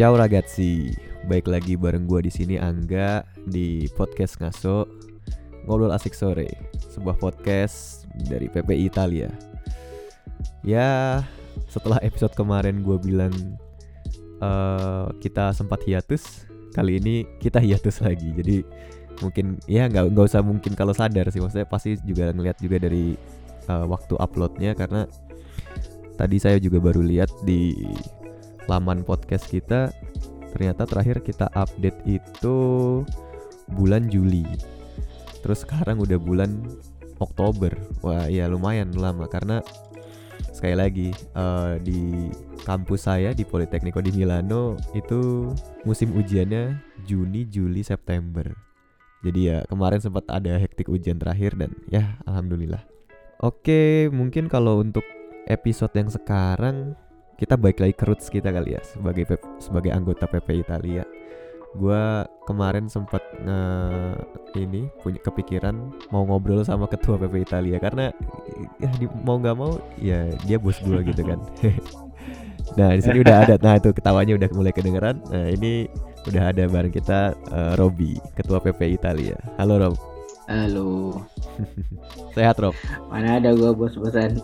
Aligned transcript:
Ciao 0.00 0.16
ragazzi, 0.16 0.96
baik 1.28 1.44
lagi 1.44 1.76
bareng 1.76 2.08
gue 2.08 2.24
di 2.24 2.32
sini 2.32 2.56
Angga 2.56 3.20
di 3.52 3.84
podcast 3.92 4.40
Ngaso. 4.40 4.88
Ngobrol 5.68 5.92
Asik 5.92 6.16
Sore, 6.16 6.48
sebuah 6.88 7.20
podcast 7.20 8.08
dari 8.24 8.48
PPI 8.48 8.88
Italia. 8.88 9.28
Ya, 10.64 11.20
setelah 11.68 12.00
episode 12.00 12.32
kemarin 12.32 12.80
gue 12.80 12.96
bilang 12.96 13.28
eh, 14.40 15.06
kita 15.20 15.52
sempat 15.52 15.84
hiatus, 15.84 16.48
kali 16.72 16.96
ini 16.96 17.28
kita 17.36 17.60
hiatus 17.60 18.00
lagi. 18.00 18.32
Jadi 18.32 18.64
mungkin 19.20 19.60
ya 19.68 19.84
nggak 19.84 20.16
nggak 20.16 20.26
usah 20.32 20.40
mungkin 20.40 20.80
kalau 20.80 20.96
sadar 20.96 21.28
sih, 21.28 21.44
maksudnya 21.44 21.68
pasti 21.68 22.00
juga 22.08 22.32
ngelihat 22.32 22.56
juga 22.56 22.80
dari 22.80 23.20
eh, 23.68 23.84
waktu 23.84 24.16
uploadnya. 24.16 24.72
Karena 24.72 25.04
tadi 26.16 26.40
saya 26.40 26.56
juga 26.56 26.80
baru 26.80 27.04
lihat 27.04 27.28
di 27.44 27.76
laman 28.70 29.02
podcast 29.02 29.50
kita 29.50 29.90
ternyata 30.54 30.86
terakhir 30.86 31.26
kita 31.26 31.50
update 31.58 31.98
itu 32.06 32.58
bulan 33.74 34.06
Juli. 34.06 34.46
Terus 35.42 35.66
sekarang 35.66 35.98
udah 35.98 36.18
bulan 36.22 36.62
Oktober. 37.18 37.74
Wah 38.06 38.30
ya 38.30 38.46
lumayan 38.46 38.94
lama 38.94 39.26
karena 39.26 39.58
sekali 40.54 40.76
lagi 40.78 41.08
eh, 41.14 41.74
di 41.82 42.30
kampus 42.62 43.10
saya 43.10 43.34
di 43.34 43.42
Politecnico 43.42 43.98
di 43.98 44.14
Milano 44.14 44.78
itu 44.94 45.50
musim 45.82 46.14
ujiannya 46.14 46.78
Juni 47.02 47.50
Juli 47.50 47.82
September. 47.82 48.46
Jadi 49.20 49.52
ya 49.52 49.66
kemarin 49.66 50.00
sempat 50.00 50.30
ada 50.30 50.56
hektik 50.56 50.88
ujian 50.88 51.18
terakhir 51.18 51.58
dan 51.58 51.74
ya 51.90 52.20
alhamdulillah. 52.24 52.80
Oke 53.42 54.12
mungkin 54.12 54.46
kalau 54.46 54.80
untuk 54.84 55.04
episode 55.48 55.92
yang 55.96 56.12
sekarang 56.12 56.94
kita 57.40 57.56
balik 57.56 57.80
lagi 57.80 57.94
ke 57.96 58.04
roots 58.04 58.28
kita 58.28 58.52
kali 58.52 58.76
ya 58.76 58.82
sebagai 58.84 59.24
P- 59.24 59.48
sebagai 59.56 59.90
anggota 59.96 60.28
PP 60.28 60.60
Italia. 60.60 61.08
Gua 61.72 62.26
kemarin 62.44 62.90
sempat 62.90 63.22
nge 63.40 63.60
ini 64.60 64.90
punya 65.00 65.22
kepikiran 65.22 65.72
mau 66.12 66.26
ngobrol 66.28 66.60
sama 66.66 66.84
ketua 66.84 67.16
PP 67.16 67.46
Italia 67.46 67.80
karena 67.80 68.12
ya 68.76 68.90
di- 69.00 69.08
mau 69.24 69.40
nggak 69.40 69.56
mau 69.56 69.80
ya 69.96 70.28
dia 70.44 70.60
bos 70.60 70.76
gua 70.84 71.00
gitu 71.08 71.24
kan. 71.24 71.40
nah 72.78 72.92
di 72.92 73.02
sini 73.02 73.24
udah 73.24 73.36
ada, 73.48 73.54
nah 73.58 73.80
itu 73.80 73.90
ketawanya 73.96 74.36
udah 74.36 74.48
mulai 74.52 74.74
kedengeran. 74.76 75.16
Nah 75.32 75.48
ini 75.48 75.88
udah 76.28 76.52
ada 76.52 76.68
bareng 76.68 76.92
kita 76.92 77.32
eh, 77.32 77.72
Robi, 77.80 78.20
ketua 78.36 78.60
PP 78.60 79.00
Italia. 79.00 79.40
Halo 79.56 79.80
Rob, 79.80 79.94
Halo, 80.44 81.24
sehat 82.36 82.60
Rob? 82.60 82.76
mana 83.08 83.40
ada 83.40 83.56
gua 83.56 83.72
bos-bosan? 83.72 84.36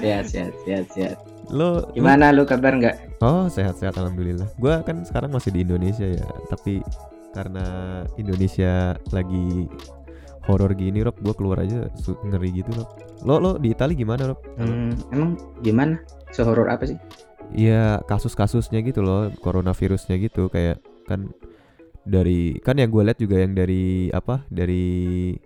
sehat, 0.00 0.24
sehat, 0.32 0.54
sehat, 0.64 0.86
sehat. 0.96 1.18
Lo 1.52 1.92
Gimana 1.92 2.32
lu 2.32 2.48
kabar 2.48 2.72
nggak? 2.80 3.20
Oh 3.20 3.46
sehat-sehat 3.46 3.94
alhamdulillah. 4.00 4.48
Gua 4.56 4.80
kan 4.80 5.04
sekarang 5.04 5.30
masih 5.36 5.52
di 5.52 5.62
Indonesia 5.62 6.08
ya, 6.08 6.24
tapi 6.48 6.80
karena 7.36 7.64
Indonesia 8.16 8.96
lagi 9.12 9.68
horor 10.48 10.72
gini, 10.74 11.04
Rob, 11.04 11.20
gua 11.20 11.36
keluar 11.36 11.60
aja 11.60 11.92
ngeri 12.24 12.64
gitu, 12.64 12.72
Rob. 12.72 12.88
Lo 13.22 13.36
lo 13.38 13.52
di 13.60 13.70
Italia 13.70 13.94
gimana, 13.94 14.32
Rob? 14.32 14.40
Hmm, 14.56 14.96
emang 15.12 15.36
gimana? 15.60 16.00
Sehoror 16.32 16.72
apa 16.72 16.88
sih? 16.88 16.96
Iya 17.52 18.00
kasus-kasusnya 18.08 18.80
gitu 18.80 19.04
loh, 19.04 19.28
coronavirusnya 19.44 20.16
gitu, 20.16 20.48
kayak 20.48 20.80
kan 21.04 21.28
dari 22.02 22.58
kan 22.64 22.80
yang 22.80 22.90
gue 22.90 23.02
lihat 23.04 23.20
juga 23.20 23.38
yang 23.38 23.54
dari 23.54 24.10
apa 24.10 24.42
dari 24.50 25.36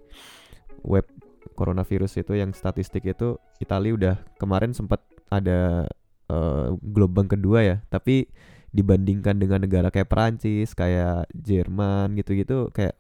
web 0.87 1.05
coronavirus 1.53 2.25
itu 2.25 2.33
yang 2.39 2.53
statistik 2.55 3.05
itu 3.05 3.37
Italia 3.61 3.93
udah 3.93 4.17
kemarin 4.41 4.73
sempat 4.73 5.03
ada 5.31 5.89
eh, 6.31 6.67
gelombang 6.83 7.29
kedua 7.31 7.61
ya 7.65 7.77
tapi 7.93 8.29
dibandingkan 8.75 9.41
dengan 9.41 9.65
negara 9.65 9.89
kayak 9.95 10.09
Perancis 10.11 10.77
kayak 10.77 11.29
Jerman 11.33 12.13
gitu-gitu 12.19 12.69
kayak 12.77 12.97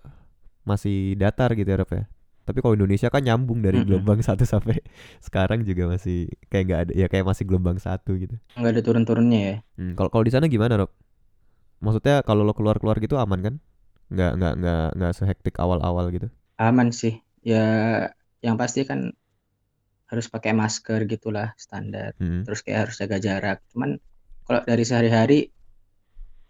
masih 0.66 1.14
datar 1.20 1.54
gitu 1.54 1.68
ya 1.68 1.78
Rob 1.82 1.90
ya 1.92 2.04
tapi 2.46 2.62
kalau 2.62 2.74
Indonesia 2.78 3.10
kan 3.10 3.22
nyambung 3.26 3.58
dari 3.62 3.82
gelombang 3.82 4.22
satu 4.22 4.46
sampai 4.46 4.78
sekarang 5.26 5.66
juga 5.66 5.90
masih 5.90 6.30
kayak 6.50 6.64
nggak 6.66 6.80
ada 6.88 6.92
ya 6.94 7.06
kayak 7.10 7.26
masih 7.26 7.44
gelombang 7.48 7.78
satu 7.82 8.14
gitu 8.18 8.36
Nggak 8.58 8.72
ada 8.72 8.82
turun-turunnya 8.86 9.40
ya? 9.48 9.56
Hmm, 9.76 9.92
kalau 9.96 10.08
kalau 10.12 10.24
di 10.24 10.32
sana 10.32 10.46
gimana, 10.48 10.80
Rob? 10.80 10.90
Maksudnya 11.84 12.24
kalau 12.28 12.42
lo 12.48 12.52
keluar-keluar 12.56 12.96
gitu 13.04 13.16
aman 13.20 13.40
kan? 13.46 13.54
Nggak 14.12 14.32
nggak 14.38 14.54
nggak 14.60 14.84
nggak 14.98 15.12
sehektik 15.18 15.54
awal-awal 15.60 16.08
gitu. 16.14 16.28
Aman 16.60 16.88
sih. 17.00 17.14
Ya, 17.44 17.62
yang 18.44 18.56
pasti 18.60 18.80
kan 18.88 19.12
harus 20.06 20.26
pakai 20.30 20.54
masker 20.54 21.06
gitulah 21.10 21.52
standar. 21.58 22.14
Hmm. 22.22 22.46
Terus 22.46 22.62
kayak 22.62 22.88
harus 22.88 22.96
jaga 22.98 23.18
jarak. 23.18 23.58
Cuman 23.74 23.98
kalau 24.46 24.62
dari 24.62 24.84
sehari-hari, 24.86 25.50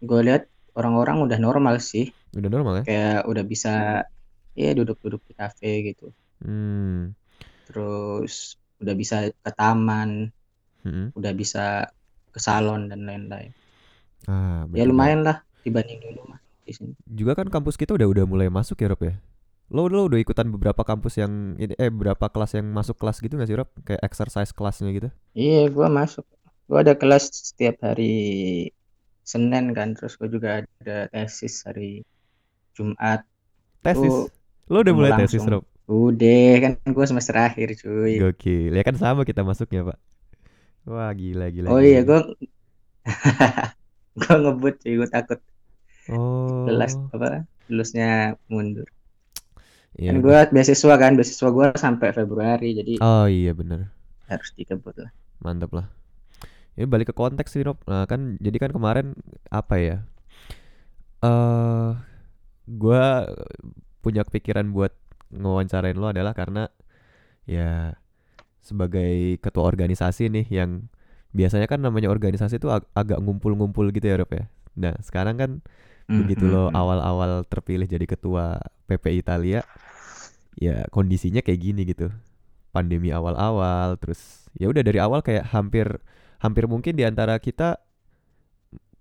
gue 0.01 0.19
lihat 0.21 0.45
orang-orang 0.77 1.25
udah 1.25 1.39
normal 1.41 1.81
sih. 1.81 2.13
Udah 2.37 2.49
normal 2.53 2.73
ya? 2.81 2.83
Kayak 2.85 3.19
udah 3.25 3.43
bisa 3.43 3.73
ya 4.53 4.71
duduk-duduk 4.77 5.25
di 5.25 5.33
kafe 5.33 5.93
gitu. 5.93 6.13
Hmm. 6.45 7.17
Terus 7.65 8.61
udah 8.77 8.93
bisa 8.93 9.33
ke 9.33 9.51
taman, 9.57 10.29
hmm. 10.85 11.17
udah 11.17 11.33
bisa 11.33 11.89
ke 12.29 12.37
salon 12.37 12.93
dan 12.93 13.09
lain-lain. 13.09 13.49
Ah, 14.29 14.69
Ya 14.77 14.85
lumayan 14.85 15.25
lah 15.25 15.41
dibanding 15.65 15.97
dulu 15.97 16.29
mah 16.29 16.39
di 16.61 16.73
sini. 16.77 16.93
Juga 17.09 17.33
kan 17.33 17.49
kampus 17.49 17.73
kita 17.73 17.97
udah 17.97 18.05
udah 18.05 18.25
mulai 18.29 18.53
masuk 18.53 18.77
ya, 18.77 18.93
Rob 18.93 19.01
ya? 19.01 19.17
Lo 19.67 19.91
lo 19.91 20.07
udah 20.07 20.19
ikutan 20.23 20.47
beberapa 20.47 20.81
kampus 20.87 21.19
yang 21.19 21.59
ini 21.59 21.75
eh 21.75 21.91
beberapa 21.91 22.31
kelas 22.31 22.55
yang 22.55 22.67
masuk 22.71 22.95
kelas 22.95 23.19
gitu 23.19 23.35
nggak 23.35 23.49
sih, 23.51 23.57
Rob? 23.59 23.69
Kayak 23.83 24.01
exercise 24.07 24.51
kelasnya 24.55 24.89
gitu. 24.95 25.09
Iya, 25.35 25.69
gua 25.75 25.87
masuk. 25.99 26.25
Gua 26.67 26.79
ada 26.83 26.93
kelas 27.01 27.23
setiap 27.51 27.75
hari 27.87 28.11
Senin 29.31 29.65
kan, 29.77 29.89
terus 29.95 30.15
gua 30.19 30.29
juga 30.31 30.49
ada 30.63 30.95
tesis 31.11 31.55
hari 31.67 32.03
Jumat. 32.75 33.27
Tesis. 33.83 34.07
Tuh, 34.07 34.27
Lo 34.71 34.77
udah 34.83 34.93
mulai 34.95 35.11
tesis, 35.19 35.43
langsung. 35.43 35.51
Rob? 35.51 35.63
Udah 35.87 36.47
kan 36.63 36.71
gua 36.95 37.05
semester 37.07 37.35
akhir, 37.39 37.67
cuy. 37.79 38.19
Gokil. 38.19 38.71
Ya 38.75 38.83
kan 38.87 38.95
sama 38.99 39.23
kita 39.27 39.43
masuknya, 39.43 39.83
Pak. 39.87 39.97
Wah, 40.87 41.11
gila 41.11 41.51
gila. 41.51 41.67
Oh 41.71 41.79
gila, 41.79 41.83
iya, 41.83 42.01
gua 42.07 42.19
gua 44.19 44.33
ngebut 44.41 44.75
cuy, 44.83 44.95
gua 44.99 45.09
takut 45.11 45.39
Oh. 46.07 46.63
kelas 46.63 46.95
apa 47.11 47.43
lulusnya 47.67 48.39
mundur. 48.47 48.87
Iya. 49.97 50.13
Kan 50.13 50.15
gua 50.25 50.39
beasiswa 50.55 50.93
kan, 51.03 51.11
beasiswa 51.17 51.49
gua 51.57 51.67
sampai 51.85 52.09
Februari, 52.17 52.69
jadi 52.79 52.93
Oh 53.01 53.25
iya 53.27 53.53
bener. 53.57 53.91
harus 54.31 54.49
dikebut 54.57 54.95
lah. 55.03 55.11
Mantap 55.41 55.71
lah. 55.73 55.87
Ini 56.77 56.85
balik 56.89 57.13
ke 57.13 57.15
konteks 57.17 57.51
sih 57.55 57.63
Rob. 57.67 57.79
Nah, 57.89 58.05
kan 58.09 58.37
jadi 58.41 58.57
kan 58.61 58.71
kemarin 58.75 59.13
apa 59.51 59.75
ya? 59.81 59.97
Eh 61.21 61.89
gua 62.67 63.27
punya 64.03 64.23
kepikiran 64.27 64.71
buat 64.75 64.93
ngewawancarain 65.33 65.97
lo 65.97 66.09
adalah 66.11 66.33
karena 66.37 66.69
ya 67.47 67.95
sebagai 68.63 69.39
ketua 69.41 69.65
organisasi 69.67 70.29
nih 70.31 70.47
yang 70.51 70.71
biasanya 71.35 71.67
kan 71.69 71.81
namanya 71.83 72.09
organisasi 72.11 72.59
itu 72.61 72.69
ag- 72.73 72.89
agak 72.97 73.19
ngumpul-ngumpul 73.23 73.89
gitu 73.95 74.07
ya 74.09 74.17
Rob 74.21 74.31
ya. 74.33 74.45
Nah, 74.77 74.95
sekarang 75.03 75.35
kan 75.39 75.51
begitu 76.15 76.45
Hmm, 76.45 76.51
lo 76.51 76.69
hmm, 76.69 76.75
hmm. 76.75 76.77
awal-awal 76.77 77.45
terpilih 77.47 77.87
jadi 77.89 78.05
ketua 78.09 78.59
PP 78.89 79.15
Italia 79.19 79.63
ya 80.57 80.85
kondisinya 80.93 81.41
kayak 81.45 81.61
gini 81.61 81.81
gitu. 81.87 82.11
Pandemi 82.75 83.09
awal-awal 83.15 83.97
terus 84.01 84.49
ya 84.57 84.69
udah 84.71 84.83
dari 84.85 84.99
awal 85.01 85.21
kayak 85.25 85.49
hampir 85.53 85.87
hampir 86.43 86.65
mungkin 86.69 86.93
di 86.99 87.03
antara 87.07 87.37
kita 87.41 87.79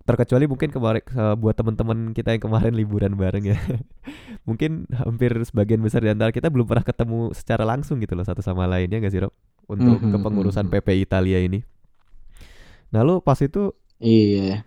terkecuali 0.07 0.47
mungkin 0.47 0.71
kemarin 0.71 1.03
ke- 1.03 1.35
buat 1.35 1.55
teman-teman 1.59 2.15
kita 2.15 2.31
yang 2.39 2.43
kemarin 2.47 2.73
liburan 2.79 3.19
bareng 3.19 3.43
ya. 3.51 3.59
Mungkin 4.49 4.87
hampir 4.95 5.35
sebagian 5.47 5.83
besar 5.83 6.03
di 6.07 6.11
antara 6.15 6.31
kita 6.31 6.47
belum 6.53 6.67
pernah 6.71 6.87
ketemu 6.87 7.35
secara 7.35 7.65
langsung 7.67 7.99
gitu 7.99 8.15
loh 8.15 8.23
satu 8.27 8.43
sama 8.45 8.71
lainnya 8.71 9.03
gak 9.03 9.13
sih 9.15 9.23
Rob? 9.23 9.35
Untuk 9.67 10.07
Mhm, 10.07 10.09
kepengurusan 10.11 10.67
mhm. 10.67 10.73
PP 10.73 10.95
Italia 11.03 11.43
ini. 11.43 11.63
Nah 12.93 13.03
lo 13.07 13.19
pas 13.23 13.39
itu 13.43 13.73
Iya. 14.01 14.65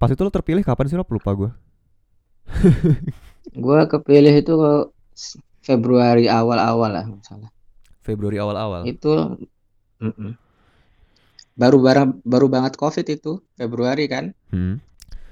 pas 0.00 0.10
itu 0.12 0.20
lo 0.22 0.30
terpilih 0.30 0.62
kapan 0.66 0.86
sih 0.90 0.96
Rob? 0.98 1.08
Lupa 1.10 1.30
gue 1.34 1.50
Gua 3.64 3.80
kepilih 3.92 4.34
itu 4.42 4.52
Februari 5.64 6.28
awal-awal 6.28 6.90
lah 6.92 7.06
misalnya. 7.08 7.48
Februari 8.04 8.36
awal-awal 8.36 8.84
Itu 8.84 9.40
mm-mm. 9.98 10.36
baru 11.56 11.78
bara- 11.80 12.20
baru 12.20 12.46
banget 12.52 12.76
COVID 12.76 13.06
itu 13.08 13.40
Februari 13.56 14.04
kan. 14.04 14.36
Hmm. 14.52 14.76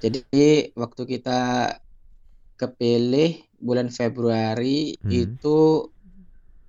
Jadi 0.00 0.72
waktu 0.72 1.02
kita 1.04 1.40
kepilih 2.56 3.44
bulan 3.60 3.92
Februari 3.92 4.96
Hmm. 4.98 5.10
itu 5.12 5.86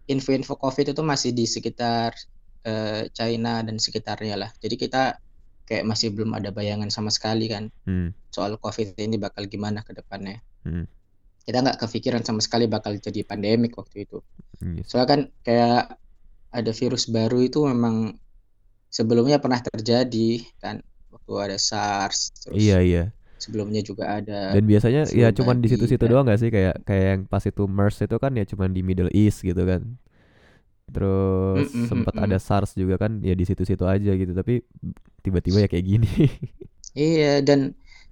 info-info 0.06 0.60
COVID 0.60 0.92
itu 0.92 1.02
masih 1.02 1.32
di 1.32 1.48
sekitar 1.48 2.14
eh, 2.64 3.12
China 3.12 3.60
dan 3.60 3.76
sekitarnya 3.76 4.40
lah. 4.40 4.52
Jadi 4.56 4.76
kita 4.80 5.20
kayak 5.64 5.84
masih 5.84 6.16
belum 6.16 6.32
ada 6.32 6.52
bayangan 6.52 6.88
sama 6.88 7.12
sekali 7.12 7.48
kan 7.48 7.68
Hmm. 7.84 8.12
soal 8.32 8.56
COVID 8.56 8.96
ini 9.00 9.20
bakal 9.20 9.48
gimana 9.48 9.84
ke 9.84 9.92
depannya. 9.92 10.40
Hmm. 10.64 10.88
Kita 11.46 11.58
nggak 11.64 11.78
kepikiran 11.84 12.24
sama 12.28 12.42
sekali 12.46 12.66
bakal 12.72 12.92
jadi 13.08 13.22
pandemik 13.30 13.74
waktu 13.80 13.98
itu. 14.08 14.18
Yes. 14.62 14.88
Soalnya 14.90 15.10
kan 15.14 15.22
kayak 15.46 15.76
ada 16.54 16.72
virus 16.80 17.04
baru 17.16 17.38
itu 17.48 17.60
memang 17.72 17.96
sebelumnya 18.98 19.38
pernah 19.44 19.60
terjadi 19.68 20.44
kan 20.64 20.76
waktu 21.14 21.32
ada 21.46 21.58
SARS 21.70 22.20
terus 22.44 22.64
Iya 22.64 22.78
iya. 22.88 23.02
sebelumnya 23.44 23.82
juga 23.90 24.06
ada 24.20 24.34
Dan 24.54 24.64
biasanya 24.70 25.10
ya 25.12 25.28
cuman 25.34 25.58
di 25.64 25.68
situ-situ 25.72 26.04
kan. 26.04 26.10
doang 26.12 26.26
gak 26.30 26.40
sih 26.44 26.50
kayak 26.54 26.76
kayak 26.88 27.06
yang 27.18 27.22
pas 27.32 27.44
itu 27.44 27.64
MERS 27.66 27.98
itu 28.06 28.16
kan 28.24 28.32
ya 28.40 28.46
cuman 28.52 28.70
di 28.76 28.82
Middle 28.86 29.12
East 29.12 29.42
gitu 29.42 29.64
kan. 29.66 29.82
Terus 30.94 31.68
Mm, 31.74 31.74
mm, 31.74 31.86
sempat 31.90 32.14
mm, 32.14 32.24
ada 32.24 32.38
SARS 32.38 32.76
juga 32.78 32.96
kan 33.02 33.24
ya 33.26 33.34
di 33.34 33.46
situ-situ 33.48 33.82
aja 33.88 34.12
gitu 34.14 34.32
tapi 34.36 34.62
tiba-tiba 35.26 35.66
ya 35.66 35.70
kayak 35.72 35.86
gini. 35.88 36.10
Iya 37.00 37.26
dan 37.48 37.60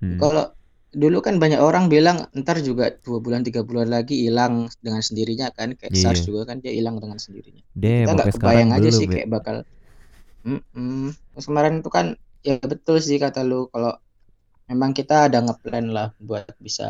Hmm. 0.01 0.17
kalau 0.19 0.41
dulu 0.91 1.23
kan 1.23 1.39
banyak 1.39 1.59
orang 1.63 1.87
bilang 1.87 2.27
ntar 2.35 2.59
juga 2.59 2.91
dua 3.03 3.19
bulan 3.23 3.41
tiga 3.47 3.63
bulan 3.63 3.87
lagi 3.87 4.27
hilang 4.27 4.67
dengan 4.83 4.99
sendirinya 4.99 5.47
kan 5.55 5.71
kayak 5.79 5.95
Iya. 5.95 6.01
SARS 6.03 6.27
juga 6.27 6.51
kan 6.51 6.59
dia 6.63 6.71
hilang 6.75 6.99
dengan 6.99 7.15
sendirinya. 7.19 7.63
Damn, 7.75 8.07
Kita 8.07 8.11
nggak 8.15 8.29
kebayang 8.35 8.71
aja 8.75 8.89
sih 8.91 9.07
ya. 9.07 9.11
kayak 9.11 9.27
bakal. 9.31 9.55
Mm-mm. 10.43 11.13
Terus 11.33 11.45
kemarin 11.47 11.79
itu 11.79 11.89
kan 11.93 12.05
ya 12.41 12.57
betul 12.59 12.97
sih 12.99 13.21
kata 13.21 13.45
lu 13.45 13.69
kalau 13.69 13.93
memang 14.67 14.91
kita 14.97 15.29
ada 15.29 15.39
ngeplan 15.45 15.91
lah 15.93 16.07
buat 16.19 16.47
bisa 16.59 16.87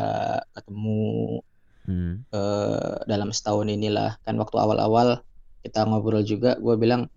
ketemu 0.56 1.40
Hmm. 1.82 2.22
eh, 2.30 2.94
dalam 3.10 3.34
setahun 3.34 3.66
inilah 3.66 4.14
kan 4.22 4.38
waktu 4.38 4.54
awal-awal 4.54 5.18
kita 5.66 5.82
ngobrol 5.82 6.22
juga 6.22 6.54
gue 6.62 6.74
bilang 6.78 7.10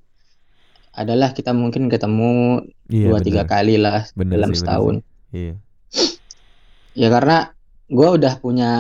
adalah 0.95 1.35
kita 1.37 1.51
mungkin 1.51 1.91
ketemu 1.91 2.63
Iya 2.89 3.05
dua 3.09 3.19
tiga 3.21 3.43
bener. 3.43 3.51
kali 3.53 3.75
lah 3.77 4.07
Bener 4.17 4.39
dalam 4.39 4.49
sih, 4.49 4.57
bener 4.57 4.59
setahun 4.59 4.95
sih. 4.95 5.01
Iya. 5.33 5.53
Ya 6.95 7.11
karena 7.11 7.51
gue 7.85 8.07
udah 8.17 8.33
punya 8.39 8.71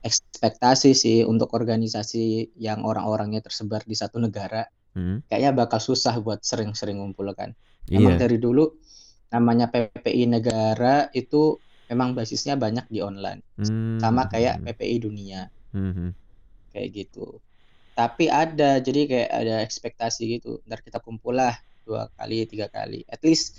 ekspektasi 0.00 0.94
sih 0.94 1.18
untuk 1.26 1.50
organisasi 1.52 2.54
yang 2.56 2.86
orang-orangnya 2.86 3.44
tersebar 3.44 3.82
di 3.84 3.98
satu 3.98 4.22
negara 4.22 4.64
Hmm. 4.96 5.20
kayaknya 5.28 5.52
bakal 5.52 5.78
susah 5.78 6.16
buat 6.18 6.40
sering-sering 6.42 6.98
ngumpul 6.98 7.30
kan 7.36 7.52
emang 7.92 8.16
Iya. 8.16 8.24
dari 8.24 8.40
dulu 8.40 8.66
namanya 9.28 9.68
PPI 9.68 10.24
negara 10.24 11.12
itu 11.12 11.60
memang 11.86 12.16
basisnya 12.16 12.56
banyak 12.56 12.88
di 12.88 13.04
online 13.04 13.44
Hmm. 13.60 14.00
sama 14.00 14.26
kayak 14.26 14.64
PPI 14.64 14.96
dunia 14.98 15.52
Hmm, 15.76 15.92
hmm. 15.92 16.10
kayak 16.72 16.88
gitu. 16.96 17.36
Tapi 17.92 18.32
ada 18.32 18.80
jadi 18.80 19.04
kayak 19.04 19.30
ada 19.30 19.54
ekspektasi 19.60 20.40
gitu. 20.40 20.64
Ntar 20.64 20.80
kita 20.80 20.98
kumpul 20.98 21.36
lah 21.36 21.52
dua 21.84 22.08
kali, 22.16 22.48
tiga 22.48 22.70
kali. 22.72 23.04
At 23.04 23.20
least 23.20 23.58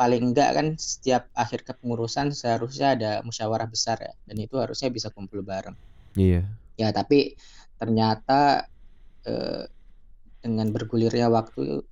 paling 0.00 0.32
enggak 0.32 0.56
kan 0.56 0.66
setiap 0.80 1.28
akhir 1.36 1.68
kepengurusan 1.68 2.32
seharusnya 2.32 2.96
ada 2.96 3.10
musyawarah 3.20 3.68
besar 3.68 4.00
ya. 4.00 4.16
Dan 4.24 4.40
itu 4.40 4.56
harusnya 4.56 4.88
bisa 4.88 5.12
kumpul 5.12 5.44
bareng. 5.44 5.76
Iya. 6.16 6.48
Ya 6.80 6.88
tapi 6.88 7.36
ternyata 7.76 8.64
eh, 9.28 9.68
dengan 10.40 10.72
bergulirnya 10.72 11.28
waktu 11.28 11.84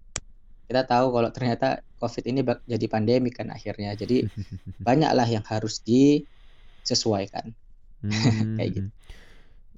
kita 0.72 0.88
tahu 0.88 1.12
kalau 1.12 1.28
ternyata 1.28 1.84
COVID 2.00 2.24
ini 2.32 2.40
jadi 2.64 2.86
pandemi 2.88 3.28
kan 3.28 3.52
akhirnya. 3.52 3.92
Jadi 3.92 4.24
banyaklah 4.88 5.28
yang 5.28 5.44
harus 5.44 5.84
disesuaikan. 5.84 7.52
Kayak 8.56 8.70
gitu. 8.72 8.88
Hmm. 8.88 8.96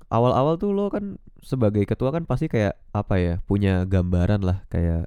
Awal-awal 0.07 0.55
tuh 0.55 0.71
lo 0.71 0.87
kan 0.87 1.19
sebagai 1.43 1.83
ketua 1.83 2.15
kan 2.15 2.27
pasti 2.27 2.47
kayak 2.47 2.79
apa 2.95 3.15
ya 3.19 3.35
punya 3.47 3.87
gambaran 3.87 4.43
lah 4.43 4.67
kayak 4.67 5.07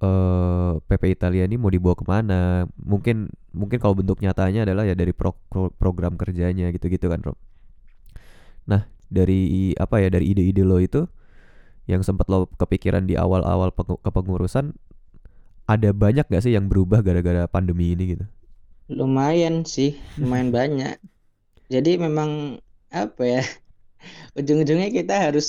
eh 0.00 0.72
PP 0.88 1.04
Italia 1.12 1.44
ini 1.44 1.56
mau 1.60 1.68
dibawa 1.68 1.94
ke 1.96 2.04
mana 2.08 2.64
mungkin 2.80 3.28
mungkin 3.52 3.78
kalau 3.82 3.94
bentuk 4.00 4.18
nyatanya 4.24 4.64
adalah 4.64 4.84
ya 4.88 4.94
dari 4.96 5.12
pro- 5.12 5.36
pro- 5.52 5.72
program 5.76 6.16
kerjanya 6.16 6.72
gitu-gitu 6.72 7.06
kan 7.12 7.20
Rob. 7.20 7.36
Nah 8.68 8.86
dari 9.10 9.72
apa 9.76 10.00
ya 10.02 10.08
dari 10.12 10.30
ide-ide 10.32 10.62
lo 10.62 10.78
itu 10.78 11.04
yang 11.90 12.02
sempat 12.06 12.28
lo 12.30 12.46
kepikiran 12.60 13.04
di 13.08 13.18
awal-awal 13.18 13.74
pengu- 13.74 14.00
kepengurusan 14.04 14.76
ada 15.70 15.90
banyak 15.94 16.26
gak 16.28 16.42
sih 16.44 16.52
yang 16.56 16.66
berubah 16.70 17.00
gara-gara 17.06 17.46
pandemi 17.48 17.94
ini 17.94 18.04
gitu? 18.18 18.26
Lumayan 18.98 19.56
sih, 19.74 19.90
lumayan 20.20 20.50
banyak. 20.58 20.94
Jadi 21.74 21.90
memang 22.04 22.30
apa 23.02 23.22
ya? 23.34 23.42
Ujung-ujungnya 24.38 24.88
kita 24.98 25.14
harus 25.26 25.46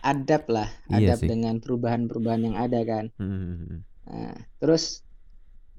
adapt 0.00 0.48
lah, 0.48 0.68
Iya 0.88 1.12
adapt 1.14 1.22
sih. 1.24 1.28
dengan 1.28 1.60
perubahan-perubahan 1.60 2.42
yang 2.42 2.56
ada 2.56 2.80
kan. 2.82 3.12
Hmm. 3.16 3.84
Nah, 4.08 4.34
terus 4.58 5.04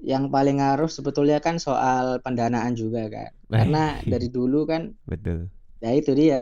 yang 0.01 0.29
paling 0.29 0.57
ngaruh 0.57 0.89
sebetulnya 0.89 1.37
kan 1.37 1.57
soal 1.57 2.17
pendanaan 2.21 2.73
juga 2.73 3.05
kan. 3.07 3.29
Karena 3.47 3.97
dari 4.01 4.29
dulu 4.29 4.65
kan 4.65 4.97
Betul. 5.05 5.49
ya 5.81 5.91
itu 5.93 6.13
dia 6.13 6.41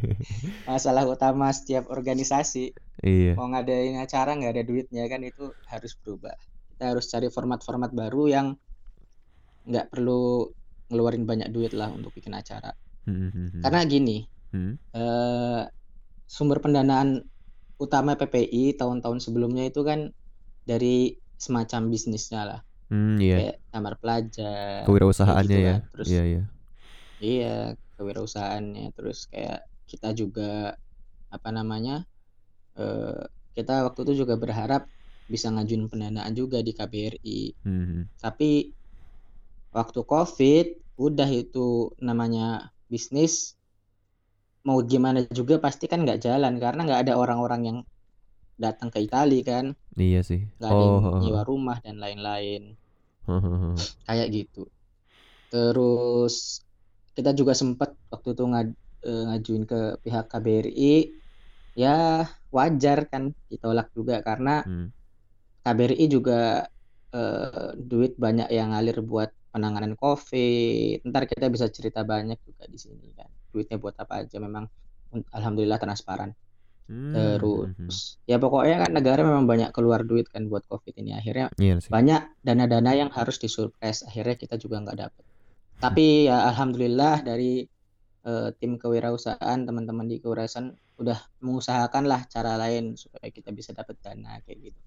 masalah 0.68 1.04
utama 1.04 1.48
setiap 1.52 1.88
organisasi. 1.88 2.72
Iya. 3.00 3.32
Mau 3.36 3.48
ngadain 3.48 3.96
acara 3.96 4.36
nggak 4.36 4.52
ada 4.56 4.64
duitnya 4.64 5.04
kan 5.08 5.20
itu 5.24 5.52
harus 5.68 5.92
berubah. 6.00 6.36
Kita 6.76 6.96
harus 6.96 7.08
cari 7.08 7.28
format-format 7.28 7.92
baru 7.92 8.24
yang 8.28 8.46
nggak 9.68 9.92
perlu 9.92 10.48
ngeluarin 10.88 11.24
banyak 11.24 11.48
duit 11.52 11.72
lah 11.76 11.92
untuk 11.92 12.12
bikin 12.12 12.32
acara. 12.32 12.72
Hmm. 13.04 13.60
Karena 13.60 13.80
gini, 13.84 14.24
Hmm. 14.50 14.74
eh, 14.90 15.62
sumber 16.30 16.62
pendanaan 16.62 17.26
utama 17.82 18.14
PPI 18.14 18.78
tahun-tahun 18.78 19.18
sebelumnya 19.18 19.66
itu 19.66 19.82
kan 19.82 20.14
dari 20.62 21.18
semacam 21.34 21.90
bisnisnya 21.90 22.42
lah, 22.46 22.60
Hmm, 22.86 23.18
iya. 23.18 23.36
kayak 23.40 23.56
kamar 23.74 23.94
pelajar, 23.98 24.86
Kewirausahaannya 24.86 25.48
gitu 25.50 25.66
ya. 25.66 25.74
kan. 25.74 25.80
Terus 25.90 26.06
Iya, 26.06 26.22
iya. 26.22 26.42
iya 27.18 27.56
kewirausahaannya, 27.98 28.84
terus 28.94 29.26
kayak 29.26 29.66
kita 29.90 30.14
juga 30.14 30.78
apa 31.28 31.48
namanya, 31.50 32.06
eh, 32.78 33.26
kita 33.56 33.82
waktu 33.90 34.06
itu 34.06 34.22
juga 34.22 34.38
berharap 34.38 34.86
bisa 35.26 35.50
ngajuin 35.50 35.90
pendanaan 35.90 36.30
juga 36.34 36.62
di 36.62 36.70
KBRI. 36.70 37.40
Hmm. 37.66 38.06
Tapi 38.18 38.70
waktu 39.70 40.00
COVID 40.02 40.66
udah 41.00 41.30
itu 41.30 41.94
namanya 41.98 42.70
bisnis 42.86 43.56
mau 44.68 44.78
gimana 44.92 45.18
juga 45.38 45.54
pasti 45.64 45.84
kan 45.90 45.98
nggak 46.04 46.20
jalan 46.26 46.54
karena 46.62 46.80
nggak 46.86 47.00
ada 47.04 47.14
orang-orang 47.22 47.60
yang 47.68 47.78
datang 48.64 48.88
ke 48.94 48.98
Italia 49.06 49.42
kan 49.50 49.66
Iya 49.98 50.20
sih. 50.28 50.40
nggak 50.58 50.70
ada 50.72 50.82
yang 50.88 50.96
Oh. 51.06 51.20
nyewa 51.22 51.42
rumah 51.50 51.78
dan 51.84 51.96
lain-lain 52.04 52.62
kayak 54.06 54.28
gitu 54.36 54.58
terus 55.52 56.34
kita 57.16 57.30
juga 57.40 57.52
sempat 57.60 57.90
waktu 58.12 58.28
itu 58.34 58.44
ngad- 58.52 58.78
eh, 59.08 59.22
ngajuin 59.28 59.64
ke 59.70 59.76
pihak 60.04 60.24
KBRI 60.32 60.92
ya 61.82 61.90
wajar 62.56 62.98
kan 63.12 63.22
ditolak 63.50 63.86
juga 63.98 64.14
karena 64.28 64.50
Hmm. 64.66 64.86
KBRI 65.64 66.04
juga 66.16 66.34
eh, 67.16 67.70
duit 67.90 68.12
banyak 68.24 68.48
yang 68.56 68.68
ngalir 68.72 68.98
buat 69.10 69.30
penanganan 69.52 69.94
COVID. 70.02 71.02
Ntar 71.10 71.22
kita 71.32 71.46
bisa 71.54 71.66
cerita 71.76 72.00
banyak 72.12 72.38
juga 72.48 72.64
di 72.72 72.78
sini 72.84 73.08
kan. 73.18 73.30
Duitnya 73.50 73.76
buat 73.76 73.98
apa 73.98 74.24
aja 74.26 74.38
memang 74.38 74.70
alhamdulillah 75.34 75.78
transparan. 75.82 76.32
Hmm, 76.90 77.14
hmm, 77.14 77.38
hmm. 77.38 77.86
Terus 77.86 78.18
ya 78.26 78.42
pokoknya 78.42 78.86
kan 78.86 78.90
negara 78.90 79.22
memang 79.22 79.46
banyak 79.46 79.70
keluar 79.70 80.02
duit 80.02 80.26
kan 80.26 80.50
buat 80.50 80.66
COVID 80.66 80.98
ini. 80.98 81.14
Akhirnya 81.14 81.50
sih. 81.54 81.86
banyak 81.86 82.42
dana-dana 82.42 82.90
yang 82.94 83.10
harus 83.14 83.38
disurprise. 83.38 84.02
Akhirnya 84.06 84.34
kita 84.34 84.58
juga 84.58 84.82
nggak 84.82 84.98
dapet. 84.98 85.24
Tapi 85.78 86.26
ya 86.26 86.50
alhamdulillah 86.50 87.22
dari 87.22 87.62
eh, 88.26 88.48
tim 88.58 88.74
kewirausahaan 88.74 89.58
teman-teman 89.62 90.10
di 90.10 90.18
kewirausahaan 90.18 90.74
udah 91.00 91.18
mengusahakan 91.40 92.04
lah 92.04 92.26
cara 92.28 92.60
lain 92.60 92.98
supaya 92.98 93.32
kita 93.32 93.54
bisa 93.54 93.72
dapat 93.72 93.96
dana 94.02 94.42
kayak 94.44 94.70
gitu. 94.70 94.80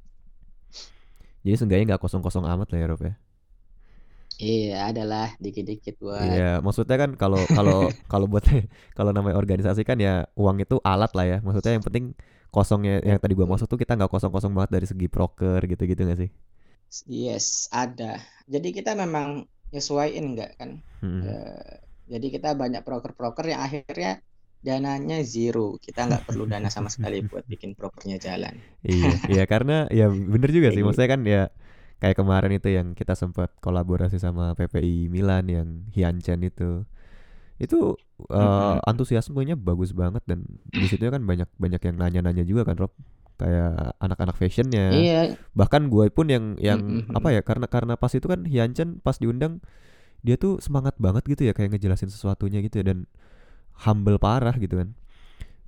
Jadi 1.44 1.56
seenggaknya 1.60 1.86
nggak 1.96 2.04
kosong-kosong 2.04 2.46
amat 2.48 2.68
lah 2.72 2.80
ya 2.80 2.88
Rob 2.88 3.02
ya. 3.04 3.14
Iya, 4.42 4.90
adalah 4.90 5.38
dikit-dikit 5.38 5.96
buat 6.02 6.26
Iya, 6.26 6.62
maksudnya 6.66 6.98
kan 6.98 7.12
kalau 7.22 7.42
kalau 7.58 7.78
kalau 8.12 8.26
buat 8.32 8.44
kalau 8.98 9.12
namanya 9.14 9.38
organisasi 9.38 9.82
kan 9.86 9.98
ya 10.02 10.26
uang 10.38 10.58
itu 10.64 10.76
alat 10.82 11.12
lah 11.18 11.26
ya. 11.26 11.38
Maksudnya 11.46 11.72
yang 11.78 11.86
penting 11.86 12.06
kosongnya 12.54 13.02
yang 13.02 13.18
tadi 13.22 13.34
gua 13.38 13.48
maksud 13.50 13.68
tuh 13.72 13.80
kita 13.82 13.98
nggak 13.98 14.12
kosong-kosong 14.14 14.54
banget 14.58 14.72
dari 14.76 14.86
segi 14.90 15.08
proker 15.10 15.62
gitu-gitu 15.72 16.02
nggak 16.06 16.20
sih? 16.22 16.30
Yes, 17.10 17.68
ada. 17.74 18.22
Jadi 18.46 18.70
kita 18.78 18.94
memang 18.94 19.50
nyesuaiin 19.74 20.26
enggak 20.34 20.52
kan? 20.60 20.72
Hmm. 21.02 21.22
Eh, 21.26 21.74
jadi 22.12 22.28
kita 22.36 22.50
banyak 22.62 22.82
proker-proker 22.86 23.46
yang 23.50 23.62
akhirnya 23.66 24.22
dananya 24.68 25.18
zero. 25.26 25.76
Kita 25.82 26.06
nggak 26.08 26.24
perlu 26.30 26.44
dana 26.52 26.70
sama 26.70 26.90
sekali 26.94 27.18
buat 27.30 27.46
bikin 27.50 27.74
prokernya 27.74 28.18
jalan. 28.22 28.56
Iya, 28.86 29.12
iya 29.32 29.44
karena 29.50 29.88
ya 29.90 30.06
bener 30.12 30.50
juga 30.56 30.70
sih. 30.70 30.82
gitu. 30.82 30.88
Maksudnya 30.88 31.10
kan 31.14 31.22
ya 31.26 31.42
kayak 32.04 32.20
kemarin 32.20 32.52
itu 32.60 32.68
yang 32.76 32.88
kita 33.00 33.16
sempat 33.16 33.56
kolaborasi 33.64 34.20
sama 34.20 34.52
PPI 34.60 35.08
Milan 35.08 35.48
yang 35.48 35.68
Hyunchen 35.96 36.44
itu. 36.44 36.84
Itu 37.62 37.96
eh, 38.28 38.76
Mm-mm. 38.76 38.84
antusiasmenya 38.84 39.56
bagus 39.56 39.96
banget 39.96 40.24
dan 40.28 40.44
di 40.76 40.88
situ 40.92 41.08
kan 41.08 41.24
banyak 41.24 41.48
banyak 41.56 41.82
yang 41.88 41.96
nanya-nanya 42.02 42.44
juga 42.44 42.68
kan 42.68 42.76
Rob. 42.80 42.94
Kayak 43.40 43.98
anak-anak 44.04 44.36
fashionnya. 44.38 44.88
Iya, 44.94 45.22
Bahkan 45.58 45.90
gue 45.90 46.06
pun 46.14 46.28
yang 46.30 46.46
yang 46.62 46.80
Mm-mm. 46.82 47.16
apa 47.18 47.34
ya 47.34 47.42
karena 47.42 47.68
karena 47.72 47.94
pas 47.98 48.14
itu 48.14 48.28
kan 48.30 48.46
Hyunchen 48.46 49.00
pas 49.02 49.18
diundang 49.18 49.64
dia 50.26 50.36
tuh 50.40 50.60
semangat 50.64 50.96
banget 51.00 51.24
gitu 51.28 51.44
ya 51.50 51.54
kayak 51.58 51.76
ngejelasin 51.78 52.10
sesuatunya 52.12 52.60
gitu 52.66 52.82
ya 52.84 52.94
dan 52.96 53.00
humble 53.86 54.18
parah 54.22 54.56
gitu 54.58 54.80
kan. 54.82 54.94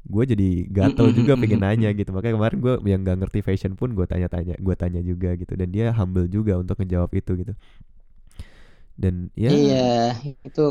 Gue 0.06 0.24
jadi 0.32 0.48
gatel 0.70 1.10
juga 1.18 1.34
pengen 1.42 1.62
nanya 1.66 1.90
gitu 1.98 2.10
makanya 2.16 2.36
kemarin 2.38 2.60
gue 2.66 2.74
yang 2.92 3.02
gak 3.08 3.18
ngerti 3.26 3.40
fashion 3.48 3.74
pun 3.80 3.90
gue 3.98 4.06
tanya-tanya 4.06 4.56
gue 4.62 4.76
tanya 4.78 5.02
juga 5.02 5.34
gitu 5.42 5.54
dan 5.58 5.70
dia 5.74 5.90
humble 5.98 6.28
juga 6.30 6.54
untuk 6.62 6.78
ngejawab 6.82 7.12
itu 7.18 7.32
gitu 7.42 7.54
dan 8.96 9.30
ya 9.36 9.52
Iya, 9.52 9.76
itu 10.48 10.62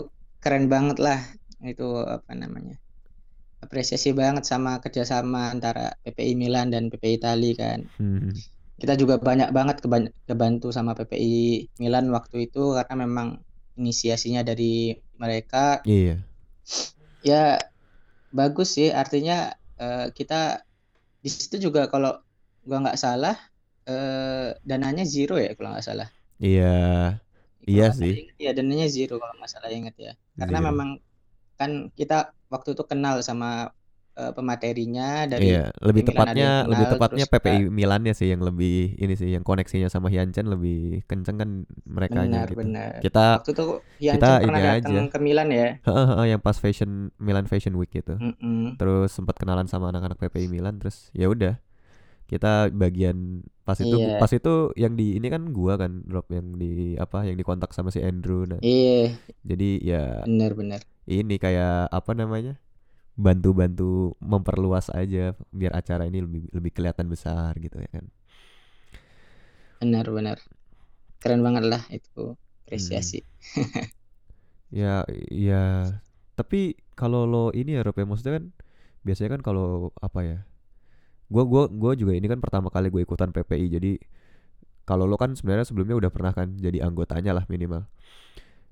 keren 0.42 0.64
banget 0.74 0.96
lah. 1.04 1.18
Itu 1.70 1.84
apa 2.16 2.30
namanya? 2.42 2.74
Apresiasi 3.64 4.08
banget 4.20 4.44
sama 4.52 4.70
kerjasama 4.84 5.38
antara 5.54 5.80
PPI 6.04 6.32
Milan 6.42 6.66
dan 6.74 6.84
PPI 6.92 7.14
Itali 7.18 7.46
kan. 7.62 7.80
hmm, 7.98 8.42
Kita 8.80 8.94
juga 9.02 9.14
banyak 9.28 9.48
banget 9.58 9.76
keban- 9.84 10.14
kebantu 10.28 10.66
sama 10.76 10.92
PPI 10.98 11.32
Milan 11.82 12.06
waktu 12.16 12.36
itu 12.46 12.60
karena 12.78 12.94
memang 13.06 13.28
inisiasinya 13.80 14.42
dari 14.50 14.64
mereka. 15.22 15.58
iya 15.84 16.24
Ya 17.24 17.58
bagus 18.38 18.68
sih, 18.76 18.88
artinya 19.02 19.34
eh, 19.82 20.06
kita 20.18 20.34
di 21.24 21.28
situ 21.36 21.56
juga 21.66 21.80
kalau 21.92 22.10
gua 22.68 22.78
nggak 22.84 23.00
salah 23.04 23.34
eh, 23.90 24.48
dananya 24.70 25.04
zero 25.14 25.34
ya 25.44 25.50
kalau 25.58 25.70
nggak 25.74 25.86
salah. 25.90 26.08
iya 26.44 26.64
Kalau 27.72 27.84
iya 27.84 27.84
sih 28.00 28.12
ingat 28.20 28.36
ya 28.46 28.50
dananya 28.58 28.86
zero 28.96 29.14
kalau 29.22 29.34
nggak 29.38 29.52
salah 29.54 29.70
ingat 29.78 29.94
ya. 30.06 30.12
Karena 30.38 30.58
zero 30.58 30.68
memang 30.68 30.88
kan 31.60 31.72
kita 31.98 32.14
waktu 32.52 32.68
itu 32.76 32.84
kenal 32.90 33.14
sama 33.28 33.46
eh, 34.16 34.32
pematerinya 34.36 35.26
dari 35.26 35.44
Iya, 35.50 35.60
lebih 35.82 36.02
Milan 36.02 36.08
tepatnya 36.14 36.46
yang 36.46 36.68
lebih 36.70 36.86
tepatnya 36.94 37.24
PPI 37.26 37.58
Milannya 37.70 38.12
sih 38.14 38.28
yang 38.32 38.42
lebih 38.42 38.94
ini 38.98 39.14
sih 39.18 39.28
yang 39.34 39.42
koneksinya 39.42 39.88
sama 39.90 40.08
Hyunchen 40.12 40.46
lebih 40.46 41.02
kenceng 41.10 41.36
kan 41.42 41.50
merekanya 41.86 42.46
gitu. 42.46 42.62
benar-benar 42.62 42.92
Kita 43.02 43.20
waktu 43.42 43.50
itu 43.54 43.64
kita 44.14 44.30
pernah 44.42 44.60
ini 44.60 44.60
datang 44.62 44.92
aja. 44.94 45.12
ke 45.12 45.18
Milan 45.18 45.48
ya. 45.50 45.68
Yang 46.30 46.40
pas 46.46 46.56
fashion 46.62 46.90
Milan 47.18 47.46
Fashion 47.50 47.74
Week 47.78 47.90
gitu. 47.90 48.14
Mm-mm. 48.16 48.78
Terus 48.78 49.10
sempat 49.14 49.36
kenalan 49.38 49.66
sama 49.66 49.90
anak-anak 49.90 50.18
PPI 50.18 50.46
Milan 50.50 50.78
terus 50.78 51.10
ya 51.14 51.26
udah 51.30 51.58
kita 52.24 52.72
bagian 52.72 53.44
pas 53.68 53.76
itu 53.80 53.96
Iya, 54.00 54.16
pas 54.16 54.32
itu 54.32 54.72
yang 54.80 54.96
di 54.96 55.16
ini 55.20 55.28
kan 55.28 55.52
gua 55.52 55.76
kan 55.76 56.04
drop 56.08 56.28
yang 56.32 56.56
di 56.56 56.96
apa 56.96 57.24
yang 57.28 57.36
dikontak 57.36 57.70
sama 57.76 57.92
si 57.92 58.00
Andrew 58.00 58.48
nah 58.48 58.60
iya, 58.64 59.12
jadi 59.44 59.68
ya 59.84 60.02
benar-benar, 60.24 60.80
ini 61.04 61.36
kayak 61.36 61.92
apa 61.92 62.12
namanya 62.16 62.56
bantu-bantu 63.14 64.18
memperluas 64.18 64.90
aja 64.90 65.38
biar 65.54 65.72
acara 65.74 66.10
ini 66.10 66.18
lebih 66.22 66.50
lebih 66.50 66.70
kelihatan 66.74 67.06
besar 67.06 67.54
gitu 67.62 67.78
ya 67.78 67.90
kan 67.90 68.06
benar-benar, 69.84 70.40
keren 71.20 71.44
banget 71.44 71.64
lah 71.68 71.82
itu 71.92 72.32
hmm. 72.32 72.64
apresiasi. 72.64 73.20
ya 74.72 75.04
ya 75.28 75.92
tapi 76.34 76.74
kalau 76.98 77.28
lo 77.28 77.44
ini 77.54 77.78
ya 77.78 77.86
Rob 77.86 77.94
ya 77.94 78.08
maksudnya 78.08 78.42
kan 78.42 78.44
biasanya 79.06 79.38
kan 79.38 79.40
kalau 79.44 79.92
apa 80.00 80.20
ya 80.24 80.38
gua 81.28 81.44
gua 81.46 81.62
gua 81.70 81.92
juga 81.94 82.16
ini 82.16 82.26
kan 82.26 82.40
pertama 82.42 82.72
kali 82.72 82.90
gue 82.90 83.04
ikutan 83.04 83.30
PPI 83.30 83.70
jadi 83.70 83.92
kalau 84.88 85.06
lo 85.06 85.14
kan 85.14 85.36
sebenarnya 85.36 85.68
sebelumnya 85.68 85.94
udah 85.94 86.10
pernah 86.10 86.32
kan 86.34 86.58
jadi 86.58 86.82
anggotanya 86.82 87.36
lah 87.36 87.44
minimal 87.46 87.86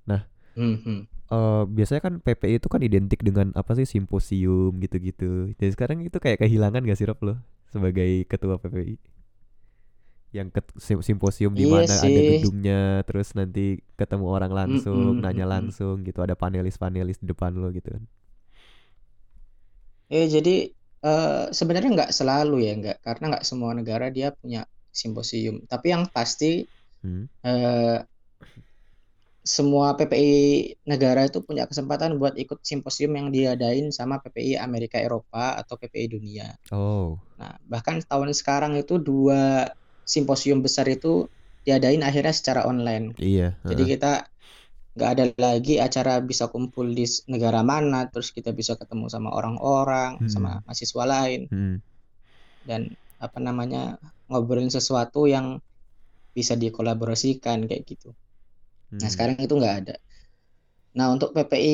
nah 0.08 0.26
Mhm. 0.56 1.08
eh 1.32 1.62
biasanya 1.76 2.02
kan 2.06 2.14
PPI 2.24 2.54
itu 2.60 2.68
kan 2.74 2.82
identik 2.88 3.20
dengan 3.28 3.48
apa 3.60 3.72
sih 3.78 3.86
simposium 3.88 4.70
gitu-gitu 4.84 5.54
jadi 5.58 5.70
sekarang 5.74 5.98
itu 6.08 6.18
kayak 6.24 6.38
kehilangan 6.44 6.84
gak 6.88 6.98
sih 7.00 7.08
Rob 7.08 7.20
lo 7.26 7.34
sebagai 7.72 8.08
ketua 8.30 8.56
PPI 8.62 8.94
yang 10.32 10.48
sim- 10.80 11.04
simposium 11.04 11.52
di 11.60 11.64
Iya 11.64 11.74
mana 11.74 11.94
ada 12.08 12.20
gedungnya 12.24 13.04
terus 13.08 13.28
nanti 13.38 13.84
ketemu 14.00 14.26
orang 14.32 14.52
langsung 14.60 15.12
Mm-mm, 15.12 15.24
nanya 15.24 15.44
mm-mm. 15.44 15.52
langsung 15.54 16.00
gitu 16.08 16.24
ada 16.24 16.32
panelis-panelis 16.42 17.20
di 17.20 17.26
depan 17.32 17.52
lo 17.60 17.68
gitu 17.76 17.88
kan 17.92 18.02
Eh 20.16 20.26
jadi 20.34 20.50
eh, 21.06 21.44
sebenarnya 21.58 21.90
nggak 21.96 22.12
selalu 22.18 22.54
ya 22.66 22.70
nggak 22.80 22.96
karena 23.06 23.24
nggak 23.30 23.44
semua 23.50 23.70
negara 23.78 24.06
dia 24.16 24.28
punya 24.40 24.60
simposium. 25.00 25.54
Tapi 25.70 25.86
yang 25.94 26.04
pasti 26.16 26.46
hmm. 27.02 27.24
eh, 27.46 27.96
semua 29.42 29.94
PPI 29.98 30.32
negara 30.86 31.26
itu 31.28 31.38
punya 31.42 31.66
kesempatan 31.70 32.16
buat 32.20 32.34
ikut 32.38 32.62
simposium 32.62 33.12
yang 33.18 33.28
diadain 33.34 33.90
sama 33.90 34.22
PPI 34.22 34.52
Amerika 34.60 34.98
Eropa 35.02 35.58
atau 35.60 35.74
PPI 35.80 36.06
dunia. 36.14 36.46
oh 36.72 37.20
Nah, 37.40 37.54
bahkan 37.72 37.98
tahun 38.04 38.30
sekarang 38.36 38.72
itu 38.80 38.94
dua 39.02 39.68
simposium 40.06 40.60
besar 40.66 40.86
itu 40.90 41.26
diadain 41.66 42.02
akhirnya 42.08 42.34
secara 42.34 42.62
online. 42.70 43.14
iya 43.18 43.56
Jadi 43.70 43.82
heeh. 43.82 43.88
kita 43.92 44.06
nggak 44.96 45.10
ada 45.14 45.24
lagi 45.40 45.74
acara 45.86 46.12
bisa 46.30 46.46
kumpul 46.52 46.86
di 46.98 47.04
negara 47.32 47.60
mana, 47.72 48.08
terus 48.12 48.28
kita 48.36 48.50
bisa 48.60 48.74
ketemu 48.80 49.06
sama 49.14 49.30
orang-orang, 49.38 50.10
sama 50.34 50.50
Hmm. 50.50 50.64
mahasiswa 50.66 51.04
lain, 51.14 51.42
Hmm. 51.50 51.76
dan 52.68 52.82
apa 53.22 53.38
namanya 53.38 53.98
ngobrolin 54.30 54.70
sesuatu 54.70 55.26
yang 55.34 55.58
bisa 56.36 56.54
dikolaborasikan 56.58 57.58
kayak 57.68 57.84
gitu. 57.90 58.10
Nah, 59.00 59.08
Hmm. 59.08 59.14
sekarang 59.14 59.36
itu 59.44 59.54
nggak 59.60 59.76
ada. 59.80 59.94
Nah, 60.98 61.06
untuk 61.14 61.30
PPI 61.36 61.72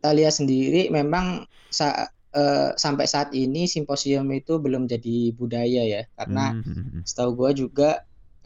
Italia 0.00 0.30
sendiri 0.38 0.88
memang 0.98 1.44
sa- 1.68 2.08
eh, 2.38 2.70
sampai 2.84 3.04
saat 3.14 3.28
ini 3.36 3.68
simposium 3.74 4.24
itu 4.38 4.52
belum 4.64 4.82
jadi 4.92 5.32
budaya 5.40 5.80
ya, 5.94 6.00
karena 6.16 6.40
Hmm, 6.42 6.60
hmm, 6.62 6.72
hmm. 6.92 7.02
setahu 7.08 7.30
gua 7.40 7.50
juga 7.62 7.88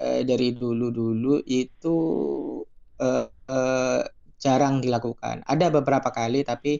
eh, 0.03 0.23
dari 0.31 0.49
dulu-dulu 0.61 1.43
itu 1.47 1.89
eh, 3.03 3.25
eh, 3.51 4.01
jarang 4.43 4.75
dilakukan. 4.85 5.37
Ada 5.47 5.67
beberapa 5.77 6.09
kali 6.19 6.43
tapi 6.51 6.71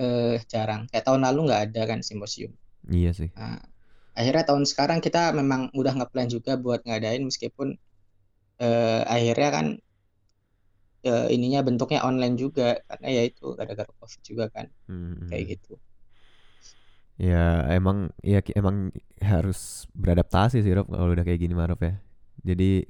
eh, 0.00 0.36
jarang. 0.52 0.80
Kayak 0.90 1.04
tahun 1.08 1.22
lalu 1.28 1.38
nggak 1.50 1.62
ada 1.72 1.82
kan 1.90 2.00
simposium. 2.08 2.52
iya 2.92 3.12
sih 3.14 3.30
Nah, 3.38 3.58
akhirnya 4.18 4.44
tahun 4.48 4.64
sekarang 4.70 5.00
kita 5.06 5.32
memang 5.40 5.70
udah 5.80 5.94
ngeplan 5.98 6.28
juga 6.32 6.52
buat 6.64 6.80
ngadain 6.86 7.22
meskipun 7.28 7.68
eh, 8.62 9.02
akhirnya 9.14 9.48
kan 9.56 9.66
eh, 11.08 11.24
ininya 11.34 11.60
bentuknya 11.66 12.00
online 12.08 12.34
juga 12.42 12.62
karena 12.88 13.06
ya 13.16 13.22
itu 13.28 13.44
gara-gara 13.58 13.90
COVID 14.00 14.20
juga 14.30 14.44
kan 14.54 14.66
Hmm, 14.88 15.12
hmm, 15.14 15.20
kayak 15.28 15.44
hmm. 15.44 15.50
gitu. 15.52 15.70
ya 17.20 17.68
emang 17.76 18.08
ya 18.24 18.40
emang 18.56 18.88
harus 19.20 19.84
beradaptasi 19.92 20.64
sih 20.64 20.72
Rob 20.72 20.88
kalau 20.88 21.12
udah 21.12 21.24
kayak 21.26 21.40
gini 21.44 21.52
mah 21.52 21.68
Rob 21.68 21.80
ya 21.84 21.94
jadi 22.40 22.88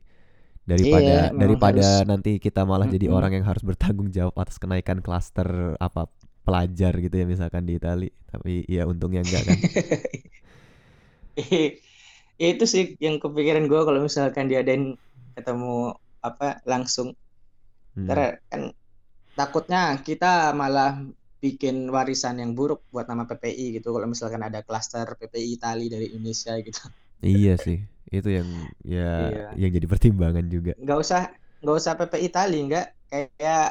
daripada 0.67 1.13
Iya, 1.13 1.33
daripada 1.35 1.85
harus. 1.85 2.05
nanti 2.07 2.39
kita 2.43 2.63
malah 2.69 2.87
jadi 2.89 3.09
Mm-mm. 3.09 3.13
orang 3.13 3.37
yang 3.41 3.47
harus 3.49 3.63
bertanggung 3.67 4.11
jawab 4.15 4.35
atas 4.39 4.59
kenaikan 4.63 5.01
klaster 5.05 5.77
apa 5.83 6.09
pelajar 6.47 6.95
gitu 7.03 7.15
ya 7.23 7.27
misalkan 7.29 7.67
di 7.69 7.77
Itali 7.81 8.09
tapi 8.31 8.65
ya 8.71 8.87
untungnya 8.89 9.23
enggak 9.27 9.45
kan 9.51 9.61
Ya 12.41 12.47
itu 12.55 12.65
sih 12.73 12.83
yang 13.05 13.17
kepikiran 13.23 13.65
gue 13.71 13.81
kalau 13.87 14.01
misalkan 14.09 14.47
diadain 14.51 14.83
ketemu 15.37 15.95
apa 16.29 16.45
langsung 16.73 17.09
Hmm. 17.97 18.31
Kan 18.51 18.63
takutnya 19.39 19.81
kita 20.07 20.27
malah 20.61 20.91
bikin 21.45 21.77
warisan 21.95 22.37
yang 22.43 22.53
buruk 22.59 22.81
buat 22.93 23.07
nama 23.11 23.25
PPI 23.31 23.67
gitu. 23.81 23.89
Kalau 23.97 24.07
misalkan 24.13 24.43
ada 24.49 24.61
klaster 24.69 25.07
PPI 25.21 25.47
Itali 25.57 25.87
dari 25.95 26.07
Indonesia 26.15 26.53
gitu. 26.67 26.83
Iya 27.25 27.51
sih. 27.65 27.79
Itu 28.17 28.29
yang 28.39 28.49
ya 28.85 29.01
Iya. 29.17 29.47
yang 29.61 29.71
jadi 29.77 29.87
pertimbangan 29.93 30.47
juga. 30.55 30.73
Nggak 30.83 30.99
usah 31.05 31.21
nggak 31.63 31.77
usah 31.81 31.93
PPI 31.99 32.25
Itali 32.31 32.59
nggak. 32.69 32.87
Kayak 33.11 33.65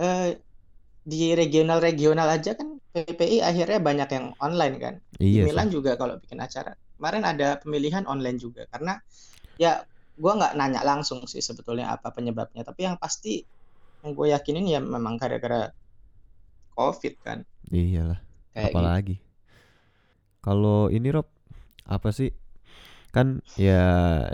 eh, 0.00 0.28
di 1.04 1.20
regional-regional 1.36 2.28
aja 2.36 2.50
kan 2.58 2.68
PPI 2.94 3.38
akhirnya 3.44 3.80
banyak 3.88 4.08
yang 4.16 4.26
online 4.40 4.76
kan. 4.84 4.94
Di 5.32 5.40
iya 5.40 5.44
Milan 5.44 5.68
sih. 5.68 5.72
juga 5.76 5.90
kalau 6.00 6.14
bikin 6.22 6.40
acara. 6.40 6.72
Kemarin 6.96 7.24
ada 7.26 7.48
pemilihan 7.62 8.04
online 8.08 8.38
juga. 8.40 8.62
Karena 8.72 8.96
ya 9.60 9.82
gua 10.18 10.32
nggak 10.38 10.54
nanya 10.58 10.80
langsung 10.86 11.26
sih 11.28 11.42
sebetulnya 11.44 11.86
apa 11.94 12.08
penyebabnya. 12.16 12.62
Tapi 12.68 12.80
yang 12.88 12.96
pasti 13.00 13.42
gue 14.12 14.26
yakinin 14.28 14.68
ya 14.68 14.80
memang 14.84 15.16
gara-gara 15.16 15.72
COVID 16.76 17.14
kan. 17.24 17.48
Iyalah 17.72 18.20
kayak 18.54 18.70
gitu. 18.70 18.76
apalagi 18.76 19.16
kalau 20.44 20.92
ini 20.92 21.08
Rob 21.08 21.26
apa 21.88 22.12
sih? 22.12 22.36
Kan 23.14 23.40
ya 23.56 23.80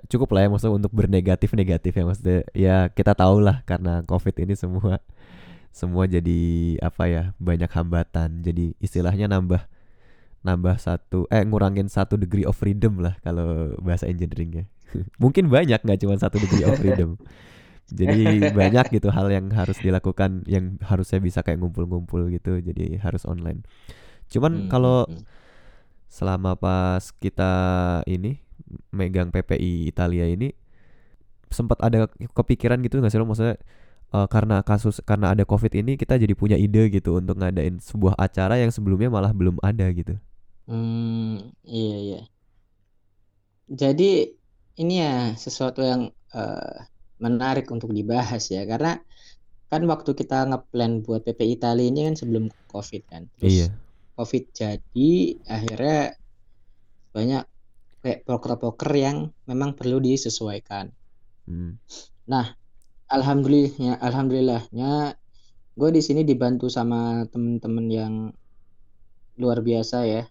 cukup 0.09 0.35
lah 0.35 0.49
ya 0.49 0.49
maksudnya 0.51 0.75
untuk 0.81 0.91
bernegatif 0.97 1.53
negatif 1.53 1.93
ya 1.95 2.05
maksudnya 2.09 2.39
ya 2.57 2.77
kita 2.89 3.13
tahu 3.13 3.45
lah 3.45 3.61
karena 3.69 4.01
covid 4.09 4.33
ini 4.41 4.57
semua 4.57 5.05
semua 5.71 6.09
jadi 6.09 6.41
apa 6.83 7.07
ya 7.07 7.23
banyak 7.39 7.71
hambatan. 7.71 8.43
Jadi 8.43 8.75
istilahnya 8.83 9.31
nambah 9.31 9.63
nambah 10.41 10.81
satu 10.81 11.29
eh 11.29 11.45
ngurangin 11.45 11.87
satu 11.87 12.17
degree 12.17 12.49
of 12.49 12.57
freedom 12.57 12.99
lah 12.99 13.15
kalau 13.23 13.77
bahasa 13.79 14.11
engineeringnya. 14.11 14.67
Mungkin 15.23 15.47
banyak 15.47 15.85
nggak 15.85 16.01
cuma 16.03 16.19
satu 16.19 16.43
degree 16.43 16.67
of 16.67 16.75
freedom 16.81 17.15
jadi 17.93 18.51
banyak 18.59 18.87
gitu 18.97 19.09
hal 19.13 19.29
yang 19.31 19.51
harus 19.53 19.79
dilakukan 19.83 20.47
yang 20.47 20.79
harusnya 20.85 21.19
bisa 21.23 21.43
kayak 21.45 21.61
ngumpul-ngumpul 21.63 22.31
gitu 22.33 22.59
jadi 22.63 22.99
harus 23.03 23.27
online 23.29 23.67
cuman 24.33 24.53
Hmm, 24.53 24.69
kalau 24.71 25.07
hmm, 25.07 25.19
hmm. 25.19 25.25
selama 26.11 26.59
pas 26.59 27.03
kita 27.23 27.53
ini 28.11 28.43
megang 28.95 29.31
PPI 29.35 29.89
Italia 29.91 30.27
ini 30.27 30.51
sempat 31.51 31.79
ada 31.83 32.07
kepikiran 32.37 32.79
gitu 32.87 33.03
nggak 33.03 33.11
sih 33.13 33.19
lo 33.21 33.27
maksudnya 33.27 33.59
eh, 34.15 34.29
karena 34.31 34.63
kasus 34.67 35.03
karena 35.05 35.35
ada 35.35 35.45
covid 35.47 35.73
ini 35.75 35.99
kita 36.01 36.15
jadi 36.19 36.35
punya 36.39 36.57
ide 36.59 36.91
gitu 36.95 37.19
untuk 37.21 37.37
ngadain 37.41 37.79
sebuah 37.83 38.15
acara 38.19 38.59
yang 38.63 38.71
sebelumnya 38.75 39.11
malah 39.13 39.33
belum 39.35 39.59
ada 39.63 39.87
gitu 39.95 40.17
Hmm, 40.67 41.53
iya 41.77 41.97
iya. 42.05 42.19
Jadi 43.81 44.05
ini 44.81 44.93
ya 45.05 45.13
sesuatu 45.45 45.81
yang 45.91 46.03
uh, 46.35 46.90
menarik 47.21 47.69
untuk 47.69 47.93
dibahas 47.93 48.49
ya 48.49 48.65
karena 48.65 48.99
kan 49.71 49.87
waktu 49.87 50.19
kita 50.19 50.51
ngeplan 50.51 51.07
buat 51.07 51.23
PP 51.23 51.47
Italia 51.47 51.87
ini 51.87 52.11
kan 52.11 52.19
sebelum 52.19 52.51
COVID 52.75 53.03
kan. 53.07 53.31
Terus 53.39 53.53
Iya. 53.55 53.69
COVID 54.19 54.45
jadi 54.51 55.13
akhirnya 55.47 56.01
banyak 57.15 57.45
kayak 58.03 58.21
proker-proker 58.27 58.91
yang 58.99 59.31
memang 59.47 59.79
perlu 59.79 60.03
disesuaikan. 60.03 60.91
Hmm. 61.47 61.79
Nah, 62.27 62.51
alhamdulillahnya 63.07 64.03
alhamdulillahnya 64.03 65.15
gue 65.79 65.91
di 65.95 66.03
sini 66.03 66.27
dibantu 66.27 66.67
sama 66.67 67.25
temen-temen 67.31 67.87
yang 67.87 68.15
luar 69.39 69.63
biasa 69.63 70.03
ya. 70.05 70.27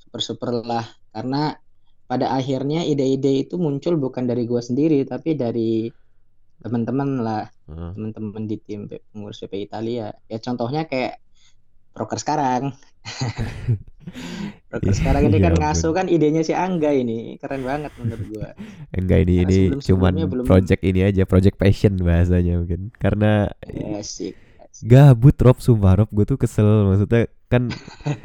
Super-super 0.00 0.62
lah 0.62 0.86
karena 1.10 1.58
pada 2.06 2.30
akhirnya 2.30 2.82
ide-ide 2.82 3.42
itu 3.42 3.54
muncul 3.56 3.94
bukan 3.96 4.24
dari 4.24 4.44
gue 4.44 4.58
sendiri 4.58 5.02
tapi 5.02 5.34
dari 5.34 5.90
teman-teman 6.56 7.20
lah 7.20 7.44
Heeh. 7.66 7.90
teman-teman 7.92 8.42
di 8.44 8.56
tim 8.58 8.86
pengurus 8.86 9.38
PP 9.38 9.66
Italia 9.66 10.14
ya 10.24 10.38
contohnya 10.38 10.84
kayak 10.84 11.18
broker 11.92 12.16
sekarang 12.16 12.72
broker 14.68 14.92
sekarang 14.92 15.26
ini 15.26 15.36
Ya 15.36 15.42
kan 15.42 15.52
ampun. 15.52 15.62
ngasuh 15.64 15.92
kan 15.92 16.06
idenya 16.06 16.40
si 16.40 16.52
Angga 16.52 16.90
ini 16.90 17.36
keren 17.36 17.60
banget 17.60 17.90
menurut 17.96 18.22
gue 18.24 18.48
Enggak 18.92 19.18
ini 19.22 19.34
Karena 19.36 19.50
ini 19.66 19.82
cuman 19.82 20.12
belum- 20.24 20.46
project 20.46 20.82
ini 20.82 21.00
aja, 21.02 21.22
project 21.24 21.56
passion 21.56 21.98
bahasanya 21.98 22.56
mungkin. 22.56 22.88
Karena 22.94 23.50
asik 23.92 24.32
gabut 24.84 25.36
Rob. 25.40 25.58
Sumpah 25.62 26.02
Rob 26.04 26.10
gue 26.12 26.24
tuh 26.28 26.38
kesel. 26.40 26.66
Maksudnya 26.88 27.30
kan 27.46 27.70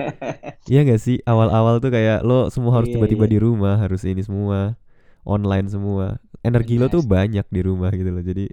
Iya 0.71 0.81
gak 0.87 1.01
sih? 1.01 1.21
Awal-awal 1.23 1.79
tuh 1.79 1.91
kayak 1.93 2.25
lo 2.25 2.49
semua 2.51 2.75
harus 2.79 2.89
Iya, 2.91 2.99
tiba-tiba 2.99 3.25
iya. 3.29 3.33
di 3.35 3.39
rumah 3.39 3.75
harus 3.79 4.01
ini 4.03 4.21
semua 4.25 4.75
online 5.23 5.67
semua. 5.69 6.17
Energi 6.41 6.81
lo 6.81 6.89
Benar. 6.89 6.95
tuh 6.97 7.03
banyak 7.05 7.45
di 7.47 7.61
rumah 7.61 7.91
gitu 7.93 8.09
loh. 8.09 8.23
Jadi 8.25 8.45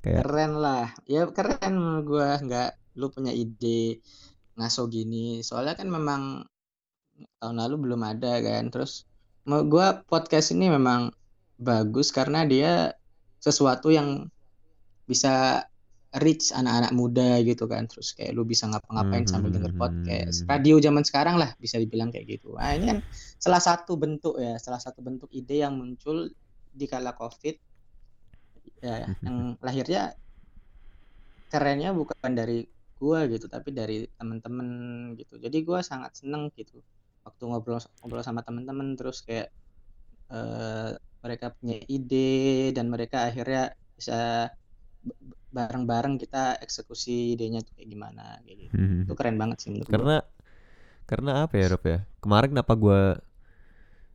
kayak 0.00 0.22
keren 0.24 0.52
lah. 0.58 0.90
Ya 1.04 1.28
keren 1.28 1.72
menurut 1.76 2.04
gue 2.06 2.28
nggak 2.48 2.70
lu 2.96 3.06
punya 3.12 3.32
ide 3.34 4.00
ngaso 4.56 4.88
gini. 4.88 5.44
Soalnya 5.44 5.76
kan 5.76 5.92
memang 5.92 6.46
tahun 7.40 7.56
lalu 7.60 7.74
belum 7.90 8.00
ada 8.02 8.40
kan. 8.40 8.72
Terus 8.72 9.04
gue 9.46 9.86
podcast 10.08 10.50
ini 10.56 10.72
memang 10.72 11.12
bagus 11.56 12.12
karena 12.12 12.44
dia 12.44 12.92
sesuatu 13.40 13.92
yang 13.92 14.28
bisa 15.06 15.64
reach 16.24 16.50
anak-anak 16.58 16.92
muda 17.00 17.40
gitu 17.48 17.64
kan. 17.72 17.84
Terus 17.90 18.08
kayak 18.16 18.32
lu 18.36 18.42
bisa 18.48 18.64
ngapa-ngapain 18.70 19.26
sambil 19.32 19.50
denger 19.54 19.72
podcast 19.80 20.36
Hmm. 20.44 20.48
radio 20.52 20.76
zaman 20.86 21.04
sekarang 21.08 21.36
lah 21.40 21.50
bisa 21.64 21.76
dibilang 21.82 22.10
kayak 22.14 22.26
gitu. 22.40 22.56
Nah 22.58 22.72
ini 22.76 22.84
kan 22.90 22.98
salah 23.44 23.62
satu 23.62 23.92
bentuk 24.02 24.34
ya 24.40 24.56
salah 24.64 24.80
satu 24.82 25.00
bentuk 25.04 25.30
ide 25.38 25.62
yang 25.64 25.74
muncul 25.80 26.28
di 26.80 26.86
kala 26.92 27.12
covid. 27.20 27.56
Ya 28.84 29.08
yang 29.26 29.36
lahirnya 29.66 30.00
kerennya 31.52 31.88
bukan 32.00 32.32
dari 32.38 32.54
gua 33.00 33.18
gitu 33.32 33.46
tapi 33.54 33.68
dari 33.78 33.94
temen-temen 34.18 34.68
gitu. 35.20 35.34
Jadi 35.44 35.56
gua 35.68 35.80
sangat 35.90 36.12
seneng 36.20 36.42
gitu 36.58 36.76
waktu 37.26 37.42
ngobrol 37.50 37.78
ngobrol 38.00 38.22
sama 38.28 38.40
temen-temen 38.46 38.88
terus 38.98 39.18
kayak 39.26 39.46
eh, 40.32 40.90
mereka 41.24 41.46
punya 41.58 41.76
ide 41.94 42.16
dan 42.76 42.86
mereka 42.94 43.16
akhirnya 43.28 43.60
bisa 43.98 44.14
bareng-bareng 45.56 46.20
kita 46.20 46.60
eksekusi 46.60 47.32
idenya 47.32 47.64
tuh 47.64 47.72
kayak 47.72 47.88
gimana 47.88 48.36
kayak 48.44 48.68
gitu 48.68 48.72
itu 49.08 49.12
keren 49.16 49.36
banget 49.40 49.56
sih 49.64 49.68
menurut 49.72 49.88
gua. 49.88 49.94
karena 49.96 50.16
karena 51.06 51.30
apa 51.48 51.54
ya 51.56 51.66
Rob 51.72 51.84
ya 51.86 51.98
kemarin 52.20 52.48
kenapa 52.52 52.72
gue 52.76 53.00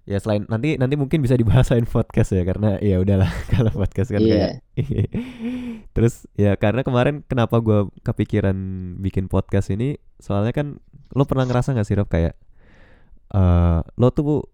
ya 0.01 0.17
selain 0.17 0.43
nanti 0.49 0.75
nanti 0.81 0.97
mungkin 0.97 1.21
bisa 1.21 1.37
dibahasain 1.37 1.85
podcast 1.85 2.33
ya 2.33 2.43
karena 2.45 2.77
ya 2.81 2.97
udahlah 3.01 3.29
kalau 3.53 3.71
podcast 3.73 4.09
kan 4.13 4.21
Iya. 4.21 4.33
kayak 4.37 4.53
terus 5.95 6.25
ya 6.37 6.53
karena 6.57 6.81
kemarin 6.85 7.25
kenapa 7.25 7.57
gue 7.61 7.89
kepikiran 8.05 8.55
bikin 9.01 9.25
podcast 9.25 9.69
ini 9.73 9.97
soalnya 10.21 10.53
kan 10.53 10.77
lo 11.13 11.23
pernah 11.25 11.45
ngerasa 11.49 11.73
nggak 11.73 11.87
sih 11.87 11.97
Rob 11.97 12.09
kayak 12.09 12.33
eh 13.31 13.79
lo 13.81 14.07
tuh 14.11 14.45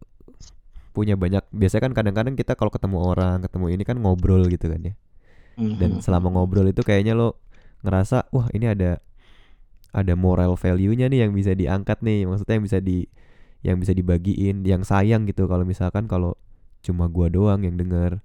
punya 0.94 1.14
banyak 1.14 1.46
biasanya 1.54 1.90
kan 1.90 1.94
kadang-kadang 1.94 2.34
kita 2.34 2.58
kalau 2.58 2.74
ketemu 2.74 2.98
orang 3.02 3.38
ketemu 3.46 3.66
ini 3.70 3.84
kan 3.86 3.98
ngobrol 4.02 4.42
gitu 4.50 4.66
kan 4.66 4.82
ya 4.82 4.94
dan 5.58 5.98
Mhm. 5.98 6.02
selama 6.02 6.30
ngobrol 6.32 6.70
itu 6.70 6.82
kayaknya 6.82 7.18
lo 7.18 7.38
ngerasa 7.82 8.30
wah 8.32 8.48
ini 8.54 8.70
ada 8.70 9.02
ada 9.94 10.14
moral 10.14 10.54
value-nya 10.54 11.10
nih 11.10 11.26
yang 11.26 11.32
bisa 11.34 11.54
diangkat 11.54 12.02
nih 12.02 12.26
maksudnya 12.30 12.56
yang 12.62 12.66
bisa 12.66 12.80
di 12.80 12.98
yang 13.66 13.78
bisa 13.82 13.94
dibagiin 13.94 14.62
yang 14.64 14.86
sayang 14.86 15.26
gitu 15.26 15.50
kalau 15.50 15.66
misalkan 15.66 16.06
kalau 16.06 16.38
cuma 16.86 17.10
gua 17.10 17.28
doang 17.28 17.66
yang 17.66 17.74
denger 17.76 18.22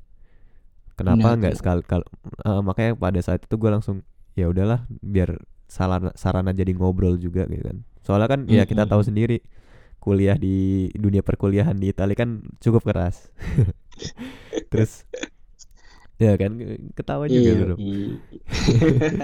kenapa 0.95 1.33
Benar 1.33 1.39
nggak 1.41 1.55
tuh. 1.57 1.61
sekali 1.61 1.83
kalau 1.85 2.07
eh, 2.45 2.61
makanya 2.61 2.93
pada 2.97 3.21
saat 3.25 3.41
itu 3.45 3.55
gua 3.57 3.81
langsung 3.81 4.05
ya 4.37 4.49
udahlah 4.49 4.85
biar 5.01 5.41
sarana 5.69 6.13
sarana 6.15 6.53
jadi 6.53 6.73
ngobrol 6.77 7.17
juga 7.17 7.49
gitu 7.49 7.65
kan 7.65 7.79
soalnya 8.05 8.29
kan 8.29 8.41
ya 8.45 8.69
kita 8.69 8.85
tahu 8.85 9.01
Mhm. 9.01 9.09
sendiri 9.09 9.39
kuliah 10.03 10.37
di 10.37 10.91
dunia 10.93 11.23
perkuliahan 11.23 11.79
di 11.79 11.89
Italia 11.89 12.13
kan 12.19 12.43
cukup 12.61 12.85
keras 12.85 13.31
terus 14.73 15.07
ya 16.23 16.35
kan 16.39 16.53
ketawa 16.97 17.27
juga 17.27 17.51
Iya, 17.53 17.77
iya. 17.77 18.17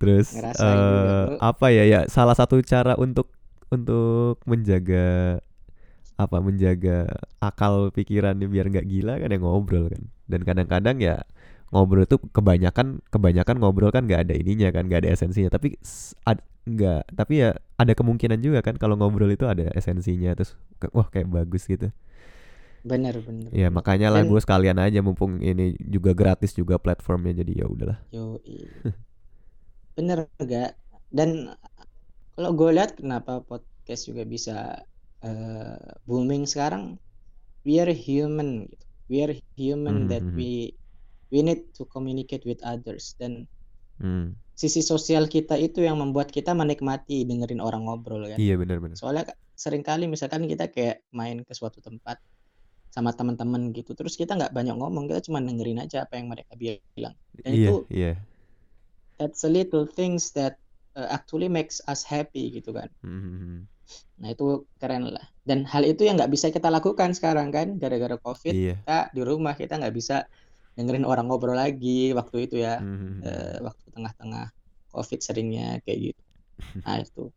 Terus 0.00 0.28
Ngerasain 0.36 0.76
juga, 0.92 1.12
eh 1.16 1.26
apa 1.40 1.66
ya 1.72 1.84
ya 1.88 2.00
salah 2.12 2.36
satu 2.36 2.60
cara 2.60 2.92
untuk 3.00 3.32
untuk 3.72 4.36
menjaga 4.44 5.40
apa 6.16 6.40
menjaga 6.40 7.12
akal 7.44 7.92
pikirannya 7.92 8.48
biar 8.48 8.72
nggak 8.72 8.88
gila 8.88 9.20
kan 9.20 9.28
ya 9.32 9.38
ngobrol 9.40 9.88
kan. 9.92 10.02
Dan 10.28 10.40
kadang-kadang 10.48 10.96
ya 11.00 11.16
ngobrol 11.72 12.04
itu 12.08 12.16
kebanyakan 12.32 13.04
kebanyakan 13.12 13.56
ngobrol 13.60 13.92
kan 13.92 14.04
nggak 14.08 14.28
ada 14.28 14.34
ininya 14.36 14.68
kan 14.72 14.88
nggak 14.88 15.04
ada 15.04 15.10
esensinya. 15.16 15.48
Tapi 15.52 15.76
nggak 16.66 17.14
tapi 17.14 17.34
ya 17.46 17.54
ada 17.78 17.92
kemungkinan 17.94 18.42
juga 18.42 18.58
kan 18.64 18.74
kalau 18.76 18.96
ngobrol 19.00 19.32
itu 19.32 19.44
ada 19.48 19.72
esensinya. 19.76 20.32
Terus 20.36 20.56
wah 20.92 21.08
kayak 21.08 21.28
bagus 21.32 21.64
gitu 21.68 21.88
bener 22.86 23.18
bener 23.18 23.50
ya 23.50 23.66
makanya 23.68 24.08
lah 24.08 24.22
gue 24.22 24.38
sekalian 24.38 24.78
aja 24.78 25.02
mumpung 25.02 25.42
ini 25.42 25.74
juga 25.82 26.14
gratis 26.14 26.54
juga 26.54 26.78
platformnya 26.78 27.42
jadi 27.42 27.52
ya 27.60 27.66
udahlah 27.66 27.98
Yo, 28.14 28.38
bener 29.96 30.28
gak? 30.38 30.76
Dan 31.10 31.50
kalau 32.34 32.50
gue 32.52 32.70
lihat 32.70 32.94
kenapa 32.94 33.40
podcast 33.42 34.06
juga 34.06 34.22
bisa 34.22 34.56
eh, 35.24 35.78
booming 36.04 36.44
sekarang, 36.44 37.00
we 37.64 37.80
are 37.80 37.90
human, 37.90 38.68
gitu. 38.68 38.84
We 39.06 39.16
are 39.22 39.34
human 39.56 40.06
that 40.06 40.22
Mhm. 40.22 40.36
we 40.36 40.50
we 41.30 41.40
need 41.40 41.72
to 41.74 41.82
communicate 41.86 42.44
with 42.44 42.60
others 42.62 43.16
dan 43.18 43.46
hmm. 43.98 44.34
sisi 44.52 44.78
sosial 44.78 45.26
kita 45.26 45.58
itu 45.58 45.82
yang 45.82 45.98
membuat 45.98 46.30
kita 46.30 46.54
menikmati 46.54 47.22
dengerin 47.22 47.58
orang 47.58 47.86
ngobrol 47.86 48.22
kan. 48.26 48.38
iya 48.38 48.54
benar-benar 48.54 48.94
Soalnya 48.94 49.30
ka- 49.30 49.38
sering 49.54 49.82
kali 49.82 50.06
misalkan 50.06 50.46
kita 50.46 50.68
kayak 50.68 51.02
main 51.10 51.42
ke 51.42 51.50
suatu 51.50 51.80
tempat 51.80 52.20
sama 52.90 53.12
teman-teman 53.12 53.70
gitu, 53.76 53.92
terus 53.92 54.16
kita 54.16 54.34
nggak 54.34 54.56
banyak 54.56 54.76
ngomong, 54.76 55.06
kita 55.06 55.20
cuma 55.28 55.38
dengerin 55.40 55.84
aja 55.84 56.04
apa 56.08 56.16
yang 56.16 56.32
mereka 56.32 56.52
bilang. 56.56 57.14
Dan 57.36 57.52
iya 57.52 57.68
itu 57.68 57.74
iya 57.92 58.12
that's 59.16 59.44
a 59.44 59.50
little 59.50 59.84
things 59.88 60.32
that 60.36 60.60
uh, 60.96 61.08
actually 61.08 61.48
makes 61.48 61.80
us 61.88 62.04
happy 62.04 62.52
gitu 62.52 62.72
kan. 62.72 62.88
Mhm. 63.04 63.68
Nah 64.20 64.28
itu 64.32 64.64
keren 64.80 65.12
lah. 65.12 65.26
Dan 65.44 65.64
hal 65.68 65.84
itu 65.84 66.04
yang 66.08 66.16
nggak 66.20 66.32
bisa 66.32 66.48
kita 66.48 66.68
lakukan 66.72 67.12
sekarang 67.12 67.52
kan, 67.52 67.76
gara-gara 67.76 68.16
COVID 68.20 68.54
iya 68.54 68.74
kita 68.80 68.98
di 69.12 69.20
rumah 69.24 69.54
kita 69.56 69.76
nggak 69.76 69.94
bisa 69.94 70.24
dengerin 70.76 71.08
orang 71.08 71.28
ngobrol 71.28 71.56
lagi 71.56 72.12
waktu 72.12 72.48
itu 72.48 72.60
ya, 72.60 72.80
Mhm. 72.80 73.24
eh, 73.24 73.58
waktu 73.64 73.84
tengah-tengah 73.96 74.52
COVID 74.92 75.20
seringnya 75.24 75.80
kayak 75.84 76.12
gitu. 76.12 76.22
Nah 76.84 77.00
itu. 77.00 77.32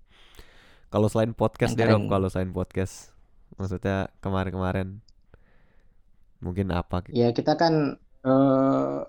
Kalau 0.89 1.07
selain 1.12 1.31
podcast 1.38 1.77
deh 1.77 1.85
keren. 1.85 2.09
kalau 2.09 2.27
selain 2.33 2.49
podcast, 2.49 3.13
maksudnya 3.55 4.09
kemarin-kemarin 4.25 4.99
mungkin 6.45 6.67
apa? 6.71 6.95
gitu? 7.06 7.15
Ya 7.19 7.28
kita 7.36 7.54
kan 7.62 7.73
eh 8.28 8.99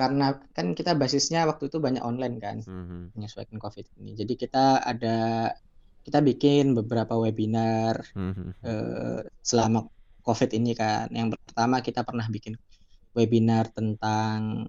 karena 0.00 0.40
kan 0.56 0.72
kita 0.72 0.96
basisnya 0.96 1.44
waktu 1.44 1.68
itu 1.68 1.76
banyak 1.76 2.00
online 2.00 2.36
kan, 2.40 2.56
Mhm. 2.64 3.12
menyesuaikan 3.16 3.58
COVID 3.60 3.86
ini. 4.00 4.16
Jadi 4.16 4.32
kita 4.40 4.80
ada 4.80 5.16
kita 6.00 6.18
bikin 6.24 6.72
beberapa 6.72 7.14
webinar 7.20 8.00
Mhm. 8.16 8.44
eh, 8.64 9.20
selama 9.44 9.84
COVID 10.24 10.50
ini 10.56 10.72
kan. 10.72 11.12
Yang 11.12 11.36
pertama 11.44 11.84
kita 11.84 12.00
pernah 12.08 12.24
bikin 12.32 12.56
webinar 13.12 13.68
tentang 13.76 14.68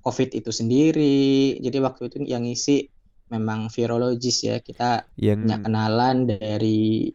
COVID 0.00 0.30
itu 0.32 0.50
sendiri. 0.52 1.60
Jadi 1.60 1.76
waktu 1.84 2.02
itu 2.08 2.16
yang 2.24 2.48
ngisi 2.48 2.88
memang 3.28 3.68
virologis 3.68 4.48
ya. 4.48 4.56
Kita 4.64 5.04
Yang 5.20 5.38
punya 5.44 5.56
kenalan 5.60 6.16
dari 6.24 7.12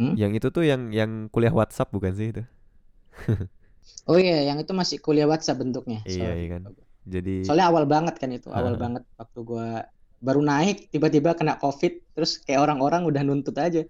Hmm? 0.00 0.16
yang 0.16 0.32
itu 0.32 0.48
tuh 0.48 0.64
yang 0.64 0.88
yang 0.88 1.28
kuliah 1.28 1.52
WhatsApp 1.52 1.92
bukan 1.92 2.12
sih 2.16 2.32
itu? 2.32 2.42
Oh 4.06 4.18
iya, 4.18 4.50
yang 4.50 4.58
itu 4.58 4.70
masih 4.72 4.98
kuliah 4.98 5.26
WhatsApp 5.26 5.62
bentuknya. 5.62 6.02
Iya, 6.04 6.34
iya 6.34 6.48
kan. 6.58 6.62
Jadi 7.02 7.42
Soalnya 7.42 7.66
awal 7.70 7.84
banget 7.86 8.14
kan 8.18 8.30
itu, 8.30 8.50
awal 8.50 8.74
Heeh. 8.74 8.82
banget 8.82 9.02
waktu 9.18 9.38
gua 9.42 9.86
baru 10.22 10.38
naik 10.38 10.86
tiba-tiba 10.88 11.34
kena 11.34 11.58
covid 11.58 11.98
terus 12.14 12.38
kayak 12.38 12.62
orang-orang 12.62 13.02
udah 13.02 13.26
nuntut 13.26 13.58
aja 13.58 13.82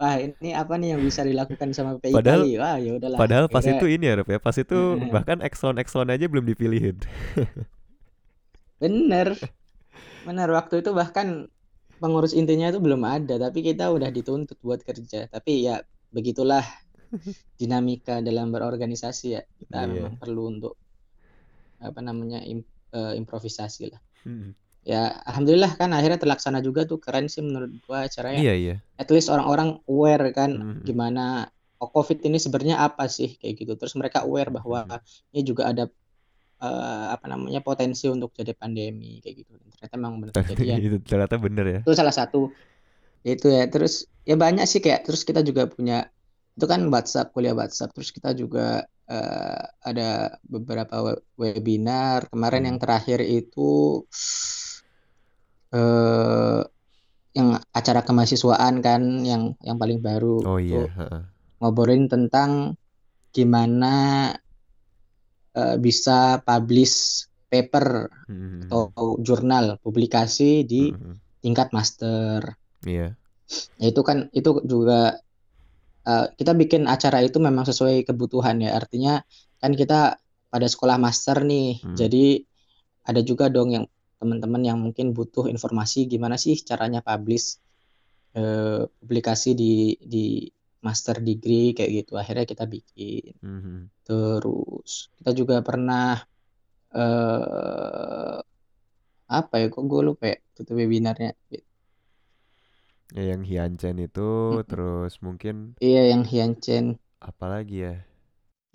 wah 0.00 0.16
ini 0.16 0.56
apa 0.56 0.80
nih 0.80 0.96
yang 0.96 1.04
bisa 1.04 1.20
dilakukan 1.20 1.76
sama 1.76 2.00
PPI 2.00 2.16
Padahal- 2.16 2.40
Itali? 2.40 2.56
wah 2.56 2.76
ya 2.80 2.90
udahlah 2.96 3.18
Padahal 3.20 3.46
pas 3.52 3.60
Akhirnya- 3.60 3.84
itu 3.84 3.86
ini 3.92 4.04
ya, 4.08 4.14
ya. 4.16 4.38
Pas 4.40 4.56
itu 4.56 4.78
bahkan 5.12 5.44
Exxon 5.44 5.76
Exxon 5.76 6.08
aja 6.08 6.24
belum 6.24 6.48
dipilihin. 6.48 6.96
bener 8.82 9.36
bener 10.24 10.48
waktu 10.50 10.80
itu 10.80 10.90
bahkan 10.92 11.48
pengurus 12.00 12.32
intinya 12.32 12.68
itu 12.68 12.80
belum 12.80 13.04
ada 13.04 13.36
tapi 13.38 13.60
kita 13.60 13.92
udah 13.92 14.08
dituntut 14.08 14.56
buat 14.60 14.80
kerja 14.82 15.28
tapi 15.28 15.68
ya 15.68 15.84
begitulah 16.10 16.64
dinamika 17.54 18.18
dalam 18.20 18.50
berorganisasi 18.50 19.26
ya 19.30 19.42
kita 19.56 19.78
Iya. 19.80 19.90
memang 19.90 20.14
perlu 20.16 20.42
untuk 20.50 20.74
apa 21.78 22.00
namanya 22.00 22.40
im- 22.42 22.64
eh, 22.90 23.14
improvisasi 23.14 23.92
lah 23.92 24.00
Hmm. 24.24 24.56
ya 24.80 25.20
alhamdulillah 25.24 25.76
kan 25.76 25.92
akhirnya 25.92 26.16
terlaksana 26.16 26.60
juga 26.60 26.84
tuh 26.84 26.96
keren 26.96 27.28
sih 27.28 27.44
menurut 27.44 27.76
gua 27.84 28.08
acaranya 28.08 28.40
Iya 28.40 28.54
iya. 28.56 28.74
at 28.96 29.08
least 29.08 29.28
orang-orang 29.28 29.80
aware 29.84 30.32
kan 30.32 30.50
Mhm. 30.54 30.82
gimana 30.82 31.48
oh, 31.76 31.90
COVID 31.90 32.24
ini 32.24 32.40
sebenarnya 32.40 32.80
apa 32.80 33.04
sih 33.06 33.36
kayak 33.36 33.54
gitu. 33.60 33.72
Terus 33.76 33.92
mereka 33.92 34.24
aware 34.24 34.48
bahwa 34.48 34.88
Mhm. 34.88 35.00
ini 35.30 35.40
juga 35.42 35.68
ada 35.68 35.84
eh, 36.54 37.06
apa 37.12 37.26
namanya 37.28 37.60
potensi 37.60 38.08
untuk 38.08 38.32
jadi 38.32 38.56
pandemi 38.56 39.20
kayak 39.20 39.36
gitu. 39.36 39.52
Ternyata 39.76 39.94
memang 40.00 40.16
benar 40.16 40.32
kejadian. 40.32 40.78
itu 40.80 40.96
ternyata 41.04 41.36
bener 41.36 41.66
ya. 41.68 41.80
Itu 41.84 41.92
salah 41.92 42.14
satu 42.14 42.48
itu 43.20 43.46
ya. 43.52 43.68
Terus 43.68 44.08
ya 44.24 44.32
banyak 44.34 44.64
sih 44.64 44.80
kayak 44.80 45.04
terus 45.04 45.28
kita 45.28 45.44
juga 45.44 45.68
punya 45.68 46.08
itu 46.54 46.66
kan 46.66 46.80
WhatsApp 46.86 47.34
kuliah 47.34 47.52
WhatsApp. 47.52 47.90
Terus 47.92 48.10
kita 48.10 48.30
juga 48.32 48.82
eh, 49.04 49.62
ada 49.84 50.32
beberapa 50.40 50.96
we- 51.04 51.22
webinar. 51.36 52.24
Kemarin 52.32 52.64
Hmm. 52.64 52.68
yang 52.72 52.78
terakhir 52.80 53.20
itu 53.20 54.00
eh 55.74 56.60
yang 57.34 57.48
acara 57.68 58.00
kemahasiswaan 58.00 58.78
kan 58.78 59.02
yang 59.26 59.58
yang 59.60 59.74
paling 59.74 59.98
baru 59.98 60.38
Oh 60.46 60.56
iya. 60.56 60.86
heeh. 60.86 61.22
ngobrolin 61.58 62.06
tentang 62.06 62.78
gimana 63.28 63.94
eh, 65.52 65.76
bisa 65.78 66.40
publish 66.40 67.26
paper 67.46 68.10
Mhm. 68.26 68.66
atau 68.66 69.20
jurnal 69.20 69.78
publikasi 69.78 70.64
di 70.64 70.90
Mhm. 70.90 71.14
tingkat 71.38 71.70
master. 71.70 72.56
Iya. 72.82 73.14
Ya 73.78 73.86
itu 73.86 74.00
kan 74.00 74.32
itu 74.32 74.64
juga 74.64 75.20
eh, 76.04 76.26
kita 76.36 76.52
bikin 76.56 76.86
acara 76.86 77.20
itu 77.24 77.40
memang 77.40 77.64
sesuai 77.68 78.04
kebutuhan 78.08 78.60
ya. 78.62 78.76
Artinya 78.76 79.20
kan 79.60 79.72
kita 79.72 80.20
pada 80.48 80.66
sekolah 80.68 80.96
master 81.00 81.42
nih. 81.42 81.82
Hmm. 81.82 81.96
Jadi 81.96 82.44
ada 83.04 83.20
juga 83.20 83.52
dong 83.52 83.74
yang 83.74 83.84
teman-teman 84.22 84.62
yang 84.64 84.78
mungkin 84.80 85.12
butuh 85.12 85.50
informasi 85.52 86.08
gimana 86.08 86.40
sih 86.40 86.56
caranya 86.64 87.04
publish 87.04 87.60
eh, 88.38 88.88
publikasi 88.88 89.52
di 89.52 89.98
di 90.00 90.48
master 90.84 91.24
degree 91.24 91.72
kayak 91.72 92.04
gitu. 92.04 92.12
Akhirnya 92.20 92.44
kita 92.44 92.64
bikin. 92.68 93.32
Mhm. 93.40 93.76
Terus 94.04 95.08
kita 95.16 95.30
juga 95.32 95.64
pernah 95.64 96.20
eh 96.94 98.38
apa 99.24 99.54
ya 99.56 99.66
kok 99.72 99.82
gue 99.88 100.00
lupa 100.04 100.24
ya 100.30 100.36
itu 100.36 100.72
webinarnya. 100.76 101.32
Ya, 103.16 103.22
yang 103.32 103.42
Hiancen 103.48 103.96
itu 104.06 104.28
Mm-mm. 104.50 104.64
terus 104.70 105.12
mungkin 105.26 105.54
Iya 105.86 106.02
yang 106.10 106.22
Hiancen. 106.30 106.84
apa 107.28 107.46
lagi 107.50 107.76
ya? 107.84 107.94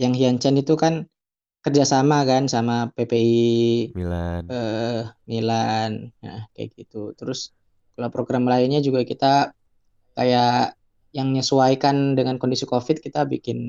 Yang 0.02 0.14
Hiancen 0.20 0.56
itu 0.62 0.74
kan 0.84 0.94
kerjasama 1.66 2.18
kan 2.30 2.44
sama 2.54 2.76
PPI 2.96 3.94
Milan. 3.94 4.46
eh 4.52 5.02
Milan. 5.30 5.92
Nah, 6.24 6.42
kayak 6.56 6.70
gitu. 6.80 6.98
Terus 7.20 7.40
kalau 7.96 8.10
program 8.16 8.46
lainnya 8.52 8.80
juga 8.88 9.02
kita 9.12 9.28
kayak 10.18 10.76
yang 11.18 11.28
menyesuaikan 11.34 11.96
dengan 12.18 12.36
kondisi 12.42 12.66
COVID 12.74 12.98
kita 13.06 13.20
bikin 13.34 13.60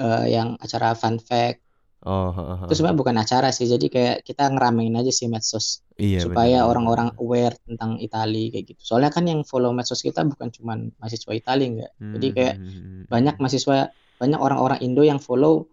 eh, 0.00 0.24
yang 0.34 0.48
acara 0.64 0.88
fun 0.98 1.16
fact. 1.28 1.60
Oh. 2.06 2.30
Itu 2.70 2.78
sebenarnya 2.78 2.98
bukan 2.98 3.16
acara 3.18 3.50
sih. 3.50 3.66
Jadi 3.66 3.90
kayak 3.90 4.22
kita 4.22 4.46
ngeramein 4.54 4.94
aja 4.94 5.10
sih 5.10 5.26
medsos 5.26 5.82
Iya 5.98 6.22
supaya 6.22 6.62
orang-orang 6.62 7.10
aware 7.18 7.58
tentang 7.66 7.98
Itali 7.98 8.54
kayak 8.54 8.64
gitu. 8.70 8.82
Soalnya 8.94 9.10
kan 9.10 9.26
yang 9.26 9.42
follow 9.42 9.74
medsos 9.74 9.98
kita 9.98 10.22
bukan 10.22 10.54
cuma 10.54 10.78
mahasiswa 11.02 11.32
Itali 11.34 11.64
enggak. 11.74 11.92
Jadi 11.98 12.26
kayak 12.30 12.54
Mhm. 12.54 13.10
banyak 13.10 13.34
mahasiswa 13.42 13.90
banyak 14.18 14.38
orang-orang 14.38 14.78
Indo 14.82 15.02
yang 15.02 15.18
follow 15.18 15.66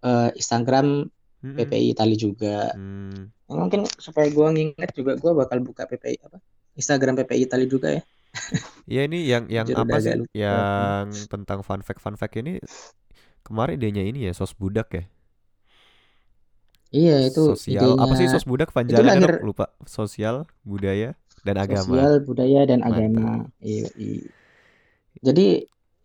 eh, 0.00 0.32
Instagram 0.32 1.12
Mhm. 1.44 1.56
PPI 1.60 1.92
Itali 1.92 2.16
juga. 2.16 2.72
Hmm. 2.72 3.28
Mungkin 3.52 3.84
supaya 4.00 4.32
gua 4.32 4.48
nginget 4.48 4.96
juga 4.96 5.20
gua 5.20 5.44
bakal 5.44 5.60
buka 5.60 5.84
PPI 5.84 6.24
apa 6.24 6.40
Instagram 6.72 7.20
PPI 7.20 7.44
Itali 7.44 7.68
juga 7.68 8.00
ya. 8.00 8.02
Ya 8.88 9.04
ini 9.04 9.28
yang 9.28 9.44
yang 9.52 9.68
Jujur 9.68 9.84
apa 9.84 10.00
sih? 10.00 10.24
Yang 10.32 11.28
tentang 11.28 11.60
fun 11.60 11.84
fact 11.84 12.00
fun 12.00 12.16
fact 12.16 12.32
ini 12.40 12.64
kemarin 13.44 13.76
idenya 13.76 14.04
ini 14.08 14.24
ya 14.24 14.32
sos 14.32 14.56
budak 14.56 14.88
ya. 14.96 15.04
Iya 16.90 17.30
itu 17.30 17.54
Sosial 17.54 17.94
apa 17.94 18.12
sih 18.18 18.26
idenya 18.26 18.34
sos 18.34 18.46
budak 18.46 18.74
panjangannya 18.74 19.22
lahir- 19.22 19.38
Rob? 19.38 19.46
lupa. 19.54 19.66
Sosial, 19.86 20.42
budaya, 20.66 21.14
dan 21.46 21.56
agama. 21.56 21.86
sosial 21.86 22.12
budaya 22.26 22.60
dan 22.66 22.80
Mantap. 22.82 22.98
agama. 22.98 23.32
Iya, 23.62 23.86
iya. 23.94 24.28
Jadi 25.22 25.46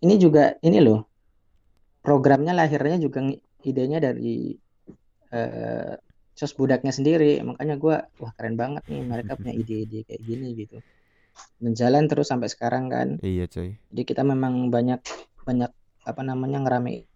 ini 0.05 0.15
juga 0.21 0.53
ini 0.61 0.77
loh 0.83 1.09
programnya 2.05 2.53
lahirnya 2.53 3.01
juga 3.01 3.25
idenya 3.65 3.97
dari 3.97 4.53
eh, 5.33 5.93
sos 6.37 6.53
budaknya 6.53 6.93
sendiri. 6.93 7.41
Makanya 7.41 7.75
gua 7.81 8.05
wah 8.21 8.31
keren 8.37 8.53
banget 8.53 8.85
nih 8.85 9.01
mereka 9.01 9.33
punya 9.41 9.57
ide-ide 9.61 10.05
kayak 10.05 10.21
gini 10.21 10.53
gitu. 10.53 10.77
Dan 11.57 11.73
jalan 11.73 12.05
terus 12.05 12.29
sampai 12.29 12.47
sekarang 12.47 12.93
kan. 12.93 13.07
Iya, 13.25 13.49
coy. 13.49 13.73
Jadi 13.89 14.01
kita 14.05 14.21
memang 14.21 14.69
banyak 14.69 15.01
banyak 15.43 15.71
apa 16.05 16.21
namanya 16.21 16.61
ngeramein 16.61 17.09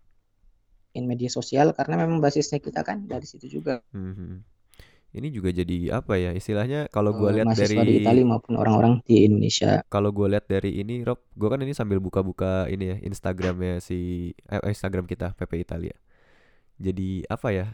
media 1.11 1.29
sosial 1.37 1.67
karena 1.77 1.95
memang 2.03 2.19
basisnya 2.25 2.59
kita 2.67 2.81
kan 2.87 2.97
dari 3.11 3.25
situ 3.31 3.45
juga. 3.61 3.73
Mhm. 3.93 4.45
Ini 5.17 5.27
juga 5.33 5.49
jadi 5.49 5.77
apa 5.99 6.13
ya 6.21 6.31
istilahnya 6.37 6.79
kalau 6.95 7.11
gua 7.17 7.29
Eh, 7.31 7.35
lihat 7.35 7.49
dari 7.57 7.79
di 7.87 7.93
Italia 8.01 8.23
maupun 8.31 8.53
orang-orang 8.61 8.93
di 9.07 9.15
Indonesia. 9.27 9.71
kalau 9.89 10.09
gue 10.13 10.27
lihat 10.29 10.45
dari 10.45 10.81
ini 10.81 11.01
Rob, 11.01 11.17
gue 11.33 11.47
kan 11.49 11.59
ini 11.65 11.73
sambil 11.73 11.97
buka-buka 11.97 12.69
ini 12.69 12.93
ya 12.93 12.97
Instagramnya 13.01 13.81
si 13.81 14.31
eh, 14.49 14.61
Instagram 14.69 15.05
kita 15.09 15.33
PP 15.33 15.53
Italia. 15.65 15.95
Jadi 16.79 17.25
apa 17.29 17.49
ya? 17.53 17.67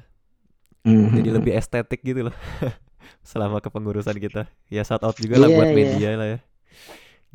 Jadi 1.14 1.30
Mhm. 1.30 1.36
lebih 1.38 1.54
estetik 1.58 2.02
gitu 2.06 2.30
loh. 2.30 2.36
Selama 3.30 3.62
kepengurusan 3.62 4.18
kita. 4.18 4.50
Ya 4.70 4.84
shout 4.86 5.04
out 5.06 5.18
juga 5.18 5.38
lah 5.42 5.50
Iya, 5.50 5.56
buat 5.56 5.70
iya. 5.70 5.76
media 5.76 6.10
lah 6.18 6.28
ya. 6.38 6.40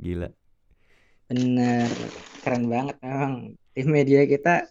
Gila. 0.01 0.29
Bener, 1.31 1.87
keren 2.43 2.65
banget 2.73 2.97
memang 3.07 3.33
tim 3.75 3.87
media 3.97 4.21
kita 4.27 4.67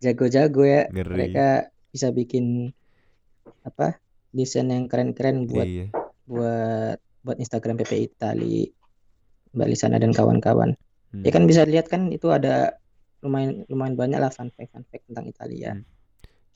jago-jago 0.00 0.62
ya. 0.62 0.82
Ngeri. 0.88 1.12
Mereka 1.14 1.46
bisa 1.90 2.08
bikin 2.10 2.72
apa 3.62 4.00
desain 4.30 4.66
yang 4.66 4.86
keren-keren 4.86 5.44
buat 5.44 5.64
Iya. 5.64 5.86
buat 6.24 6.96
buat 7.20 7.36
Instagram 7.36 7.76
PPI 7.76 8.08
Itali, 8.08 8.72
Mbak 9.52 9.68
Lisana 9.68 9.96
dan 9.96 10.10
kawan-kawan. 10.10 10.72
Hmm. 11.10 11.22
Ya 11.22 11.30
kan 11.30 11.44
bisa 11.44 11.62
lihat 11.62 11.86
kan 11.86 12.08
itu 12.08 12.30
ada 12.30 12.78
lumayan 13.20 13.66
lumayan 13.66 13.92
banyak 13.92 14.16
lah 14.16 14.30
fun 14.30 14.48
fact 14.50 14.72
fun 14.72 14.86
fact 14.86 15.04
tentang 15.04 15.26
Italia. 15.26 15.74
Hmm. 15.74 15.84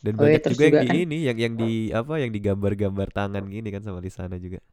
Dan 0.00 0.12
Oh, 0.14 0.24
banyak 0.24 0.40
terus 0.40 0.54
juga 0.54 0.64
yang 0.64 0.70
juga 0.70 0.80
di 0.80 0.88
kan- 0.88 0.96
ini 1.02 1.18
yang 1.22 1.38
yang 1.38 1.54
di 1.56 1.72
apa 1.90 2.14
yang 2.16 2.30
digambar-gambar 2.30 3.08
tangan 3.10 3.44
gini 3.46 3.68
kan 3.68 3.82
sama 3.82 4.00
Lisana 4.00 4.36
juga. 4.36 4.60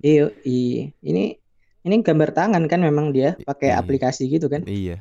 Iya, 0.00 0.28
iya. 0.44 0.92
Ini 1.00 1.24
ini 1.84 1.94
gambar 2.00 2.30
tangan 2.32 2.64
kan 2.64 2.80
memang 2.80 3.12
dia 3.12 3.36
pakai 3.40 3.72
Iya. 3.72 3.80
aplikasi 3.80 4.28
gitu 4.28 4.46
kan. 4.46 4.64
iya. 4.64 5.00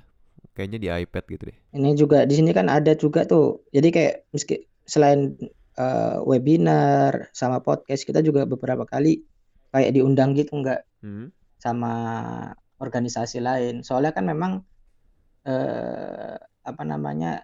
Kayaknya 0.54 0.80
di 0.80 0.90
iPad 0.90 1.24
gitu 1.34 1.44
deh. 1.50 1.58
Ini 1.74 1.90
juga 1.98 2.18
di 2.30 2.34
sini 2.38 2.54
kan 2.54 2.70
ada 2.70 2.94
juga 2.94 3.26
tuh. 3.26 3.66
Jadi 3.74 3.90
kayak 3.90 4.16
meski 4.30 4.56
selain 4.86 5.34
eh, 5.74 6.18
webinar 6.22 7.34
sama 7.34 7.58
podcast 7.60 8.06
kita 8.06 8.22
juga 8.22 8.46
beberapa 8.46 8.86
kali 8.86 9.26
kayak 9.74 9.98
diundang 9.98 10.38
gitu 10.38 10.54
enggak 10.62 10.86
Hmm. 11.04 11.34
sama 11.60 11.94
organisasi 12.80 13.42
lain. 13.42 13.82
Soalnya 13.82 14.14
kan 14.14 14.24
memang 14.30 14.62
eh 15.44 16.38
apa 16.64 16.84
namanya 16.88 17.44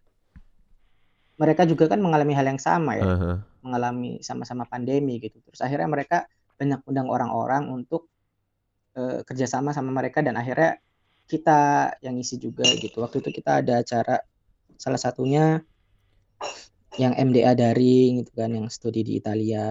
mereka 1.35 1.63
juga 1.67 1.87
kan 1.91 1.99
mengalami 1.99 2.31
hal 2.35 2.47
yang 2.47 2.59
sama 2.61 2.95
ya, 2.99 3.03
Aha. 3.07 3.31
mengalami 3.63 4.19
sama-sama 4.23 4.63
pandemi 4.67 5.19
gitu. 5.19 5.39
Terus 5.43 5.59
akhirnya 5.59 5.87
mereka 5.87 6.17
banyak 6.59 6.83
undang 6.87 7.07
orang-orang 7.07 7.67
untuk 7.71 8.07
eh, 8.95 9.23
kerjasama 9.25 9.71
sama 9.73 9.89
mereka 9.91 10.19
dan 10.23 10.35
akhirnya 10.35 10.79
kita 11.29 11.93
yang 12.01 12.17
ngisi 12.17 12.41
juga 12.41 12.65
gitu. 12.65 13.05
Waktu 13.05 13.21
itu 13.21 13.29
kita 13.29 13.61
ada 13.61 13.85
acara 13.85 14.25
salah 14.81 14.97
satunya 14.97 15.61
yang 16.97 17.13
MDA 17.13 17.53
daring 17.53 18.25
gitu 18.25 18.31
kan, 18.33 18.49
yang 18.51 18.65
studi 18.67 19.05
di 19.05 19.21
Italia. 19.21 19.61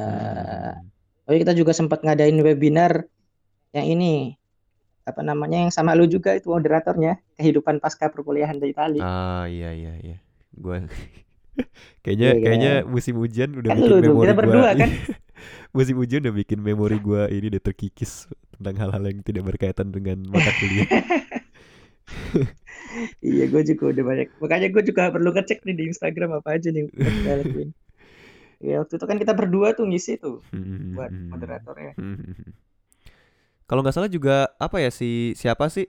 Hmm. 0.79 0.87
Tapi 1.27 1.37
kita 1.43 1.53
juga 1.53 1.75
sempat 1.75 2.01
ngadain 2.07 2.39
webinar 2.41 3.05
yang 3.75 3.85
ini 3.85 4.39
apa 5.05 5.25
namanya 5.25 5.65
yang 5.67 5.73
sama 5.73 5.97
lu 5.97 6.05
juga 6.05 6.37
itu 6.37 6.53
moderatornya 6.53 7.17
kehidupan 7.41 7.81
pasca 7.81 8.09
perkuliahan 8.13 8.57
di 8.61 8.71
Italia. 8.73 9.03
Ah 9.03 9.45
iya 9.49 9.73
iya 9.75 9.93
iya. 10.01 10.17
Gua 10.55 10.85
kayaknya 12.05 12.39
Iya 12.39 12.43
kayaknya 12.45 12.73
kan? 12.85 12.93
musim 12.93 13.15
hujan 13.19 13.51
udah 13.59 13.71
Kan 13.73 13.77
bikin 13.83 13.91
lu 13.91 13.97
memori 13.99 14.25
kita 14.25 14.33
gua 14.33 14.41
berdua 14.41 14.71
kan? 14.77 14.91
musim 15.77 15.95
hujan 16.01 16.21
udah 16.25 16.35
bikin 16.35 16.59
memori 16.61 16.99
gua 17.01 17.23
ini 17.29 17.47
udah 17.53 17.63
terkikis 17.63 18.29
tentang 18.57 18.77
hal-hal 18.79 19.03
yang 19.07 19.21
tidak 19.25 19.45
berkaitan 19.49 19.89
dengan 19.95 20.19
mata 20.29 20.51
kuliah 20.61 20.89
Iya, 23.23 23.45
gue 23.53 23.63
juga 23.75 23.85
udah 23.93 24.05
banyak. 24.05 24.27
Makanya 24.43 24.69
gue 24.75 24.83
juga 24.89 25.03
perlu 25.13 25.31
ngecek 25.35 25.59
nih 25.67 25.75
di 25.77 25.85
Instagram 25.93 26.31
apa 26.41 26.49
aja 26.57 26.69
nih 26.73 26.85
lakuin. 27.27 27.71
Ya 28.59 28.83
waktu 28.83 28.99
itu 28.99 29.07
kan 29.07 29.19
kita 29.23 29.39
berdua 29.39 29.71
tuh 29.79 29.87
ngisi 29.87 30.19
tuh 30.19 30.43
buat 30.99 31.15
Hmm. 31.15 31.31
moderatornya. 31.31 31.95
Hmm. 31.95 32.19
Kalau 33.71 33.87
nggak 33.87 33.95
salah 33.95 34.11
juga 34.11 34.51
apa 34.59 34.83
ya 34.83 34.91
si 34.91 35.37
siapa 35.39 35.71
sih 35.71 35.87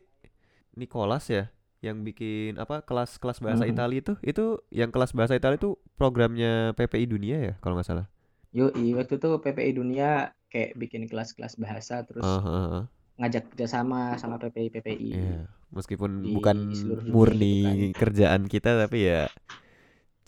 Nicholas 0.78 1.32
ya 1.34 1.50
yang 1.82 2.04
bikin 2.04 2.60
apa 2.60 2.84
kelas-kelas 2.84 3.40
bahasa 3.40 3.64
Mhm. 3.66 3.74
Italia 3.74 4.00
itu 4.04 4.14
itu 4.22 4.46
yang 4.70 4.92
kelas 4.92 5.16
bahasa 5.16 5.34
Italia 5.34 5.58
itu 5.58 5.80
programnya 5.96 6.76
PPI 6.76 7.08
Dunia 7.08 7.38
ya 7.40 7.54
kalau 7.64 7.80
nggak 7.80 7.88
salah. 7.88 8.06
Yo, 8.52 8.70
waktu 8.70 9.14
itu 9.18 9.30
PPI 9.42 9.72
Dunia 9.74 10.36
kayak 10.54 10.76
bikin 10.76 11.10
kelas-kelas 11.10 11.56
bahasa 11.58 12.06
terus 12.06 12.26
ah, 12.26 12.44
ah. 12.46 12.84
Ngajak 13.20 13.44
kerjasama 13.54 14.16
sama 14.22 14.36
PPI 14.42 14.68
PPI. 14.74 15.10
Iya, 15.14 15.36
meskipun 15.76 16.12
di 16.24 16.30
bukan 16.36 16.58
dunia 16.58 17.12
murni 17.14 17.56
gitu 17.92 18.00
kerjaan 18.00 18.42
kita 18.50 18.70
tapi 18.82 18.98
ya 19.12 19.28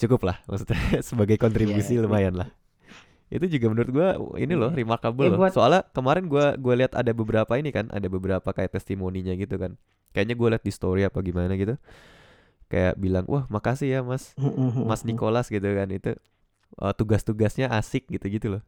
cukup 0.02 0.22
lah 0.28 0.38
maksudnya 0.50 0.78
sebagai 1.10 1.38
kontribusi 1.38 1.98
Iya, 1.98 2.04
lumayan 2.06 2.36
lah. 2.38 2.50
Itu 3.32 3.48
juga 3.48 3.66
menurut 3.72 3.90
gua 3.96 4.10
ini 4.38 4.54
loh 4.60 4.72
Iya. 4.74 4.80
remarkable 4.84 5.26
loh. 5.32 5.40
buat- 5.40 5.54
Soalnya 5.56 5.82
kemarin 5.96 6.26
gua 6.28 6.56
gua 6.60 6.76
lihat 6.76 6.94
ada 6.98 7.12
beberapa 7.16 7.54
ini 7.56 7.72
kan, 7.72 7.88
ada 7.94 8.08
beberapa 8.12 8.50
kayak 8.52 8.72
testimoninya 8.76 9.34
gitu 9.40 9.56
kan. 9.56 9.80
Kayaknya 10.12 10.36
gua 10.36 10.48
lihat 10.58 10.64
di 10.68 10.74
story 10.74 11.08
apa 11.08 11.20
gimana 11.24 11.56
gitu. 11.56 11.76
Kayak 12.72 12.96
bilang, 13.00 13.26
"Wah, 13.28 13.46
makasih 13.52 13.88
ya 13.88 14.02
Mas 14.04 14.34
Mas 14.90 15.04
Nicholas 15.08 15.48
gitu 15.52 15.66
kan 15.66 15.88
itu 15.92 16.12
eh, 16.82 16.94
tugas-tugasnya 16.98 17.72
asik 17.72 18.08
gitu-gitu 18.12 18.60
loh." 18.60 18.64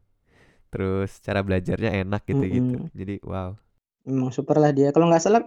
Terus 0.72 1.20
cara 1.24 1.40
belajarnya 1.46 1.90
enak 2.04 2.22
gitu-gitu. 2.28 2.88
Jadi 2.96 3.14
wow. 3.24 3.56
Memang 4.04 4.30
super 4.32 4.56
lah 4.60 4.70
dia. 4.70 4.92
Kalau 4.92 5.08
nggak 5.08 5.22
salah 5.24 5.42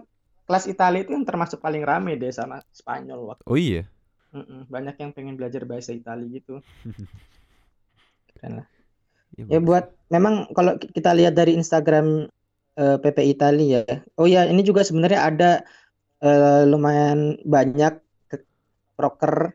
kelas 0.48 0.64
Italia 0.66 1.04
itu 1.04 1.12
yang 1.14 1.26
termasuk 1.28 1.60
paling 1.60 1.84
rame 1.84 2.16
deh 2.18 2.32
sama 2.32 2.58
Spanyol 2.72 3.34
waktu. 3.34 3.44
Oh 3.46 3.58
iya. 3.58 3.86
Mm-mm. 4.34 4.68
Banyak 4.68 4.96
yang 5.00 5.10
pengen 5.16 5.34
belajar 5.40 5.64
bahasa 5.64 5.94
Italia 5.94 6.26
gitu. 6.28 6.60
Keren 8.36 8.52
lah. 8.62 8.66
Ya, 9.36 9.44
Ya 9.46 9.58
bagus. 9.60 9.66
buat 9.68 9.84
memang 10.10 10.34
kalau 10.56 10.72
ki- 10.80 10.92
kita 10.92 11.10
lihat 11.14 11.34
dari 11.36 11.54
Instagram 11.56 12.26
eh, 12.76 12.96
PP 13.00 13.18
Italia 13.24 13.84
ya. 13.86 13.96
Oh 14.18 14.26
ya, 14.26 14.44
ini 14.48 14.60
juga 14.64 14.82
sebenarnya 14.82 15.20
ada 15.22 15.50
eh, 16.24 16.62
lumayan 16.66 17.38
banyak 17.46 17.94
ke- 18.26 18.46
proker 18.98 19.54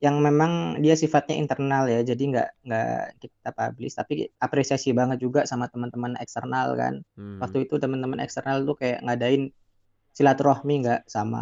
yang 0.00 0.16
memang 0.20 0.80
dia 0.84 0.96
sifatnya 0.96 1.36
internal 1.36 1.84
ya. 1.88 2.00
Jadi 2.00 2.22
nggak 2.32 2.48
nggak 2.66 3.20
kita 3.20 3.50
publish, 3.52 3.94
tapi 3.96 4.14
apresiasi 4.40 4.96
banget 4.96 5.20
juga 5.20 5.44
sama 5.44 5.68
teman-teman 5.68 6.16
eksternal 6.16 6.72
kan. 6.76 6.94
Hmm. 7.16 7.38
Waktu 7.40 7.68
itu 7.68 7.76
teman-teman 7.76 8.20
eksternal 8.24 8.64
tuh 8.64 8.76
kayak 8.80 9.04
ngadain 9.04 9.52
silaturahmi 10.16 10.74
nggak 10.84 11.00
sama 11.08 11.40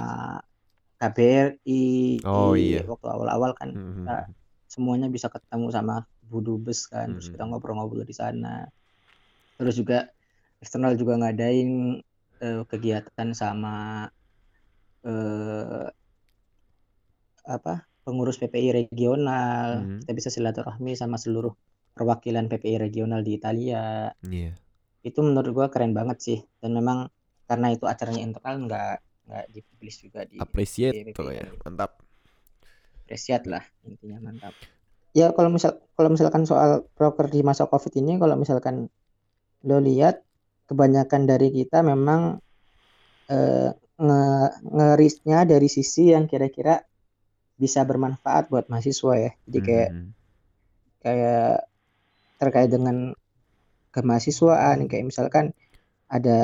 KBRI 0.99 1.87
Oh, 2.27 2.59
di 2.59 2.75
iya. 2.75 2.83
waktu 2.83 3.07
awal-awal 3.07 3.55
kan 3.55 3.71
Hmm, 3.71 3.79
hmm, 3.79 3.95
kita 4.03 4.17
hmm. 4.27 4.35
semuanya 4.69 5.07
bisa 5.09 5.31
ketemu 5.31 5.67
sama 5.71 5.95
Bu 6.29 6.43
Dubes 6.45 6.91
kan 6.91 7.15
terus 7.17 7.31
kita 7.33 7.47
Mhm. 7.47 7.51
ngobrol-ngobrol 7.55 8.05
di 8.05 8.13
sana 8.13 8.67
terus 9.57 9.79
juga 9.79 10.11
eksternal 10.61 10.99
juga 10.99 11.17
ngadain 11.23 12.03
eh, 12.43 12.63
kegiatan 12.69 13.29
sama 13.33 14.07
eh, 15.07 15.87
apa 17.49 17.88
pengurus 18.09 18.41
PPI 18.41 18.73
regional 18.73 19.85
Mhm. 19.85 20.09
kita 20.09 20.13
bisa 20.17 20.33
silaturahmi 20.33 20.97
sama 20.97 21.21
seluruh 21.21 21.53
perwakilan 21.93 22.49
PPI 22.49 22.81
regional 22.81 23.21
di 23.21 23.37
Italia 23.37 24.09
Iya. 24.25 24.57
itu 25.05 25.21
menurut 25.21 25.53
gua 25.53 25.69
keren 25.69 25.93
banget 25.93 26.19
sih 26.19 26.39
dan 26.59 26.73
memang 26.73 27.13
karena 27.45 27.69
itu 27.69 27.85
acaranya 27.85 28.25
internal 28.25 28.65
nggak 28.65 28.95
nggak 29.29 29.45
dipublish 29.53 30.01
juga 30.01 30.25
di 30.25 30.41
Appreciate 30.41 31.05
PPI 31.05 31.13
tuh 31.13 31.29
ya. 31.29 31.45
Mantap. 31.61 32.01
apresiat 32.99 33.45
lah 33.45 33.65
intinya 33.85 34.21
mantap 34.21 34.53
ya 35.13 35.33
kalau 35.33 35.49
misal 35.49 35.81
kalau 35.97 36.13
misalkan 36.13 36.45
soal 36.45 36.85
proker 36.93 37.29
di 37.29 37.41
masa 37.41 37.65
covid 37.65 37.93
ini 37.97 38.17
kalau 38.17 38.37
misalkan 38.37 38.93
lo 39.65 39.81
lihat 39.81 40.21
kebanyakan 40.65 41.25
dari 41.25 41.49
kita 41.49 41.81
memang 41.81 42.37
eh, 43.29 43.73
nge 43.97 44.23
ngerisnya 44.63 45.49
dari 45.49 45.69
sisi 45.69 46.13
yang 46.13 46.29
kira-kira 46.29 46.85
bisa 47.59 47.83
bermanfaat 47.83 48.49
buat 48.49 48.71
mahasiswa 48.71 49.13
ya 49.19 49.31
jadi 49.51 49.59
kayak 49.61 49.91
Mhm. 49.93 50.09
kayak 51.03 51.55
terkait 52.39 52.71
dengan 52.71 53.13
kemahasiswaan 53.91 54.87
kayak 54.87 55.07
misalkan 55.11 55.53
ada 56.09 56.41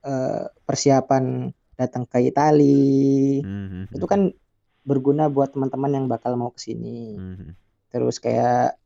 eh, 0.00 0.44
persiapan 0.64 1.52
datang 1.76 2.08
ke 2.08 2.24
Itali 2.24 3.40
Mhm. 3.44 3.92
itu 3.92 4.06
kan 4.08 4.32
berguna 4.80 5.28
buat 5.28 5.52
teman-teman 5.52 5.92
yang 5.92 6.06
bakal 6.08 6.40
mau 6.40 6.48
ke 6.56 6.60
sini. 6.72 7.20
Mhm. 7.20 7.52
Terus 7.92 8.16
kayak 8.16 8.80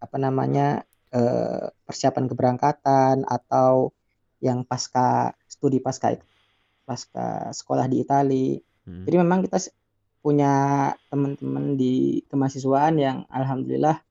apa 0.00 0.16
namanya 0.20 0.84
eh, 1.10 1.66
persiapan 1.88 2.30
keberangkatan 2.30 3.26
atau 3.26 3.90
yang 4.38 4.62
pasca 4.62 5.34
studi 5.50 5.82
pasca 5.82 6.14
pasca 6.86 7.50
sekolah 7.50 7.90
di 7.90 8.06
Itali. 8.06 8.60
Mhm. 8.86 9.04
Jadi 9.08 9.16
memang 9.18 9.42
kita 9.42 9.58
punya 10.20 10.52
teman-teman 11.08 11.80
di 11.80 12.20
kemahasiswaan 12.28 13.00
yang 13.00 13.18
alhamdulillah 13.32 14.04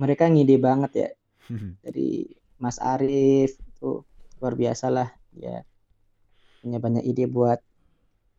mereka 0.00 0.26
ngide 0.26 0.56
banget 0.56 0.92
ya. 0.96 1.10
Dari 1.84 2.26
Mas 2.56 2.80
Arief 2.80 3.58
itu 3.58 4.06
luar 4.42 4.54
biasa 4.58 4.90
lah 4.90 5.08
ya 5.38 5.62
punya 6.62 6.78
banyak 6.78 7.02
ide 7.02 7.26
buat 7.26 7.58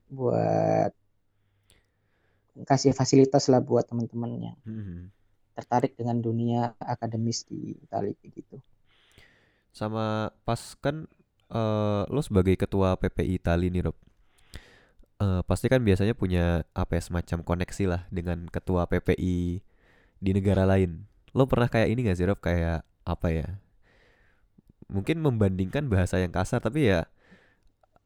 buat 0.08 0.92
kasih 2.64 2.96
fasilitas 2.96 3.50
lah 3.52 3.60
buat 3.60 3.88
teman-teman 3.88 4.32
yang 4.52 4.58
tertarik 5.58 5.94
dengan 5.94 6.18
dunia 6.24 6.74
akademis 6.82 7.46
di 7.46 7.78
Italia 7.78 8.16
kayak 8.18 8.32
gitu. 8.42 8.58
Sama 9.74 10.34
pas 10.46 10.62
kan 10.82 11.06
eh, 11.50 12.04
lo 12.10 12.22
sebagai 12.22 12.58
ketua 12.58 12.98
PPI 12.98 13.42
Itali 13.42 13.70
nih 13.70 13.90
Rob. 13.90 13.98
Eh, 15.24 15.42
pasti 15.48 15.72
kan 15.72 15.80
biasanya 15.88 16.14
punya 16.20 16.68
apa 16.76 17.00
ya 17.00 17.02
semacam 17.08 17.40
koneksi 17.48 17.84
lah 17.88 18.02
dengan 18.12 18.52
ketua 18.52 18.84
PPI 18.92 19.64
di 20.20 20.32
negara 20.36 20.64
lain. 20.68 21.08
Lo 21.38 21.48
pernah 21.48 21.72
kayak 21.72 21.90
ini 21.96 22.00
gak 22.08 22.18
sih 22.20 22.28
Rob 22.28 22.40
kayak 22.44 22.84
apa 23.08 23.28
ya? 23.32 23.48
Mungkin 24.92 25.24
membandingkan 25.24 25.88
bahasa 25.88 26.20
yang 26.20 26.32
kasar 26.36 26.60
tapi 26.60 26.92
ya 26.92 27.08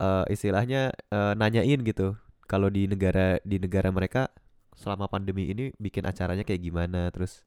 eh, 0.02 0.26
istilahnya 0.34 0.94
eh, 1.14 1.34
nanyain 1.38 1.82
gitu. 1.82 2.18
Kalau 2.48 2.70
di 2.72 2.88
negara 2.88 3.42
di 3.44 3.58
negara 3.60 3.90
mereka 3.92 4.32
selama 4.78 5.10
pandemi 5.10 5.50
ini 5.50 5.74
bikin 5.82 6.06
acaranya 6.06 6.46
kayak 6.46 6.62
gimana 6.62 7.10
terus 7.10 7.44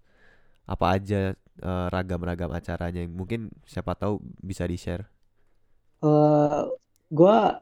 apa 0.66 0.87
aja 0.98 1.35
eh, 1.62 1.87
ragam-ragam 1.94 2.50
acaranya 2.54 3.06
mungkin 3.06 3.50
siapa 3.70 3.94
tahu 3.94 4.18
bisa 4.42 4.66
di-share. 4.66 5.06
Eh 6.02 6.62
gua 7.11 7.61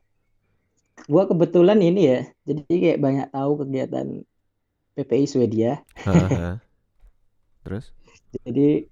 gua 1.06 1.30
kebetulan 1.30 1.78
ini 1.78 2.02
ya, 2.02 2.20
jadi 2.42 2.62
kayak 2.66 2.98
banyak 2.98 3.26
tahu 3.30 3.52
kegiatan 3.62 4.06
PPI 4.98 5.26
Swedia. 5.30 5.72
Terus? 7.64 7.94
Jadi 8.42 8.90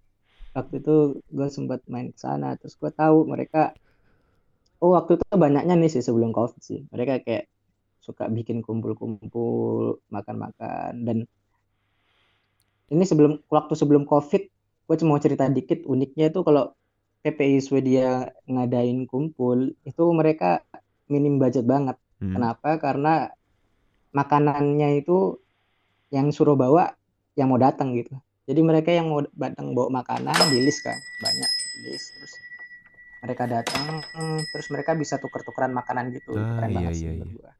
waktu 0.56 0.74
itu 0.80 0.96
gue 1.28 1.48
sempat 1.52 1.84
main 1.90 2.08
ke 2.08 2.18
sana, 2.20 2.56
terus 2.56 2.72
gue 2.80 2.88
tahu 2.88 3.28
mereka, 3.28 3.76
oh 4.80 4.96
waktu 4.96 5.20
itu 5.20 5.24
banyaknya 5.36 5.76
nih 5.76 5.92
sih 5.92 6.00
sebelum 6.00 6.32
COVID 6.32 6.62
sih, 6.64 6.88
mereka 6.88 7.20
kayak 7.20 7.44
suka 8.00 8.24
bikin 8.32 8.64
kumpul-kumpul, 8.64 10.00
makan-makan, 10.08 11.04
dan 11.04 11.18
ini 12.88 13.04
sebelum 13.04 13.44
waktu 13.52 13.74
sebelum 13.76 14.08
COVID, 14.08 14.42
gue 14.88 14.96
cuma 14.96 15.18
mau 15.18 15.20
cerita 15.20 15.44
dikit, 15.52 15.84
uniknya 15.84 16.32
itu 16.32 16.40
kalau 16.40 16.72
PPI 17.20 17.58
Swedia 17.60 18.32
ngadain 18.48 19.04
kumpul, 19.04 19.76
itu 19.84 20.02
mereka 20.14 20.64
minim 21.12 21.38
budget 21.38 21.64
banget. 21.66 21.96
Hmm. 22.22 22.34
Kenapa? 22.36 22.80
Karena 22.80 23.28
makanannya 24.14 25.02
itu 25.02 25.36
yang 26.14 26.30
suruh 26.32 26.56
bawa 26.56 26.94
yang 27.36 27.52
mau 27.52 27.60
datang 27.60 27.92
gitu. 27.92 28.16
Jadi 28.46 28.60
mereka 28.62 28.94
yang 28.94 29.10
mau 29.10 29.20
datang 29.34 29.74
bawa 29.74 30.02
makanan 30.02 30.38
di 30.54 30.62
list 30.62 30.86
kan, 30.86 30.96
banyak 31.18 31.50
di 31.50 31.90
list 31.90 32.14
terus 32.14 32.32
mereka 33.26 33.44
datang 33.50 33.84
terus 34.54 34.68
mereka 34.70 34.94
bisa 34.94 35.18
tuker-tukeran 35.18 35.74
makanan 35.74 36.14
gitu. 36.14 36.38
Ah, 36.38 36.62
Keren 36.62 36.70
iya, 36.70 36.76
banget 36.78 36.92
sih 36.94 37.04
iya, 37.04 37.10
menurut 37.18 37.34
iya. 37.42 37.50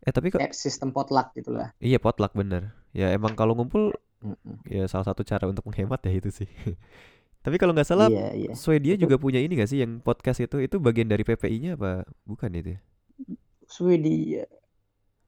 Eh 0.00 0.12
tapi 0.12 0.26
kok 0.32 0.40
Kayak 0.40 0.56
sistem 0.56 0.92
potluck 0.92 1.32
gitu 1.36 1.52
lah. 1.56 1.72
iya 1.80 1.96
potluck 2.00 2.32
bener. 2.36 2.72
Ya 2.92 3.12
emang 3.12 3.32
kalau 3.32 3.56
ngumpul 3.56 3.96
Mm-mm. 4.20 4.60
ya 4.68 4.84
salah 4.84 5.08
satu 5.08 5.24
cara 5.24 5.48
untuk 5.48 5.64
menghemat 5.68 6.04
ya 6.04 6.12
itu 6.12 6.28
sih. 6.28 6.48
Tapi 7.40 7.56
kalau 7.56 7.72
nggak 7.72 7.88
salah 7.88 8.08
Iya, 8.08 8.28
iya. 8.32 8.52
Swedia 8.52 8.94
Itu- 8.94 9.08
juga 9.08 9.16
punya 9.16 9.40
ini 9.40 9.56
gak 9.56 9.66
sih 9.66 9.80
yang 9.80 9.98
podcast 9.98 10.40
itu 10.40 10.60
itu 10.60 10.76
bagian 10.76 11.08
dari 11.08 11.24
PPI-nya 11.24 11.74
apa 11.74 12.04
bukan 12.22 12.52
itu 12.52 12.76
ya? 12.76 12.80
Swedia. 13.64 14.44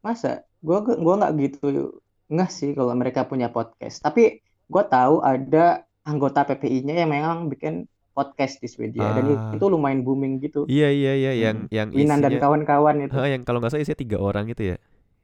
Masa? 0.00 0.44
Gua 0.60 0.82
gua 0.82 1.14
nggak 1.18 1.32
gitu 1.40 1.98
Enggak 2.28 2.48
sih 2.48 2.72
kalau 2.72 2.92
mereka 2.92 3.24
punya 3.24 3.48
podcast. 3.48 4.00
Tapi 4.00 4.40
gue 4.42 4.84
tahu 4.88 5.20
ada 5.20 5.84
anggota 6.02 6.42
PPI-nya 6.42 7.04
yang 7.04 7.12
memang 7.12 7.38
bikin 7.46 7.84
podcast 8.12 8.56
di 8.56 8.68
Swedia 8.68 9.04
dan 9.12 9.24
Ah. 9.28 9.52
itu 9.52 9.64
lumayan 9.68 10.00
booming 10.00 10.40
gitu. 10.40 10.64
Iya 10.64 10.88
iya 10.88 11.12
iya 11.12 11.32
yang 11.34 11.56
Hmm. 11.64 11.68
yang 11.68 11.88
Winan 11.92 12.20
dan 12.20 12.32
isinya 12.32 12.42
kawan-kawan 12.42 13.04
itu. 13.04 13.12
Yang 13.14 13.42
kalau 13.44 13.60
nggak 13.60 13.68
salah 13.70 13.84
isinya 13.84 14.00
tiga 14.00 14.16
orang 14.16 14.48
gitu 14.48 14.64
ya. 14.64 14.76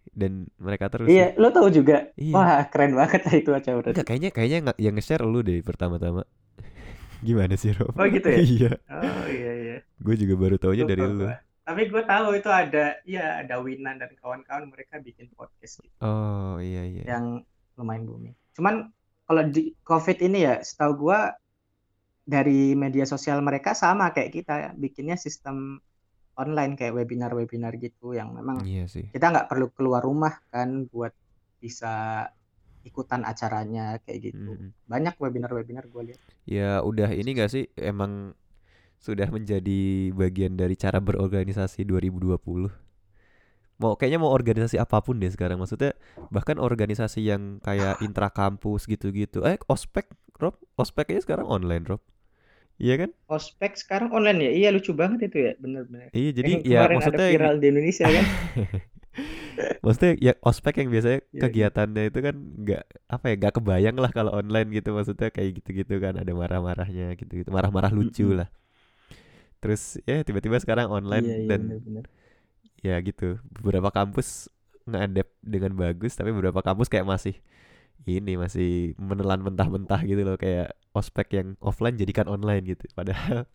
Dan 0.09 0.49
mereka 0.57 0.89
terus 0.89 1.09
Iya, 1.09 1.33
lo 1.37 1.49
tahu 1.49 1.69
juga. 1.71 2.13
Iya. 2.17 2.33
Wah, 2.33 2.65
keren 2.69 2.93
banget 2.93 3.21
itu 3.31 3.49
berarti. 3.53 3.89
Enggak 3.89 4.05
kayaknya 4.05 4.31
kayaknya 4.33 4.59
nggak- 4.65 4.81
yang 4.81 4.95
nge-share 4.97 5.25
lu 5.25 5.41
deh 5.41 5.61
pertama-tama. 5.61 6.25
Gimana 7.23 7.55
sih 7.59 7.75
Rob? 7.75 7.93
Oh, 7.95 8.07
gitu 8.07 8.29
ya? 8.31 8.39
iya. 8.55 8.71
Oh 8.91 9.27
iya 9.27 9.53
iya. 9.55 9.77
Gue 9.99 10.15
juga 10.15 10.35
baru 10.39 10.57
taunya 10.57 10.85
dari 10.87 11.03
lu. 11.03 11.27
Tapi 11.69 11.83
gue 11.93 12.03
tahu 12.07 12.33
itu 12.33 12.49
ada, 12.49 12.97
iya 13.05 13.45
ada 13.45 13.61
Winan 13.61 14.01
dan 14.01 14.17
kawan-kawan 14.17 14.73
mereka 14.73 14.97
bikin 15.05 15.29
podcast 15.37 15.85
gitu 15.85 15.93
Oh 16.01 16.57
iya 16.57 16.81
iya. 16.89 17.05
yang 17.05 17.45
lumayan 17.77 18.09
booming. 18.09 18.33
Cuman 18.57 18.89
kalau 19.29 19.45
di 19.45 19.77
COVID 19.85 20.17
ini 20.25 20.49
ya, 20.49 20.65
setahu 20.65 21.05
gue 21.05 21.21
dari 22.25 22.73
media 22.73 23.05
sosial 23.05 23.45
mereka 23.45 23.77
sama 23.77 24.17
kayak 24.17 24.33
kita, 24.33 24.55
bikinnya 24.81 25.21
sistem 25.21 25.77
online 26.39 26.79
kayak 26.79 26.95
webinar-webinar 26.97 27.77
gitu 27.77 28.15
yang 28.15 28.33
memang 28.33 28.63
Iya 28.63 28.87
sih. 28.87 29.11
kita 29.11 29.29
nggak 29.29 29.49
perlu 29.51 29.69
keluar 29.75 30.01
rumah 30.07 30.39
kan 30.55 30.87
buat 30.89 31.11
bisa 31.59 32.25
ikutan 32.89 33.23
acaranya 33.29 34.01
kayak 34.03 34.33
gitu. 34.33 34.57
Mm. 34.57 34.73
Banyak 34.89 35.15
webinar-webinar 35.21 35.85
gue 35.93 36.03
lihat. 36.13 36.21
Ya 36.49 36.81
udah 36.81 37.13
ini 37.13 37.37
gak 37.37 37.53
sih 37.53 37.69
emang 37.77 38.33
sudah 38.99 39.31
menjadi 39.31 40.11
bagian 40.17 40.59
dari 40.59 40.75
cara 40.75 40.99
berorganisasi 40.99 41.87
2020. 41.87 42.41
Mau 43.79 43.95
kayaknya 43.95 44.19
mau 44.19 44.35
organisasi 44.35 44.75
apa 44.75 44.99
pun 44.99 45.23
deh 45.23 45.31
sekarang 45.31 45.63
maksudnya 45.63 45.95
bahkan 46.35 46.59
organisasi 46.59 47.23
yang 47.23 47.63
kayak 47.63 48.03
intrakampus 48.03 48.91
gitu-gitu. 48.91 49.47
Eh 49.47 49.55
ospek 49.71 50.11
Rob, 50.39 50.59
ospek 50.75 51.15
aja 51.15 51.23
sekarang 51.23 51.47
online 51.47 51.87
Rob. 51.87 52.03
Iya 52.79 52.95
kan? 53.07 53.11
Ospek 53.27 53.75
sekarang 53.75 54.15
online 54.15 54.39
ya? 54.39 54.51
Iya 54.55 54.69
lucu 54.71 54.95
banget 54.95 55.31
itu 55.31 55.51
ya, 55.51 55.53
bener-bener. 55.59 56.11
Iya 56.15 56.31
jadi 56.31 56.51
Yang 56.59 56.63
ya 56.67 56.81
maksudnya 56.87 57.27
ada 57.27 57.35
viral 57.35 57.57
di 57.59 57.67
Indonesia 57.71 58.07
kan? 58.07 58.25
maksudnya 59.85 60.13
ya 60.27 60.33
ospek 60.43 60.75
yang 60.85 60.89
biasanya 60.95 61.21
Iya, 61.33 61.41
iya. 61.41 61.43
kegiatannya 61.43 62.03
itu 62.11 62.19
kan 62.27 62.35
nggak 62.63 62.83
apa 63.15 63.25
ya 63.31 63.35
nggak 63.41 63.55
kebayang 63.59 63.97
lah 64.03 64.11
kalau 64.17 64.33
online 64.41 64.69
gitu. 64.77 64.89
Maksudnya 64.97 65.29
kayak 65.35 65.51
gitu-gitu 65.63 65.95
kan 66.05 66.15
ada 66.23 66.33
marah-marahnya 66.35 67.15
gitu-gitu. 67.21 67.49
Marah-marah 67.57 67.93
lucu 67.95 68.27
lah. 68.39 68.49
Terus 69.59 69.99
ya 70.07 70.23
tiba-tiba 70.23 70.57
sekarang 70.63 70.87
online 70.91 71.27
Iya, 71.27 71.35
iya 71.43 71.47
dan 71.49 71.61
bener-bener. 71.61 72.05
ya 72.83 72.97
gitu. 73.03 73.39
Beberapa 73.51 73.91
kampus 73.91 74.49
nge-adapt 74.89 75.33
dengan 75.45 75.73
bagus 75.77 76.17
tapi 76.17 76.33
beberapa 76.33 76.65
kampus 76.65 76.89
kayak 76.89 77.05
masih 77.07 77.35
ini 78.09 78.39
masih 78.41 78.95
menelan 79.01 79.43
mentah-mentah 79.45 80.01
gitu 80.07 80.23
loh. 80.27 80.37
Kayak 80.41 80.75
ospek 80.97 81.29
yang 81.39 81.49
offline 81.63 81.97
jadikan 81.99 82.27
online 82.31 82.65
gitu. 82.77 82.87
Padahal 82.95 83.47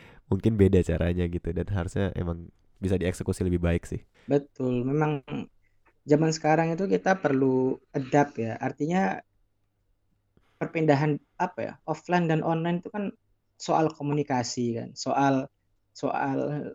mungkin 0.30 0.56
beda 0.60 0.82
caranya 0.84 1.26
gitu. 1.30 1.50
Dan 1.54 1.66
harusnya 1.72 2.12
emang 2.18 2.50
bisa 2.82 2.96
dieksekusi 3.00 3.42
lebih 3.46 3.62
baik 3.62 3.84
sih 3.88 4.02
Betul, 4.30 4.86
memang 4.86 5.22
zaman 6.06 6.30
sekarang 6.34 6.74
itu 6.74 6.84
kita 6.90 7.18
perlu 7.18 7.78
adapt 7.94 8.38
ya. 8.38 8.58
Artinya 8.58 9.18
perpindahan 10.58 11.18
apa 11.38 11.58
ya, 11.58 11.72
offline 11.90 12.30
dan 12.30 12.40
online 12.46 12.78
itu 12.82 12.90
kan 12.90 13.10
soal 13.58 13.90
komunikasi 13.90 14.78
kan, 14.78 14.88
soal 14.94 15.46
soal 15.94 16.70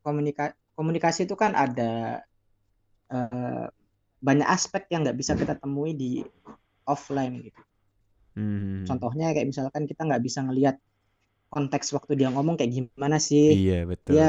komunika 0.00 0.52
komunikasi 0.76 1.28
itu 1.28 1.36
kan 1.36 1.52
ada 1.56 2.20
eh, 3.12 3.66
banyak 4.20 4.48
aspek 4.48 4.88
yang 4.92 5.04
nggak 5.04 5.18
bisa 5.20 5.32
kita 5.36 5.54
temui 5.60 5.92
di 5.92 6.24
offline 6.88 7.44
gitu. 7.44 7.60
Hmm. 8.36 8.84
Contohnya 8.88 9.32
kayak 9.32 9.48
misalkan 9.48 9.84
kita 9.84 10.04
nggak 10.04 10.22
bisa 10.24 10.40
ngelihat 10.44 10.76
konteks 11.52 11.92
waktu 11.96 12.18
dia 12.20 12.28
ngomong 12.32 12.56
kayak 12.58 12.72
gimana 12.72 13.16
sih, 13.20 13.56
iya 13.64 13.84
betul 13.88 14.16
Dia 14.16 14.28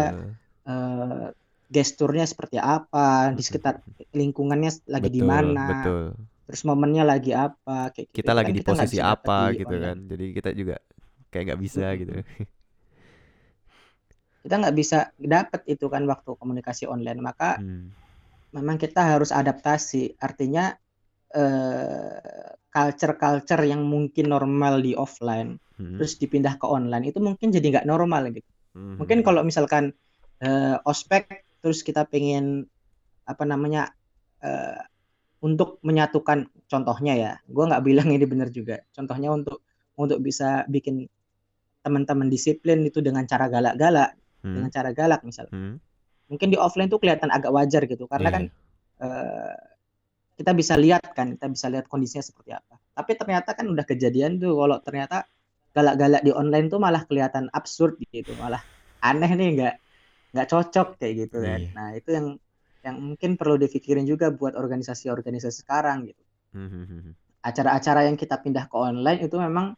eh, 0.67 1.27
gesturnya 1.67 2.25
seperti 2.27 2.57
apa, 2.57 3.35
di 3.35 3.43
sekitar 3.43 3.83
lingkungannya 4.15 4.71
lagi 4.87 5.09
di 5.11 5.21
mana, 5.23 5.67
betul. 5.67 6.03
terus 6.47 6.61
momennya 6.63 7.03
lagi 7.03 7.31
apa, 7.35 7.91
kayak 7.91 8.07
gitu. 8.07 8.17
Kita 8.23 8.31
Itu 8.31 8.37
lagi 8.39 8.51
kan 8.51 8.55
di 8.55 8.61
kita 8.63 8.71
posisi 8.71 8.97
apa 9.03 9.37
gitu 9.51 9.67
online. 9.67 9.83
kan. 9.83 9.97
Jadi 10.11 10.25
kita 10.31 10.49
juga 10.55 10.75
kayak 11.31 11.43
nggak 11.51 11.61
bisa 11.61 11.85
gitu. 11.99 12.13
Kita 14.47 14.55
nggak 14.63 14.75
bisa 14.79 15.11
dapat 15.19 15.61
itu 15.67 15.85
kan 15.91 16.07
waktu 16.07 16.31
komunikasi 16.39 16.87
online. 16.87 17.19
Maka 17.19 17.59
Hmm. 17.59 17.91
memang 18.55 18.79
kita 18.79 19.03
harus 19.03 19.35
adaptasi. 19.35 20.15
Artinya 20.23 20.71
eh, 21.35 22.15
culture-culture 22.71 23.67
yang 23.67 23.83
mungkin 23.83 24.31
normal 24.31 24.79
di 24.79 24.95
offline, 24.95 25.59
Hmm. 25.75 25.99
terus 25.99 26.15
dipindah 26.15 26.55
ke 26.55 26.63
online 26.63 27.11
itu 27.11 27.19
mungkin 27.19 27.51
jadi 27.51 27.67
nggak 27.75 27.87
normal 27.91 28.31
gitu. 28.31 28.47
Hmm. 28.71 28.95
Mungkin 29.03 29.19
kalau 29.27 29.43
misalkan 29.43 29.91
eh, 30.39 30.77
ospek 30.87 31.46
terus 31.63 31.81
kita 31.81 32.05
pengen 32.07 32.65
apa 33.27 33.43
namanya 33.43 33.91
eh, 34.41 34.81
untuk 35.41 35.77
menyatukan 35.85 36.49
contohnya 36.65 37.13
ya, 37.13 37.31
gue 37.45 37.63
nggak 37.69 37.83
bilang 37.85 38.09
ini 38.09 38.25
benar 38.25 38.49
juga. 38.49 38.81
Contohnya 38.93 39.29
untuk 39.29 39.61
untuk 39.97 40.21
bisa 40.21 40.65
bikin 40.69 41.05
teman-teman 41.85 42.27
disiplin 42.29 42.83
itu 42.85 42.99
dengan 43.01 43.23
cara 43.29 43.47
galak-galak, 43.49 44.17
Hmm. 44.45 44.53
dengan 44.53 44.69
cara 44.69 44.89
galak 44.93 45.21
misal. 45.25 45.49
Hmm. 45.49 45.81
Mungkin 46.29 46.53
di 46.53 46.57
offline 46.59 46.89
tuh 46.91 47.01
kelihatan 47.01 47.29
agak 47.33 47.49
wajar 47.49 47.85
gitu, 47.89 48.05
karena 48.05 48.29
Iya. 48.29 48.35
kan 48.35 48.43
eh, 48.97 49.55
kita 50.37 50.51
bisa 50.57 50.73
lihat 50.77 51.13
kan, 51.17 51.33
kita 51.37 51.49
bisa 51.49 51.69
lihat 51.69 51.85
kondisinya 51.89 52.21
seperti 52.25 52.53
apa. 52.53 52.77
Tapi 52.97 53.11
ternyata 53.17 53.53
kan 53.57 53.65
udah 53.69 53.85
kejadian 53.85 54.37
tuh 54.41 54.53
kalau 54.57 54.77
ternyata 54.81 55.25
galak-galak 55.73 56.21
di 56.25 56.33
online 56.33 56.69
tuh 56.69 56.81
malah 56.81 57.05
kelihatan 57.05 57.49
absurd 57.53 57.97
gitu, 58.09 58.33
malah 58.37 58.61
aneh 59.01 59.29
nih 59.37 59.49
nggak 59.57 59.75
nggak 60.31 60.47
cocok 60.47 60.87
kayak 60.99 61.13
gitu 61.27 61.37
kan. 61.43 61.59
Iya. 61.61 61.71
Nah 61.73 61.87
itu 61.95 62.09
yang 62.11 62.27
yang 62.85 62.95
mungkin 63.03 63.35
perlu 63.35 63.59
dipikirin 63.59 64.07
juga 64.07 64.31
buat 64.31 64.55
organisasi-organisasi 64.55 65.65
sekarang 65.67 66.07
gitu. 66.07 66.23
Hmm, 66.55 66.69
hmm, 66.71 66.85
hmm. 66.87 67.13
Acara-acara 67.43 68.07
yang 68.07 68.15
kita 68.15 68.39
pindah 68.39 68.67
ke 68.71 68.75
online 68.75 69.23
itu 69.27 69.35
memang 69.39 69.75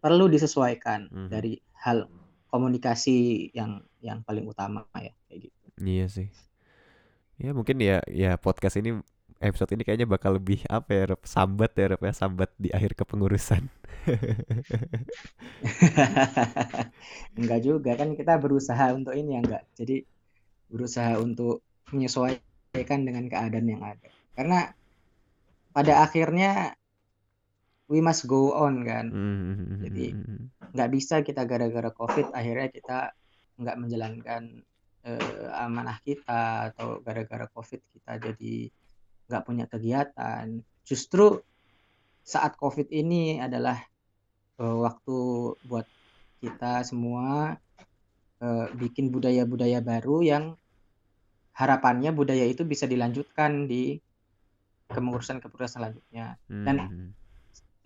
perlu 0.00 0.28
disesuaikan 0.28 1.08
Mhm. 1.08 1.28
dari 1.32 1.56
hal 1.82 2.08
komunikasi 2.48 3.50
yang 3.52 3.82
yang 4.00 4.22
paling 4.22 4.46
utama 4.46 4.84
ya 4.96 5.12
kayak 5.28 5.50
gitu. 5.50 5.56
Iya 5.82 6.06
sih. 6.08 6.28
Ya 7.36 7.52
mungkin 7.52 7.76
ya 7.84 8.00
ya 8.08 8.40
podcast 8.40 8.80
ini 8.80 8.96
episode 9.40 9.76
ini 9.76 9.84
kayaknya 9.84 10.08
bakal 10.08 10.40
lebih 10.40 10.64
apa 10.68 10.90
ya 10.92 11.04
Rob? 11.12 11.22
sambat 11.24 11.72
ya 11.76 11.86
Rob 11.92 12.02
ya 12.02 12.12
sambat 12.12 12.50
di 12.56 12.72
akhir 12.72 12.96
kepengurusan. 12.96 13.68
Enggak 17.38 17.60
juga 17.60 17.92
kan 18.00 18.16
kita 18.16 18.40
berusaha 18.40 18.86
untuk 18.96 19.12
ini 19.12 19.36
ya 19.36 19.40
enggak. 19.44 19.62
Jadi 19.76 19.96
berusaha 20.72 21.20
untuk 21.20 21.60
menyesuaikan 21.92 23.00
dengan 23.04 23.28
keadaan 23.28 23.66
yang 23.66 23.82
ada. 23.84 24.08
Karena 24.32 24.72
pada 25.76 26.06
akhirnya 26.06 26.72
we 27.92 28.00
must 28.00 28.24
go 28.24 28.56
on 28.56 28.82
kan. 28.82 29.06
Hmm, 29.12 29.84
Jadi 29.84 30.16
nggak 30.72 30.90
bisa 30.92 31.20
kita 31.20 31.44
gara-gara 31.44 31.92
COVID 31.92 32.32
akhirnya 32.32 32.68
kita 32.72 32.98
nggak 33.56 33.76
menjalankan 33.80 34.42
eh, 35.06 35.46
amanah 35.56 35.98
kita 36.02 36.72
atau 36.72 37.00
gara-gara 37.00 37.48
COVID 37.48 37.80
kita 37.96 38.12
jadi 38.20 38.68
nggak 39.26 39.44
punya 39.46 39.64
kegiatan. 39.66 40.62
Justru 40.86 41.42
saat 42.26 42.58
COVID 42.58 42.90
ini 42.90 43.38
adalah 43.38 43.78
eh, 44.58 44.76
waktu 44.82 45.18
buat 45.62 45.86
kita 46.42 46.82
semua 46.86 47.54
eh, 48.42 48.66
bikin 48.74 49.10
budaya-budaya 49.10 49.82
baru 49.82 50.22
yang 50.22 50.44
harapannya 51.56 52.12
budaya 52.12 52.44
itu 52.44 52.68
bisa 52.68 52.84
dilanjutkan 52.84 53.64
di 53.64 53.96
kepengurusan-kepengurusan 54.92 55.82
selanjutnya. 55.82 56.38
Dan 56.46 56.76
Hmm. 56.86 57.10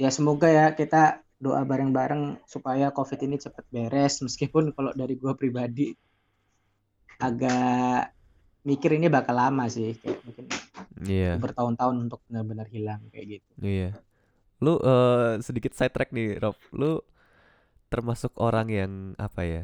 ya 0.00 0.10
semoga 0.12 0.48
ya 0.48 0.66
kita 0.74 1.22
doa 1.40 1.64
bareng-bareng 1.64 2.44
supaya 2.44 2.92
COVID 2.92 3.20
ini 3.24 3.40
cepat 3.40 3.64
beres 3.72 4.20
meskipun 4.20 4.76
kalau 4.76 4.92
dari 4.92 5.16
gua 5.16 5.32
pribadi 5.32 5.96
agak 7.16 8.12
mikir 8.64 9.00
ini 9.00 9.08
bakal 9.08 9.36
lama 9.40 9.64
sih 9.72 9.96
kayak 9.96 10.19
Iya. 11.00 11.40
bertahun-tahun 11.40 11.96
untuk 12.08 12.20
benar-benar 12.28 12.68
hilang 12.68 13.00
kayak 13.08 13.40
gitu. 13.40 13.50
Iya. 13.60 13.96
Lu 14.60 14.76
eh, 14.80 15.40
sedikit 15.40 15.72
side 15.72 15.92
track 15.92 16.12
nih, 16.12 16.36
Rob. 16.40 16.56
Lu 16.76 17.00
termasuk 17.88 18.36
orang 18.36 18.68
yang 18.68 18.92
apa 19.16 19.42
ya? 19.44 19.62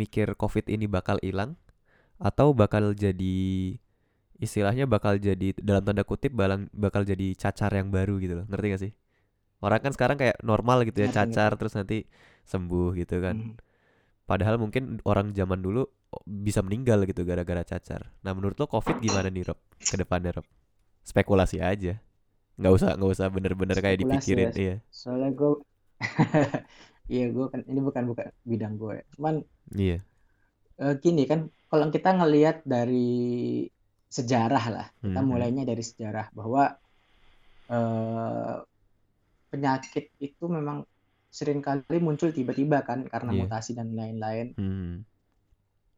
Mikir 0.00 0.32
COVID 0.40 0.72
ini 0.72 0.88
bakal 0.88 1.20
hilang 1.20 1.60
atau 2.16 2.56
bakal 2.56 2.96
jadi 2.96 3.76
istilahnya 4.40 4.88
bakal 4.90 5.20
jadi 5.20 5.54
dalam 5.60 5.84
tanda 5.84 6.02
kutip 6.02 6.32
balang, 6.34 6.66
bakal 6.74 7.04
jadi 7.06 7.36
cacar 7.36 7.70
yang 7.76 7.92
baru 7.92 8.18
gitu 8.18 8.42
loh. 8.42 8.46
Ngerti 8.48 8.66
gak 8.72 8.82
sih? 8.88 8.92
Orang 9.62 9.78
kan 9.78 9.92
sekarang 9.94 10.16
kayak 10.18 10.42
normal 10.42 10.82
gitu 10.88 11.04
ya, 11.04 11.12
Ngerti, 11.12 11.18
ngerti. 11.22 11.34
cacar 11.36 11.50
terus 11.54 11.74
nanti 11.78 11.98
sembuh 12.48 12.98
gitu 12.98 13.22
kan. 13.22 13.36
Hmm. 13.38 13.54
Padahal 14.26 14.56
mungkin 14.58 14.98
orang 15.06 15.30
zaman 15.36 15.60
dulu 15.62 15.86
bisa 16.26 16.60
meninggal 16.64 17.04
gitu 17.06 17.22
gara-gara 17.22 17.62
cacar. 17.62 18.10
Nah, 18.24 18.32
menurut 18.34 18.56
lo 18.58 18.66
COVID 18.66 18.98
gimana 18.98 19.28
nih, 19.30 19.46
Rob? 19.48 19.58
Ke 19.78 19.94
depannya, 20.00 20.40
Rob? 20.40 20.46
Spekulasi 21.02 21.58
aja. 21.60 21.98
nggak 22.52 22.72
usah 22.78 22.90
nggak 22.94 23.12
usah 23.16 23.26
bener-bener 23.32 23.74
kayak 23.80 24.04
dipikirin 24.04 24.52
ya. 24.52 24.54
iya 24.54 24.74
Soalnya 24.92 25.32
gue, 25.32 25.50
iya 27.14 27.26
gue 27.32 27.46
kan 27.48 27.60
ini 27.64 27.80
bukan 27.80 28.04
bukan 28.06 28.26
bidang 28.44 28.74
gue. 28.76 29.02
Cuman 29.16 29.34
iya 29.72 29.98
eh, 30.78 30.94
gini 31.00 31.24
kan, 31.24 31.48
kalau 31.66 31.88
kita 31.88 32.12
ngelihat 32.12 32.62
dari 32.62 33.64
sejarah 34.06 34.64
lah, 34.68 34.86
kita 35.00 35.20
Mhm. 35.20 35.26
mulainya 35.26 35.64
dari 35.64 35.80
sejarah 35.80 36.28
bahwa 36.32 36.76
eh, 37.68 38.56
penyakit 39.48 40.12
itu 40.18 40.44
memang 40.44 40.84
sering 41.32 41.64
kali 41.64 41.96
muncul 41.98 42.28
tiba-tiba 42.28 42.84
kan 42.84 43.08
karena 43.08 43.32
Iya. 43.32 43.40
mutasi 43.42 43.72
dan 43.72 43.96
lain-lain. 43.96 44.52
Mhm. 44.54 44.92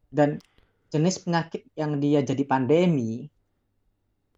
Dan 0.07 0.39
jenis 0.87 1.19
penyakit 1.19 1.67
yang 1.75 1.99
dia 1.99 2.23
jadi 2.23 2.47
pandemi, 2.47 3.27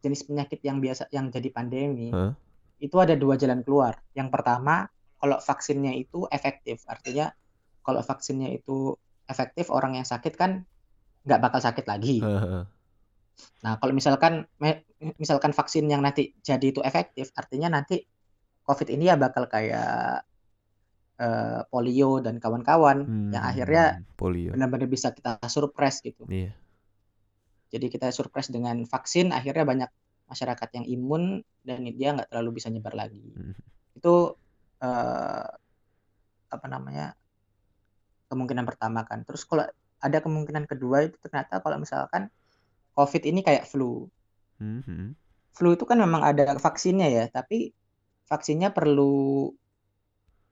jenis 0.07 0.23
penyakit 0.23 0.63
yang 0.63 0.79
biasa 0.79 1.11
yang 1.11 1.27
jadi 1.27 1.51
pandemi, 1.51 2.15
Hah? 2.15 2.31
itu 2.79 2.95
ada 2.95 3.13
dua 3.19 3.35
jalan 3.35 3.61
keluar. 3.61 3.99
Yang 4.15 4.31
pertama, 4.31 4.87
kalau 5.19 5.37
vaksinnya 5.43 5.91
itu 5.99 6.23
efektif, 6.31 6.87
artinya 6.87 7.27
kalau 7.83 7.99
vaksinnya 7.99 8.55
itu 8.55 8.95
efektif, 9.27 9.67
orang 9.67 9.99
yang 9.99 10.07
sakit 10.07 10.33
kan 10.39 10.63
nggak 11.27 11.41
bakal 11.43 11.59
sakit 11.59 11.83
lagi. 11.83 12.23
Heeh. 12.23 12.63
Nah, 13.61 13.73
kalau 13.77 13.93
misalkan 13.93 14.47
misalkan 15.21 15.53
vaksin 15.53 15.85
yang 15.91 16.01
nanti 16.01 16.33
jadi 16.41 16.73
itu 16.73 16.81
efektif, 16.81 17.29
artinya 17.37 17.77
nanti 17.77 18.01
COVID 18.65 18.87
ini 18.89 19.11
ya 19.11 19.15
bakal 19.19 19.45
kayak 19.51 20.23
eh, 21.17 21.61
polio 21.69 22.21
dan 22.21 22.37
kawan-kawan 22.37 23.29
yang 23.33 23.43
akhirnya 23.43 23.83
Hmm, 24.01 24.53
benar-benar 24.53 24.89
bisa 24.89 25.13
kita 25.13 25.41
surprise 25.49 26.01
gitu. 26.01 26.25
iya 26.29 26.53
Jadi 27.67 27.91
kita 27.91 28.07
surprise 28.15 28.47
dengan 28.47 28.83
vaksin, 28.87 29.35
akhirnya 29.35 29.63
banyak 29.67 29.89
masyarakat 30.27 30.69
yang 30.79 30.85
imun 30.87 31.23
dan 31.63 31.87
dia 31.95 32.15
nggak 32.15 32.31
terlalu 32.31 32.59
bisa 32.59 32.67
nyebar 32.67 32.95
lagi. 32.95 33.23
Mhm. 33.35 33.53
Itu 33.99 34.35
eh, 34.83 35.47
apa 36.47 36.67
namanya 36.69 37.15
kemungkinan 38.31 38.67
pertama 38.67 39.03
kan. 39.07 39.23
Terus 39.23 39.47
kalau 39.47 39.67
ada 39.97 40.17
kemungkinan 40.21 40.69
kedua 40.69 41.07
itu 41.07 41.17
ternyata 41.19 41.59
kalau 41.63 41.81
misalkan 41.81 42.29
COVID 42.93 43.23
ini 43.25 43.41
kayak 43.41 43.65
flu. 43.67 44.07
Mhm. 44.59 45.15
Flu 45.55 45.73
itu 45.73 45.85
kan 45.89 45.97
memang 45.97 46.21
ada 46.21 46.53
vaksinnya 46.59 47.09
ya, 47.09 47.25
tapi 47.31 47.73
vaksinnya 48.29 48.69
perlu 48.75 49.49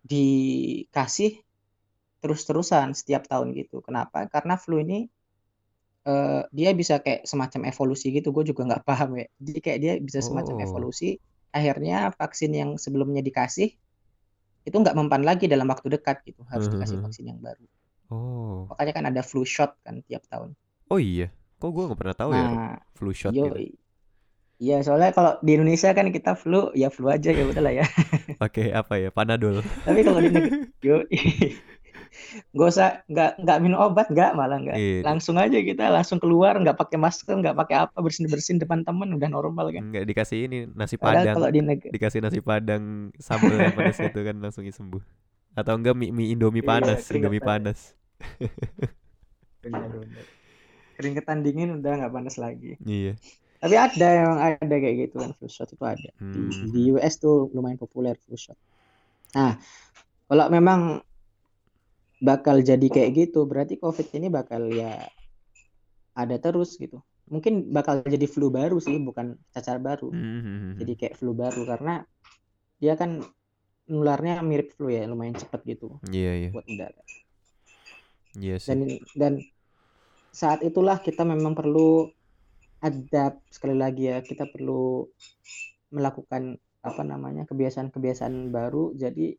dikasih 0.05 1.41
terus-terusan 2.21 2.97
setiap 2.97 3.29
tahun 3.29 3.53
gitu. 3.53 3.85
Kenapa? 3.85 4.25
Karena 4.29 4.57
flu 4.57 4.81
ini 4.81 5.05
eh, 6.09 6.41
dia 6.57 6.69
bisa 6.77 6.95
kayak 7.03 7.25
semacam 7.31 7.61
evolusi 7.71 8.05
gitu. 8.17 8.29
Gue 8.35 8.43
juga 8.49 8.61
nggak 8.69 8.83
paham 8.89 9.09
ya. 9.21 9.25
Jadi 9.41 9.59
kayak 9.65 9.79
dia 9.83 9.93
bisa 10.07 10.19
semacam 10.23 10.55
Oh. 10.55 10.65
evolusi. 10.65 11.17
Akhirnya 11.55 12.11
vaksin 12.19 12.51
yang 12.53 12.69
sebelumnya 12.81 13.21
dikasih 13.25 13.69
itu 14.65 14.75
nggak 14.81 14.97
mempan 14.97 15.21
lagi 15.21 15.45
dalam 15.45 15.67
waktu 15.69 15.87
dekat 15.95 16.25
gitu. 16.27 16.41
Harus 16.49 16.67
dikasih 16.73 16.97
Mhm. 16.97 17.05
vaksin 17.05 17.25
yang 17.31 17.39
baru. 17.41 17.65
oh 18.13 18.69
Makanya 18.69 18.93
kan 18.97 19.05
ada 19.13 19.21
flu 19.25 19.41
shot 19.45 19.77
kan 19.85 20.01
tiap 20.09 20.23
tahun. 20.29 20.53
oh 20.93 20.99
iya 21.01 21.33
kok 21.57 21.69
gue 21.73 21.83
nggak 21.87 21.99
pernah 22.01 22.17
tahu 22.17 22.31
ya? 22.37 22.45
Nah, 22.45 22.77
flu 22.97 23.11
shot 23.13 23.33
yo, 23.33 23.45
gitu 23.49 23.57
iya 24.61 24.79
soalnya 24.85 25.11
kalau 25.11 25.31
di 25.43 25.51
Indonesia 25.59 25.91
kan 25.91 26.07
kita 26.15 26.31
flu 26.39 26.71
ya 26.77 26.87
flu 26.87 27.11
aja 27.11 27.29
ya 27.35 27.43
udahlah 27.43 27.73
ya. 27.75 27.85
pakai 28.41 28.71
apa 28.75 28.93
ya 28.99 29.09
panadol 29.11 29.63
Tapi 29.85 29.99
kalau 30.03 30.19
di 30.23 30.29
negeri, 30.31 30.51
yo, 30.87 30.95
nggak 32.51 32.69
usah 32.69 33.03
nggak 33.05 33.31
nggak 33.41 33.57
minum 33.59 33.79
obat 33.79 34.07
nggak 34.07 34.31
malah 34.33 34.57
nggak. 34.57 34.77
Iya. 34.77 34.99
Langsung 35.03 35.35
aja 35.35 35.57
kita 35.57 35.89
langsung 35.89 36.17
keluar 36.17 36.55
nggak 36.55 36.75
pakai 36.75 36.97
masker 36.97 37.35
nggak 37.35 37.55
pakai 37.55 37.75
apa 37.87 37.97
bersin 37.99 38.25
bersin 38.25 38.57
depan 38.57 38.81
temen 38.81 39.11
udah 39.11 39.29
normal 39.29 39.69
kan. 39.69 39.91
nggak 39.91 40.05
dikasih 40.05 40.39
ini 40.45 40.57
nasi 40.71 40.95
Padahal 40.95 41.31
padang 41.31 41.35
kalau 41.35 41.49
di 41.49 41.59
dikasih 41.91 42.19
nasi 42.19 42.39
padang 42.39 42.83
sambal 43.17 43.53
yang 43.53 43.73
panas 43.73 43.99
itu 43.99 44.19
kan 44.19 44.35
langsung 44.39 44.63
sembuh 44.63 45.03
atau 45.55 45.73
enggak 45.73 45.95
mie, 45.95 46.11
mie 46.11 46.31
indomie 46.31 46.59
Iya, 46.59 46.67
panas 46.67 46.99
indomie 47.07 47.39
keringetan. 47.39 47.47
panas. 47.47 47.79
Keringetan 50.95 51.37
dingin 51.43 51.69
udah 51.75 51.91
nggak 51.99 52.13
panas 52.13 52.35
lagi. 52.35 52.79
iya 52.81 53.15
Tapi 53.59 53.75
ada 53.75 54.07
emang 54.13 54.39
ada 54.39 54.75
kayak 54.77 54.95
gitu 55.09 55.15
kan 55.17 55.31
flu 55.33 55.47
shot 55.47 55.67
itu 55.67 55.81
ada. 55.81 56.09
Di, 56.13 56.39
Hmm. 56.39 56.69
di 56.69 56.79
US 56.93 57.17
tuh 57.17 57.49
lumayan 57.51 57.75
populer 57.75 58.13
flu 58.19 58.35
shot. 58.35 58.55
Nah, 59.33 59.57
kalau 60.27 60.45
memang 60.47 61.01
bakal 62.21 62.61
jadi 62.63 62.87
kayak 62.87 63.11
gitu, 63.15 63.43
berarti 63.49 63.75
COVID 63.79 64.07
ini 64.17 64.27
bakal 64.31 64.67
ya 64.71 65.07
ada 66.15 66.35
terus 66.39 66.79
gitu. 66.79 67.01
Mungkin 67.27 67.73
bakal 67.73 68.05
jadi 68.05 68.27
flu 68.29 68.53
baru 68.53 68.77
sih, 68.77 68.95
bukan 69.01 69.35
cacar 69.51 69.81
baru. 69.81 70.13
Mhm. 70.13 70.79
Jadi 70.79 70.93
kayak 70.95 71.15
flu 71.19 71.31
baru 71.33 71.65
karena 71.65 72.05
dia 72.79 72.93
kan 72.99 73.23
nularnya 73.89 74.41
mirip 74.41 74.73
flu 74.73 74.89
ya, 74.89 75.05
lumayan 75.05 75.37
cepat 75.37 75.61
gitu 75.65 76.01
iya 76.09 76.31
iya 76.41 76.49
buat 76.53 76.65
udara. 76.65 77.01
iya 78.39 78.55
sih 78.59 78.69
Dan 78.69 78.79
dan 79.15 79.33
saat 80.35 80.59
itulah 80.65 80.99
kita 80.99 81.23
memang 81.23 81.55
perlu 81.55 82.11
adapt 82.83 83.41
sekali 83.49 83.75
lagi 83.77 84.11
ya, 84.11 84.21
kita 84.21 84.45
perlu 84.45 85.07
melakukan 85.95 86.59
apa 86.85 87.01
namanya 87.01 87.49
kebiasaan-kebiasaan 87.49 88.53
baru. 88.53 88.93
Jadi 88.93 89.33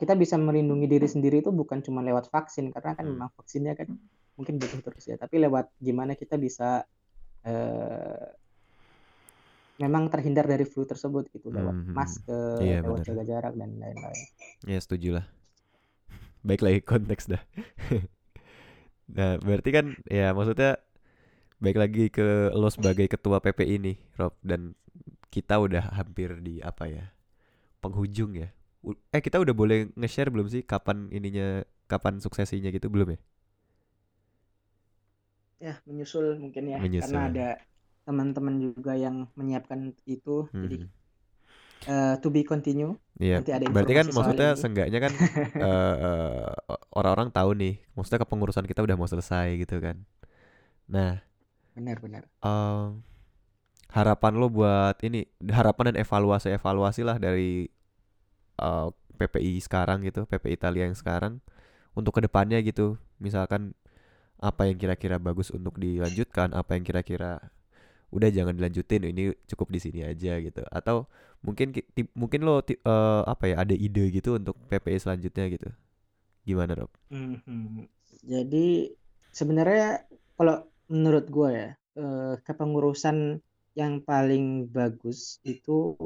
kita 0.00 0.14
bisa 0.22 0.36
melindungi 0.46 0.86
diri 0.94 1.08
sendiri 1.14 1.36
itu 1.44 1.50
bukan 1.60 1.78
cuma 1.86 2.00
lewat 2.08 2.26
vaksin 2.34 2.66
karena 2.74 2.92
kan 2.98 3.04
Hmm. 3.04 3.12
memang 3.12 3.30
vaksinnya 3.36 3.74
kan 3.80 3.88
mungkin 4.38 4.54
butuh 4.62 4.80
terus 4.86 5.04
ya, 5.10 5.16
tapi 5.20 5.36
lewat 5.44 5.66
gimana 5.86 6.12
kita 6.16 6.36
bisa 6.40 6.68
eh, 7.48 8.26
memang 9.82 10.04
terhindar 10.12 10.46
dari 10.52 10.62
flu 10.72 10.82
tersebut 10.92 11.24
gitu 11.34 11.48
lewat 11.58 11.76
Mhm. 11.76 11.96
masker, 11.98 12.62
Iya, 12.62 12.78
lewat 12.84 13.00
benar. 13.00 13.06
jaga 13.08 13.22
jarak 13.30 13.52
dan 13.60 13.70
lain-lain. 13.82 14.20
ya 14.66 14.78
setuju 14.80 15.20
lah 15.20 15.26
baik 16.46 16.60
lagi 16.64 16.80
konteks 16.84 17.24
dah 17.30 17.42
nah 19.16 19.36
berarti 19.42 19.70
kan 19.74 19.86
ya 20.06 20.30
maksudnya 20.36 20.78
baik 21.62 21.78
lagi 21.78 22.04
ke 22.12 22.52
lo 22.54 22.68
sebagai 22.72 23.06
ketua 23.10 23.42
PPI 23.42 23.76
nih 23.82 23.96
Rob 24.20 24.34
dan 24.44 24.74
kita 25.30 25.58
udah 25.60 25.94
hampir 25.94 26.38
di 26.42 26.62
apa 26.62 26.88
ya 26.90 27.04
penghujung 27.82 28.36
ya 28.38 28.50
eh 29.14 29.22
kita 29.26 29.36
udah 29.44 29.54
boleh 29.60 29.78
nge-share 29.98 30.30
belum 30.34 30.48
sih 30.54 30.62
kapan 30.64 30.98
ininya 31.16 31.64
kapan 31.90 32.14
suksesinya 32.24 32.70
gitu 32.76 32.88
belum 32.94 33.08
ya 33.16 33.18
Ya, 35.66 35.72
menyusul 35.88 36.26
mungkin 36.42 36.64
ya, 36.74 36.80
karena 37.00 37.18
Menyusul. 37.18 37.28
ada 37.28 37.46
teman-teman 38.06 38.56
juga 38.64 38.92
yang 39.04 39.16
menyiapkan 39.38 39.80
itu. 40.14 40.36
Jadi 40.62 40.76
Mhm. 40.76 40.90
eh, 41.86 42.14
to 42.22 42.28
be 42.34 42.40
continue. 42.44 42.92
Iya, 43.20 43.36
Nanti 43.36 43.50
ada 43.56 43.66
berarti 43.72 43.92
kan 43.98 44.06
maksudnya 44.16 44.48
ini. 44.56 44.60
seenggaknya 44.60 44.98
kan 45.04 45.14
eh, 45.60 45.94
eh, 46.06 46.48
orang-orang 46.96 47.28
tahu 47.36 47.50
nih, 47.60 47.72
maksudnya 47.94 48.20
kepengurusan 48.24 48.64
kita 48.70 48.80
udah 48.86 48.96
mau 48.96 49.08
selesai 49.10 49.46
gitu 49.60 49.76
kan. 49.84 49.96
Nah, 50.90 51.22
Benar-benar. 51.74 52.28
em, 52.44 53.02
harapan 53.90 54.32
lo 54.40 54.46
buat 54.52 54.96
ini, 55.06 55.26
harapan 55.50 55.94
dan 55.94 55.96
evaluasi 56.04 56.48
evaluasi 56.56 57.02
lah 57.06 57.16
dari 57.20 57.68
eh, 58.60 58.88
PPI 59.18 59.60
sekarang 59.64 60.04
gitu, 60.08 60.24
PPI 60.28 60.56
Italia 60.58 60.84
yang 60.88 60.96
sekarang 60.98 61.40
untuk 61.98 62.16
ke 62.18 62.22
depannya 62.26 62.60
gitu. 62.64 62.96
Misalkan 63.22 63.74
apa 64.40 64.68
yang 64.68 64.78
kira-kira 64.80 65.16
bagus 65.20 65.50
untuk 65.52 65.76
dilanjutkan, 65.80 66.52
apa 66.56 66.76
yang 66.78 66.84
kira-kira 66.86 67.40
udah 68.10 68.30
jangan 68.32 68.54
dilanjutin, 68.58 69.02
ini 69.10 69.34
cukup 69.50 69.70
di 69.74 69.80
sini 69.82 70.00
aja 70.06 70.38
gitu. 70.42 70.62
Atau 70.72 71.06
mungkin 71.46 71.74
mungkin 72.16 72.40
lo 72.46 72.62
ti- 72.64 72.80
eh, 72.80 73.22
apa 73.26 73.44
ya 73.50 73.56
ada 73.64 73.74
ide 73.76 74.10
gitu 74.14 74.36
untuk 74.40 74.56
PPI 74.70 74.98
selanjutnya 75.02 75.46
gitu. 75.52 75.68
Gimana 76.48 76.74
Rob? 76.78 76.90
Mhm. 77.10 77.86
Jadi 78.22 78.94
sebenarnya 79.34 80.06
kalau 80.38 80.56
menurut 80.90 81.26
gue 81.30 81.48
ya 81.54 81.68
eh, 81.98 82.34
kepengurusan 82.46 83.18
yang 83.78 84.02
paling 84.02 84.66
bagus 84.70 85.38
itu 85.46 85.96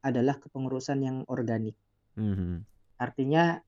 adalah 0.00 0.36
kepengurusan 0.42 0.98
yang 1.04 1.18
organik. 1.28 1.76
Mhm. 2.16 2.64
Artinya 2.98 3.58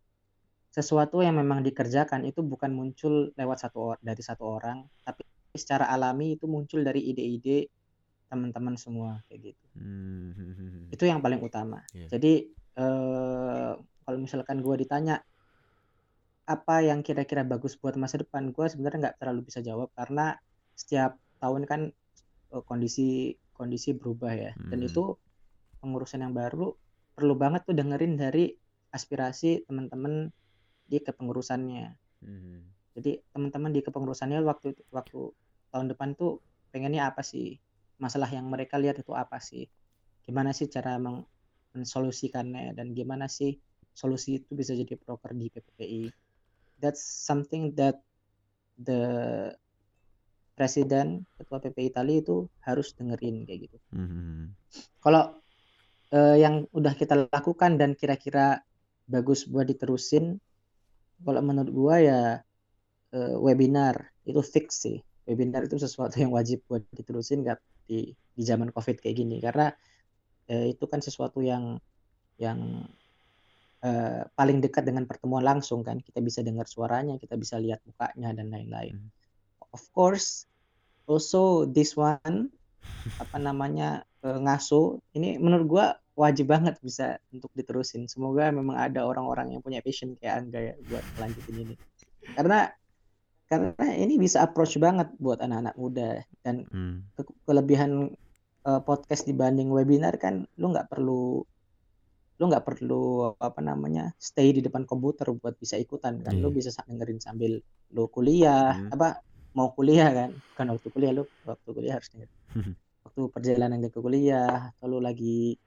sesuatu 0.73 1.21
yang 1.21 1.37
memang 1.37 1.61
dikerjakan 1.61 2.25
itu 2.25 2.41
bukan 2.41 2.73
muncul 2.73 3.29
lewat 3.37 3.59
satu 3.69 3.79
or- 3.93 4.01
dari 4.01 4.25
satu 4.25 4.57
orang, 4.57 4.89
tapi 5.05 5.21
secara 5.53 5.85
alami 5.93 6.41
itu 6.41 6.49
muncul 6.49 6.81
dari 6.81 7.13
ide-ide 7.13 7.69
teman-teman 8.33 8.81
semua 8.81 9.21
kayak 9.29 9.53
gitu. 9.53 9.67
Mhm. 9.77 10.89
Itu 10.89 11.05
yang 11.05 11.21
paling 11.21 11.45
utama. 11.45 11.85
Iya. 11.93 12.17
Jadi 12.17 12.49
eh, 12.73 13.73
kalau 13.77 14.19
misalkan 14.19 14.65
gue 14.65 14.75
ditanya 14.81 15.21
apa 16.49 16.83
yang 16.83 17.05
kira-kira 17.05 17.45
bagus 17.45 17.77
buat 17.77 17.95
masa 18.01 18.19
depan, 18.19 18.51
gue 18.51 18.67
sebenarnya 18.67 18.99
nggak 19.13 19.19
terlalu 19.21 19.47
bisa 19.53 19.61
jawab 19.61 19.93
karena 19.93 20.35
setiap 20.73 21.21
tahun 21.39 21.69
kan 21.69 21.81
eh, 22.53 22.63
kondisi 22.65 23.37
kondisi 23.53 23.93
berubah 23.93 24.33
ya. 24.33 24.53
Dan 24.57 24.81
Hmm. 24.81 24.89
itu 24.89 25.05
pengurusan 25.85 26.25
yang 26.25 26.33
baru 26.33 26.73
perlu 27.23 27.39
banget 27.39 27.63
tuh 27.63 27.79
dengerin 27.79 28.19
dari 28.19 28.51
aspirasi 28.91 29.63
teman-teman 29.71 30.27
di 30.91 30.99
kepengurusannya. 30.99 31.87
Mhm. 32.27 32.59
Jadi 32.99 33.23
teman-teman 33.31 33.71
di 33.71 33.81
kepengurusannya 33.87 34.43
waktu 34.43 34.75
waktu 34.91 35.31
tahun 35.71 35.87
depan 35.95 36.19
tuh 36.19 36.43
pengennya 36.75 37.07
apa 37.15 37.23
sih? 37.23 37.55
Masalah 38.03 38.27
yang 38.35 38.51
mereka 38.51 38.75
lihat 38.83 38.99
itu 38.99 39.15
apa 39.15 39.39
sih? 39.39 39.71
gimana 40.23 40.55
sih 40.55 40.71
cara 40.71 41.03
meng 41.03 41.27
mensolusikannya 41.75 42.79
dan 42.79 42.95
gimana 42.95 43.27
sih 43.27 43.59
solusi 43.91 44.39
itu 44.39 44.55
bisa 44.55 44.71
jadi 44.71 44.95
proker 44.95 45.35
di 45.35 45.51
PPPI. 45.51 46.05
That's 46.79 47.03
something 47.03 47.75
that 47.75 47.99
the 48.79 49.03
presiden 50.55 51.27
ketua 51.35 51.59
PPI 51.59 51.91
Itali 51.91 52.23
itu 52.23 52.47
harus 52.63 52.95
dengerin 52.95 53.43
kayak 53.49 53.67
gitu. 53.67 53.79
Mhm. 53.99 54.55
Kalau 55.03 55.42
eh, 56.13 56.37
yang 56.39 56.69
udah 56.71 56.93
kita 56.95 57.27
lakukan 57.33 57.81
dan 57.81 57.97
kira-kira 57.97 58.61
bagus 59.09 59.49
buat 59.49 59.67
diterusin, 59.67 60.39
kalau 61.25 61.41
menurut 61.43 61.73
gua 61.73 61.97
ya 61.99 62.21
eh, 63.17 63.37
webinar 63.41 64.13
itu 64.29 64.41
fix 64.45 64.85
sih. 64.87 65.01
Webinar 65.27 65.67
itu 65.67 65.79
sesuatu 65.79 66.19
yang 66.19 66.35
wajib 66.35 66.63
buat 66.67 66.83
diterusin 66.93 67.47
nggak 67.47 67.61
di 67.87 68.13
di 68.13 68.43
zaman 68.43 68.71
COVID 68.71 69.03
kayak 69.03 69.17
gini 69.17 69.39
karena 69.43 69.71
eh, 70.51 70.73
itu 70.75 70.85
kan 70.87 71.01
sesuatu 71.03 71.41
yang 71.43 71.79
yang 72.41 72.85
eh, 73.85 74.23
paling 74.35 74.59
dekat 74.63 74.83
dengan 74.87 75.07
pertemuan 75.07 75.45
langsung 75.47 75.87
kan. 75.87 75.99
Kita 76.03 76.19
bisa 76.21 76.43
dengar 76.43 76.67
suaranya, 76.67 77.17
kita 77.19 77.39
bisa 77.39 77.59
lihat 77.59 77.83
mukanya 77.87 78.35
dan 78.35 78.51
lain-lain. 78.51 78.99
Hmm. 78.99 79.11
Of 79.73 79.89
course, 79.97 80.45
also 81.09 81.65
this 81.65 81.97
one 81.97 82.53
apa 83.19 83.39
namanya 83.39 84.05
eh, 84.23 84.39
ngaso 84.39 84.81
ini 85.13 85.37
menurut 85.37 85.67
gua 85.67 85.87
wajib 86.13 86.49
banget 86.49 86.77
bisa 86.79 87.17
untuk 87.31 87.49
diterusin. 87.53 88.05
Semoga 88.05 88.53
memang 88.53 88.77
ada 88.77 89.03
orang-orang 89.03 89.53
yang 89.53 89.61
punya 89.61 89.81
passion 89.81 90.13
kayak 90.17 90.45
Angga 90.45 90.61
ya 90.61 90.75
buat 90.87 91.05
melanjutin 91.17 91.57
ini. 91.59 91.75
Karena 92.33 92.69
karena 93.49 93.73
ini 93.93 94.17
bisa 94.17 94.41
approach 94.41 94.77
banget 94.77 95.13
buat 95.17 95.37
anak-anak 95.39 95.75
muda 95.77 96.11
dan 96.41 96.65
Hmm. 96.69 97.05
ke- 97.13 97.37
kelebihan 97.45 98.13
eh, 98.63 98.81
podcast 98.81 99.27
dibanding 99.27 99.69
webinar 99.69 100.15
kan 100.17 100.47
lu 100.55 100.71
nggak 100.71 100.87
perlu 100.87 101.43
lu 102.39 102.45
nggak 102.47 102.63
perlu 102.63 103.03
apa 103.37 103.59
namanya 103.59 104.15
stay 104.17 104.51
di 104.51 104.61
depan 104.61 104.83
komputer 104.83 105.27
buat 105.33 105.55
bisa 105.57 105.75
ikutan 105.77 106.23
kan 106.23 106.39
lu 106.39 106.47
Iya. 106.47 106.57
bisa 106.57 106.71
sa- 106.71 106.87
dengerin 106.87 107.19
sambil 107.19 107.59
lu 107.91 108.05
kuliah 108.07 108.79
Hmm. 108.79 108.95
apa 108.95 109.19
mau 109.53 109.71
kuliah 109.71 110.09
kan 110.09 110.31
kan 110.55 110.67
waktu 110.71 110.89
kuliah 110.89 111.11
lu 111.13 111.23
waktu 111.43 111.69
kuliah 111.69 111.95
harus 111.99 112.09
dengerin 112.09 112.39
waktu 113.13 113.29
perjalanan 113.29 113.85
ke 113.85 113.93
kuliah 113.93 114.73
atau 114.73 114.89
lu 114.89 114.99
lagi 115.05 115.61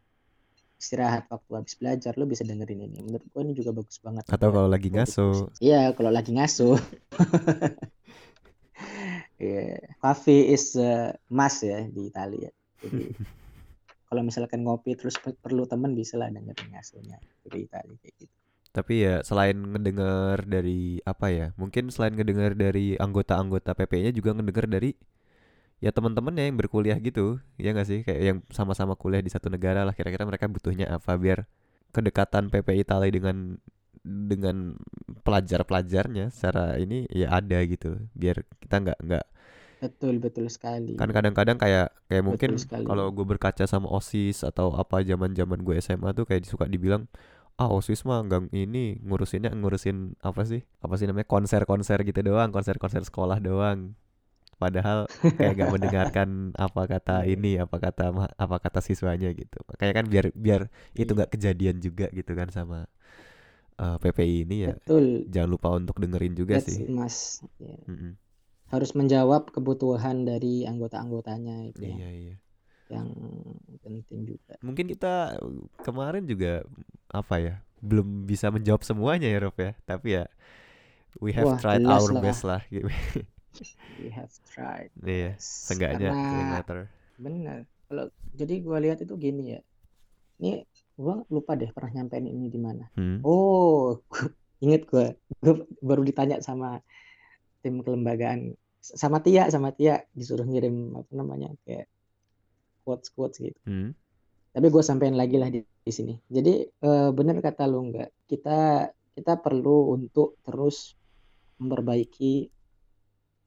istirahat 0.82 1.30
waktu 1.30 1.52
habis 1.54 1.78
belajar 1.78 2.18
lu 2.18 2.26
bisa 2.26 2.42
dengerin 2.42 2.90
ini 2.90 3.00
menurut 3.06 3.22
gua 3.30 3.42
ini 3.46 3.54
juga 3.54 3.72
bagus 3.78 4.02
banget 4.02 4.26
Atau 4.26 4.50
kalau 4.50 4.66
lagi 4.66 4.90
ngaso. 4.90 5.54
iya 5.62 5.94
kalau 5.94 6.10
lagi 6.10 6.34
ngaso 6.34 6.74
Iya, 9.36 9.78
Coffee 10.00 10.56
is 10.56 10.80
a 10.80 11.12
must 11.28 11.68
ya 11.68 11.84
di 11.92 12.08
Italia. 12.08 12.48
Jadi 12.80 13.04
kalau 14.08 14.22
misalkan 14.24 14.64
ngopi 14.64 14.96
terus 14.96 15.20
pe- 15.20 15.36
perlu 15.36 15.68
temen 15.68 15.92
bisa 15.92 16.16
lah 16.16 16.32
dengerin 16.32 16.72
ngasuhnya 16.72 17.20
di 17.52 17.60
Italia 17.68 17.96
kayak 18.00 18.16
gitu. 18.16 18.36
Tapi 18.76 19.08
ya 19.08 19.24
selain 19.24 19.56
ngedengar 19.56 20.44
dari 20.44 21.00
apa 21.08 21.28
ya? 21.32 21.48
Mungkin 21.56 21.92
selain 21.96 22.12
ngedengar 22.16 22.60
dari 22.60 23.00
anggota-anggota 23.00 23.72
PP-nya 23.72 24.12
juga 24.12 24.36
ngedengar 24.36 24.68
dari 24.68 24.92
ya 25.86 25.94
teman-temannya 25.94 26.50
yang 26.50 26.58
berkuliah 26.58 26.98
gitu. 26.98 27.38
Ya 27.62 27.70
nggak 27.78 27.88
sih? 27.88 28.00
Kayak 28.02 28.22
yang 28.26 28.38
sama-sama 28.50 28.98
kuliah 28.98 29.22
di 29.22 29.30
satu 29.30 29.54
negara 29.54 29.86
lah. 29.86 29.94
Kira-kira 29.94 30.26
mereka 30.26 30.50
butuhnya 30.50 30.90
apa 30.90 31.14
biar 31.22 31.46
kedekatan 31.94 32.50
PP 32.50 32.82
Italia 32.82 33.14
dengan 33.14 33.62
dengan 34.06 34.78
pelajar-pelajarnya 35.26 36.34
secara 36.34 36.82
ini 36.82 37.06
ya 37.14 37.38
ada 37.38 37.62
gitu. 37.70 38.02
Biar 38.18 38.42
kita 38.66 38.76
nggak 38.82 39.00
nggak 39.06 39.26
Betul 39.76 40.18
betul 40.24 40.48
sekali. 40.50 40.96
kan 40.98 41.12
kadang-kadang 41.12 41.62
kayak 41.62 41.94
kayak 42.10 42.24
mungkin 42.26 42.58
kalau 42.88 43.12
gue 43.12 43.26
berkaca 43.28 43.68
sama 43.70 43.92
osis 43.92 44.42
atau 44.42 44.74
apa 44.74 45.04
zaman-zaman 45.06 45.62
gue 45.62 45.78
SMA 45.84 46.16
tuh 46.16 46.26
kayak 46.26 46.48
suka 46.48 46.66
dibilang 46.66 47.06
ah 47.60 47.70
osis 47.70 48.04
mah 48.08 48.24
enggak 48.24 48.50
ini 48.56 49.00
ngurusinnya 49.04 49.52
ngurusin 49.56 50.16
apa 50.24 50.42
sih 50.48 50.64
apa 50.84 50.96
sih 51.00 51.06
namanya 51.08 51.28
konser-konser 51.28 52.04
gitu 52.08 52.20
doang 52.24 52.52
konser-konser 52.52 53.04
sekolah 53.08 53.40
doang 53.40 53.96
padahal 54.62 55.08
kayak 55.38 55.54
gak 55.62 55.72
mendengarkan 55.76 56.30
apa 56.56 56.82
kata 56.88 57.24
ini 57.34 57.60
apa 57.60 57.78
kata 57.80 58.04
apa 58.40 58.56
kata 58.64 58.80
siswanya 58.84 59.30
gitu 59.36 59.58
makanya 59.70 59.94
kan 60.04 60.06
biar 60.08 60.26
biar 60.36 60.62
itu 60.96 61.12
Iya. 61.12 61.18
nggak 61.18 61.32
kejadian 61.36 61.78
juga 61.84 62.08
gitu 62.14 62.32
kan 62.40 62.50
sama 62.52 62.88
eh, 63.80 63.98
PPI 64.02 64.48
ini 64.48 64.58
ya 64.68 64.74
Betul. 64.76 65.06
jangan 65.28 65.50
lupa 65.52 65.68
untuk 65.76 65.96
dengerin 66.00 66.34
juga 66.38 66.56
That's 66.58 66.68
sih. 66.72 66.88
Ya. 67.60 67.76
Mm-mm. 67.88 68.14
Harus 68.74 68.92
menjawab 68.98 69.54
kebutuhan 69.54 70.26
dari 70.26 70.66
anggota-anggotanya 70.66 71.70
itu 71.70 71.86
yang, 71.86 72.00
iya 72.02 72.10
iya 72.12 72.36
yang 72.90 73.08
penting 73.82 74.20
juga. 74.26 74.54
mungkin 74.62 74.86
kita 74.90 75.42
kemarin 75.82 76.26
juga 76.26 76.62
apa 77.10 77.36
ya 77.42 77.54
belum 77.82 78.26
bisa 78.26 78.50
menjawab 78.50 78.82
semuanya 78.86 79.30
ya 79.30 79.40
Rob 79.46 79.58
ya 79.58 79.72
tapi 79.86 80.18
ya 80.18 80.24
we 81.22 81.32
have 81.36 81.48
Wah, 81.48 81.58
tried 81.62 81.86
our 81.86 82.10
lah. 82.10 82.22
best 82.24 82.42
lah 82.46 82.62
gitu 82.70 82.90
We 84.02 84.10
have 84.12 84.32
tried. 84.50 84.92
iya 85.04 85.36
Yes. 85.36 85.44
seenggaknya 85.72 86.12
Karena 86.12 86.52
matter 86.60 86.78
benar. 87.16 87.60
Kalau 87.88 88.06
jadi 88.36 88.54
gua 88.60 88.78
lihat 88.82 89.00
itu 89.04 89.16
gini 89.16 89.56
ya. 89.56 89.62
Ini 90.42 90.68
gua 91.00 91.24
lupa 91.32 91.56
deh 91.56 91.72
pernah 91.72 92.02
nyampein 92.02 92.28
ini 92.28 92.48
di 92.52 92.60
mana. 92.60 92.86
hmm. 92.98 93.24
Oh, 93.24 94.00
inget 94.64 94.88
gue, 94.88 95.14
gue 95.44 95.54
baru 95.84 96.02
ditanya 96.02 96.40
sama 96.40 96.80
tim 97.60 97.84
kelembagaan, 97.84 98.56
sama 98.80 99.20
Tia, 99.20 99.52
sama 99.52 99.76
Tia 99.76 100.00
disuruh 100.16 100.48
ngirim 100.48 100.96
apa 100.96 101.12
namanya 101.14 101.52
kayak 101.68 101.86
quotes 102.86 103.12
quotes 103.12 103.38
gitu. 103.42 103.60
Hmm. 103.68 103.92
Tapi 104.56 104.68
gue 104.72 104.84
sampein 104.86 105.20
lagi 105.20 105.36
lah 105.36 105.52
di, 105.52 105.60
di 105.60 105.92
sini. 105.92 106.16
Jadi 106.32 106.64
eh, 106.64 107.10
benar 107.12 107.44
kata 107.44 107.68
lu 107.68 107.92
nggak, 107.92 108.30
kita 108.32 108.90
kita 109.16 109.34
perlu 109.40 109.96
untuk 109.96 110.40
terus 110.44 110.96
memperbaiki 111.60 112.55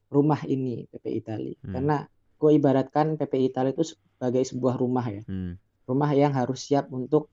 rumah 0.09 0.41
ini 0.45 0.89
PP 0.89 1.05
Itali, 1.21 1.53
Hmm. 1.61 1.73
karena 1.73 1.97
gue 2.39 2.51
ibaratkan 2.57 3.15
PP 3.15 3.53
Itali 3.53 3.71
itu 3.71 3.85
sebagai 3.85 4.43
sebuah 4.43 4.75
rumah 4.77 5.05
ya 5.09 5.23
Hmm. 5.25 5.55
rumah 5.85 6.09
yang 6.13 6.33
harus 6.33 6.65
siap 6.65 6.89
untuk 6.89 7.29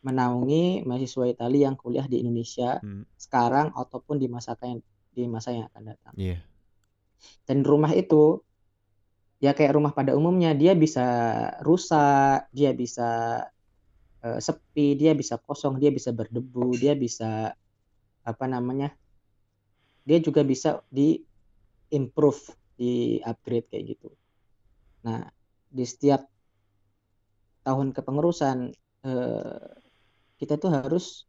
menaungi 0.00 0.88
mahasiswa 0.88 1.28
Italia 1.28 1.68
yang 1.68 1.76
kuliah 1.76 2.06
di 2.08 2.22
Indonesia 2.24 2.80
Hmm. 2.80 3.04
sekarang 3.20 3.74
ataupun 3.76 4.16
di 4.16 4.26
masa 4.30 4.56
yang 4.64 4.80
di 5.10 5.26
masa 5.26 5.52
yang 5.52 5.66
akan 5.68 5.82
datang. 5.90 6.14
Iya. 6.16 6.38
Dan 7.44 7.66
rumah 7.66 7.92
itu 7.92 8.40
ya 9.42 9.52
kayak 9.52 9.74
rumah 9.76 9.92
pada 9.92 10.14
umumnya 10.16 10.54
dia 10.56 10.72
bisa 10.72 11.04
rusak, 11.66 12.48
dia 12.54 12.70
bisa 12.72 13.42
eh, 14.20 14.36
sepi, 14.36 15.00
dia 15.00 15.16
bisa 15.16 15.40
kosong, 15.40 15.80
dia 15.80 15.88
bisa 15.88 16.12
berdebu, 16.12 16.76
dia 16.76 16.92
bisa 16.92 17.56
apa 18.20 18.44
namanya? 18.44 18.92
Dia 20.04 20.20
juga 20.20 20.44
bisa 20.44 20.84
di 20.92 21.24
improve, 21.92 22.40
di 22.80 23.20
upgrade 23.20 23.68
kayak 23.68 23.84
gitu. 23.96 24.08
Nah, 25.04 25.28
di 25.68 25.84
setiap 25.84 26.24
tahun 27.62 27.92
kepengurusan 27.92 28.72
eh, 29.04 29.68
kita 30.40 30.56
tuh 30.56 30.72
harus 30.72 31.28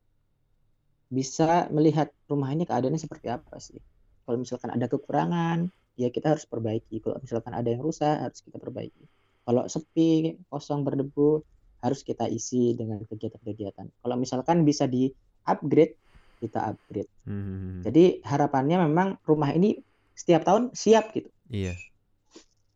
bisa 1.12 1.68
melihat 1.76 2.08
rumah 2.32 2.56
ini 2.56 2.64
keadaannya 2.64 3.02
seperti 3.02 3.28
apa 3.28 3.60
sih. 3.60 3.78
Kalau 4.24 4.40
misalkan 4.40 4.72
ada 4.72 4.88
kekurangan, 4.88 5.68
ya 6.00 6.08
kita 6.08 6.32
harus 6.32 6.48
perbaiki. 6.48 7.04
Kalau 7.04 7.20
misalkan 7.20 7.52
ada 7.52 7.68
yang 7.68 7.84
rusak, 7.84 8.16
harus 8.16 8.40
kita 8.40 8.56
perbaiki. 8.56 9.04
Kalau 9.44 9.68
sepi, 9.68 10.40
kosong, 10.48 10.88
berdebu, 10.88 11.44
harus 11.84 12.00
kita 12.08 12.32
isi 12.32 12.78
dengan 12.80 13.04
kegiatan-kegiatan. 13.04 13.92
Kalau 14.00 14.16
misalkan 14.16 14.64
bisa 14.64 14.88
di 14.88 15.12
upgrade, 15.44 16.00
kita 16.40 16.72
upgrade. 16.72 17.12
Hmm. 17.28 17.84
Jadi 17.84 18.24
harapannya 18.24 18.88
memang 18.88 19.20
rumah 19.28 19.52
ini 19.52 19.76
setiap 20.22 20.46
tahun 20.46 20.70
siap 20.78 21.18
gitu. 21.18 21.34
Iya. 21.50 21.74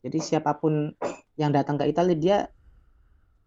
Jadi 0.02 0.18
siapa 0.18 0.58
pun 0.58 0.98
yang 1.38 1.54
datang 1.54 1.78
ke 1.78 1.86
Italia 1.86 2.18
dia 2.18 2.38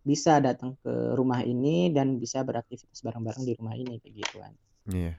bisa 0.06 0.38
datang 0.38 0.78
ke 0.80 1.18
rumah 1.18 1.42
ini 1.42 1.90
dan 1.90 2.16
bisa 2.22 2.46
beraktivitas 2.46 3.02
bareng-bareng 3.02 3.42
di 3.42 3.52
rumah 3.58 3.74
ini 3.74 3.98
kayak 3.98 4.14
gitu 4.14 4.36
kan. 4.38 4.52
Iya. 4.88 5.12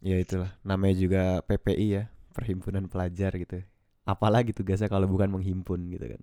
Ya 0.00 0.16
itulah 0.16 0.50
namanya 0.64 0.94
juga 0.96 1.22
PPI 1.44 1.86
ya, 2.00 2.04
Perhimpunan 2.32 2.86
Pelajar 2.86 3.34
gitu. 3.36 3.60
Apalagi 4.06 4.54
tugasnya 4.56 4.88
kalau 4.88 5.10
bukan 5.10 5.28
menghimpun 5.28 5.90
gitu 5.92 6.16
kan. 6.16 6.22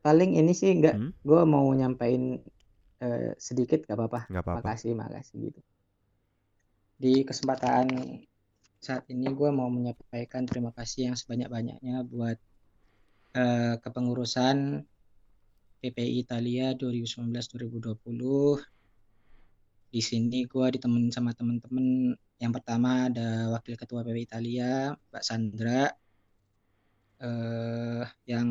Paling 0.00 0.38
ini 0.38 0.56
sih 0.56 0.72
enggak 0.72 0.96
Hmm? 0.96 1.12
gue 1.12 1.42
mau 1.44 1.66
nyampein 1.76 2.40
eh, 3.04 3.32
sedikit 3.36 3.84
gak 3.84 3.96
apa-apa. 4.00 4.20
nggak 4.32 4.42
apa-apa. 4.46 4.60
Makasih, 4.64 4.92
makasih 4.96 5.36
gitu. 5.52 5.60
Di 6.96 7.24
kesempatan 7.28 7.84
saat 8.80 9.04
ini 9.12 9.28
gue 9.28 9.50
mau 9.52 9.68
menyampaikan 9.68 10.48
terima 10.48 10.72
kasih 10.72 11.12
yang 11.12 11.16
sebanyak-banyaknya 11.16 12.00
buat 12.08 12.40
eh, 13.36 13.76
kepengurusan 13.76 14.80
PPI 15.84 16.24
Italia 16.24 16.72
2019-2020. 16.72 18.00
Di 19.90 20.00
sini 20.00 20.48
gue 20.48 20.66
ditemenin 20.80 21.12
sama 21.12 21.36
temen-temen. 21.36 22.16
Yang 22.40 22.52
pertama 22.56 23.12
ada 23.12 23.52
Wakil 23.52 23.76
Ketua 23.76 24.00
PPI 24.00 24.24
Italia, 24.24 24.96
Mbak 24.96 25.24
Sandra, 25.28 25.92
eh, 27.20 28.04
yang 28.24 28.48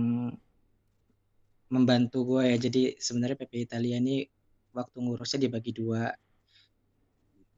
membantu 1.73 2.37
gue 2.37 2.53
ya. 2.53 2.57
Jadi 2.69 3.01
sebenarnya 3.01 3.37
PP 3.41 3.53
Italia 3.65 3.97
ini 3.97 4.29
waktu 4.77 4.97
ngurusnya 5.01 5.49
dibagi 5.49 5.73
dua 5.73 6.13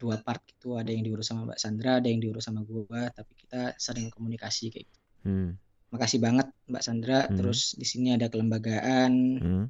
dua 0.01 0.17
part 0.25 0.41
gitu. 0.49 0.81
Ada 0.81 0.89
yang 0.89 1.05
diurus 1.05 1.29
sama 1.29 1.53
Mbak 1.53 1.59
Sandra, 1.61 1.91
ada 2.01 2.07
yang 2.09 2.17
diurus 2.17 2.49
sama 2.49 2.65
gue. 2.65 3.01
Tapi 3.13 3.31
kita 3.37 3.77
sering 3.77 4.09
komunikasi 4.09 4.73
kayak 4.73 4.85
gitu. 4.89 4.99
Hmm. 5.29 5.49
Makasih 5.93 6.17
banget 6.17 6.47
Mbak 6.65 6.83
Sandra. 6.83 7.19
Hmm. 7.29 7.37
Terus 7.37 7.77
di 7.77 7.85
sini 7.85 8.17
ada 8.17 8.25
kelembagaan, 8.33 9.13
Hmm. 9.37 9.65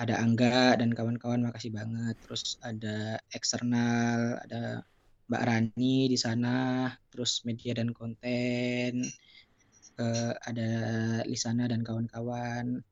ada 0.00 0.18
Angga 0.18 0.80
dan 0.80 0.96
kawan-kawan 0.96 1.44
makasih 1.44 1.70
banget. 1.76 2.16
Terus 2.24 2.56
ada 2.64 3.20
eksternal, 3.36 4.40
ada 4.40 4.80
Mbak 5.28 5.42
Rani 5.44 5.96
di 6.08 6.18
sana, 6.20 6.88
terus 7.08 7.44
media 7.48 7.72
dan 7.76 7.92
konten, 7.96 9.04
eh, 10.00 10.32
ada 10.36 10.70
Lisana 11.24 11.64
dan 11.70 11.80
kawan-kawan. 11.86 12.82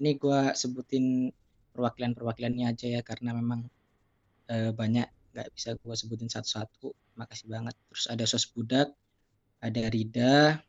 Ini 0.00 0.10
gua 0.18 0.56
sebutin 0.56 1.30
perwakilan-perwakilannya 1.72 2.66
aja 2.68 2.86
ya 2.98 3.00
karena 3.04 3.32
memang 3.36 3.68
eh, 4.50 4.72
banyak 4.74 5.08
nggak 5.32 5.48
bisa 5.56 5.74
gua 5.80 5.96
sebutin 5.96 6.28
satu-satu. 6.28 6.92
Makasih 7.18 7.48
banget. 7.48 7.74
Terus 7.88 8.04
ada 8.12 8.24
Sos 8.28 8.46
Budak, 8.52 8.92
ada 9.60 9.82
Rida, 9.88 10.60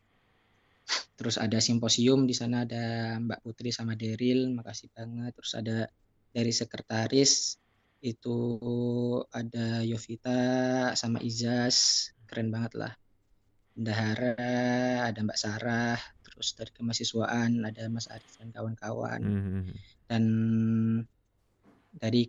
terus 1.15 1.39
ada 1.39 1.59
simposium 1.63 2.27
di 2.27 2.35
sana 2.35 2.67
ada 2.67 3.15
Mbak 3.21 3.39
Putri 3.45 3.69
sama 3.71 3.95
Deril 3.95 4.51
makasih 4.51 4.91
banget 4.91 5.31
terus 5.37 5.53
ada 5.55 5.87
dari 6.33 6.51
sekretaris 6.51 7.55
itu 8.03 8.37
ada 9.31 9.79
Yovita 9.85 10.91
sama 10.99 11.23
Izas 11.23 12.09
keren 12.27 12.51
banget 12.51 12.75
lah 12.75 12.93
Bendahara 13.73 15.07
ada 15.07 15.19
Mbak 15.23 15.39
Sarah 15.39 15.97
terus 16.25 16.57
dari 16.57 16.71
kemahasiswaan 16.75 17.63
ada 17.63 17.87
Mas 17.87 18.11
Arif 18.11 18.33
dan 18.41 18.51
kawan-kawan 18.51 19.21
Hmm. 19.23 19.71
dan 20.09 20.23
dari 21.93 22.27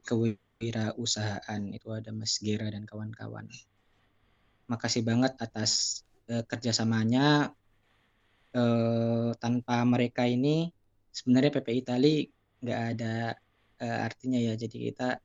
kewirausahaan 0.64 1.62
itu 1.76 1.92
ada 1.92 2.08
Mas 2.16 2.40
Gera 2.40 2.72
dan 2.72 2.88
kawan-kawan. 2.88 3.44
Makasih 4.72 5.04
banget 5.04 5.36
atas 5.36 6.00
eh, 6.32 6.40
kerjasamanya. 6.48 7.52
Eh, 8.54 9.30
tanpa 9.36 9.84
mereka 9.84 10.24
ini 10.24 10.72
sebenarnya 11.12 11.52
PP 11.60 11.84
Itali 11.84 12.24
nggak 12.64 12.80
ada 12.96 13.36
eh, 13.84 13.98
artinya 14.08 14.40
ya. 14.40 14.56
Jadi 14.56 14.76
kita 14.88 15.20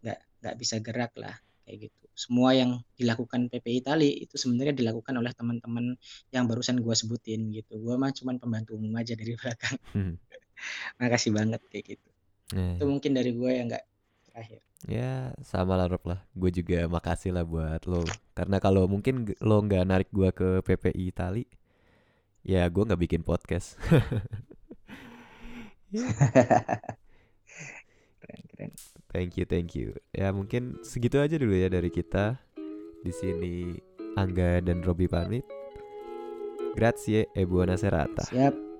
nggak 0.00 0.20
nggak 0.40 0.56
bisa 0.56 0.80
gerak 0.80 1.12
lah 1.20 1.36
kayak 1.68 1.92
gitu. 1.92 2.04
Semua 2.16 2.56
yang 2.56 2.80
dilakukan 2.96 3.52
PP 3.52 3.84
Itali 3.84 4.24
itu 4.24 4.40
sebenarnya 4.40 4.72
dilakukan 4.72 5.12
oleh 5.20 5.36
teman-teman 5.36 6.00
yang 6.32 6.48
barusan 6.48 6.80
gua 6.80 6.96
sebutin 6.96 7.52
gitu. 7.52 7.76
Gua 7.76 8.00
mah 8.00 8.16
cuman 8.16 8.40
pembantu 8.40 8.80
umum 8.80 8.96
aja 8.96 9.12
dari 9.12 9.36
belakang. 9.40 9.76
Hmm. 9.92 10.16
makasih 11.02 11.34
banget 11.34 11.58
kayak 11.68 11.98
gitu. 11.98 12.08
Nah, 12.54 12.78
itu 12.78 12.84
mungkin 12.86 13.12
dari 13.18 13.34
gua 13.34 13.50
yang 13.50 13.66
nggak 13.66 13.82
terakhir 14.32 14.64
ya 14.88 15.30
sama 15.42 15.78
lah 15.78 15.86
Rob 15.90 16.02
lah. 16.06 16.20
Gue 16.34 16.50
juga 16.50 16.86
makasih 16.90 17.34
lah 17.34 17.44
buat 17.46 17.82
lo. 17.86 18.02
Karena 18.34 18.58
kalau 18.58 18.86
mungkin 18.90 19.30
lo 19.38 19.62
nggak 19.62 19.84
narik 19.86 20.10
gua 20.10 20.34
ke 20.34 20.62
PPI 20.64 21.14
Itali, 21.14 21.44
ya 22.42 22.66
gue 22.66 22.82
nggak 22.82 23.02
bikin 23.02 23.22
podcast. 23.22 23.76
Ya, 25.92 26.08
keren 28.24 28.44
keren 28.48 28.72
thank 29.12 29.36
you, 29.36 29.44
thank 29.44 29.76
you. 29.76 29.92
Ya 30.08 30.32
mungkin 30.32 30.80
segitu 30.80 31.20
aja 31.20 31.36
dulu 31.36 31.52
ya 31.52 31.68
dari 31.68 31.92
kita. 31.92 32.40
Di 33.04 33.12
sini 33.12 33.76
Angga 34.16 34.64
dan 34.64 34.80
Robi 34.80 35.04
pamit. 35.04 35.44
Grazie 36.72 37.28
e 37.36 37.44
buona 37.44 37.76
serata. 37.76 38.24
siap 38.24 38.71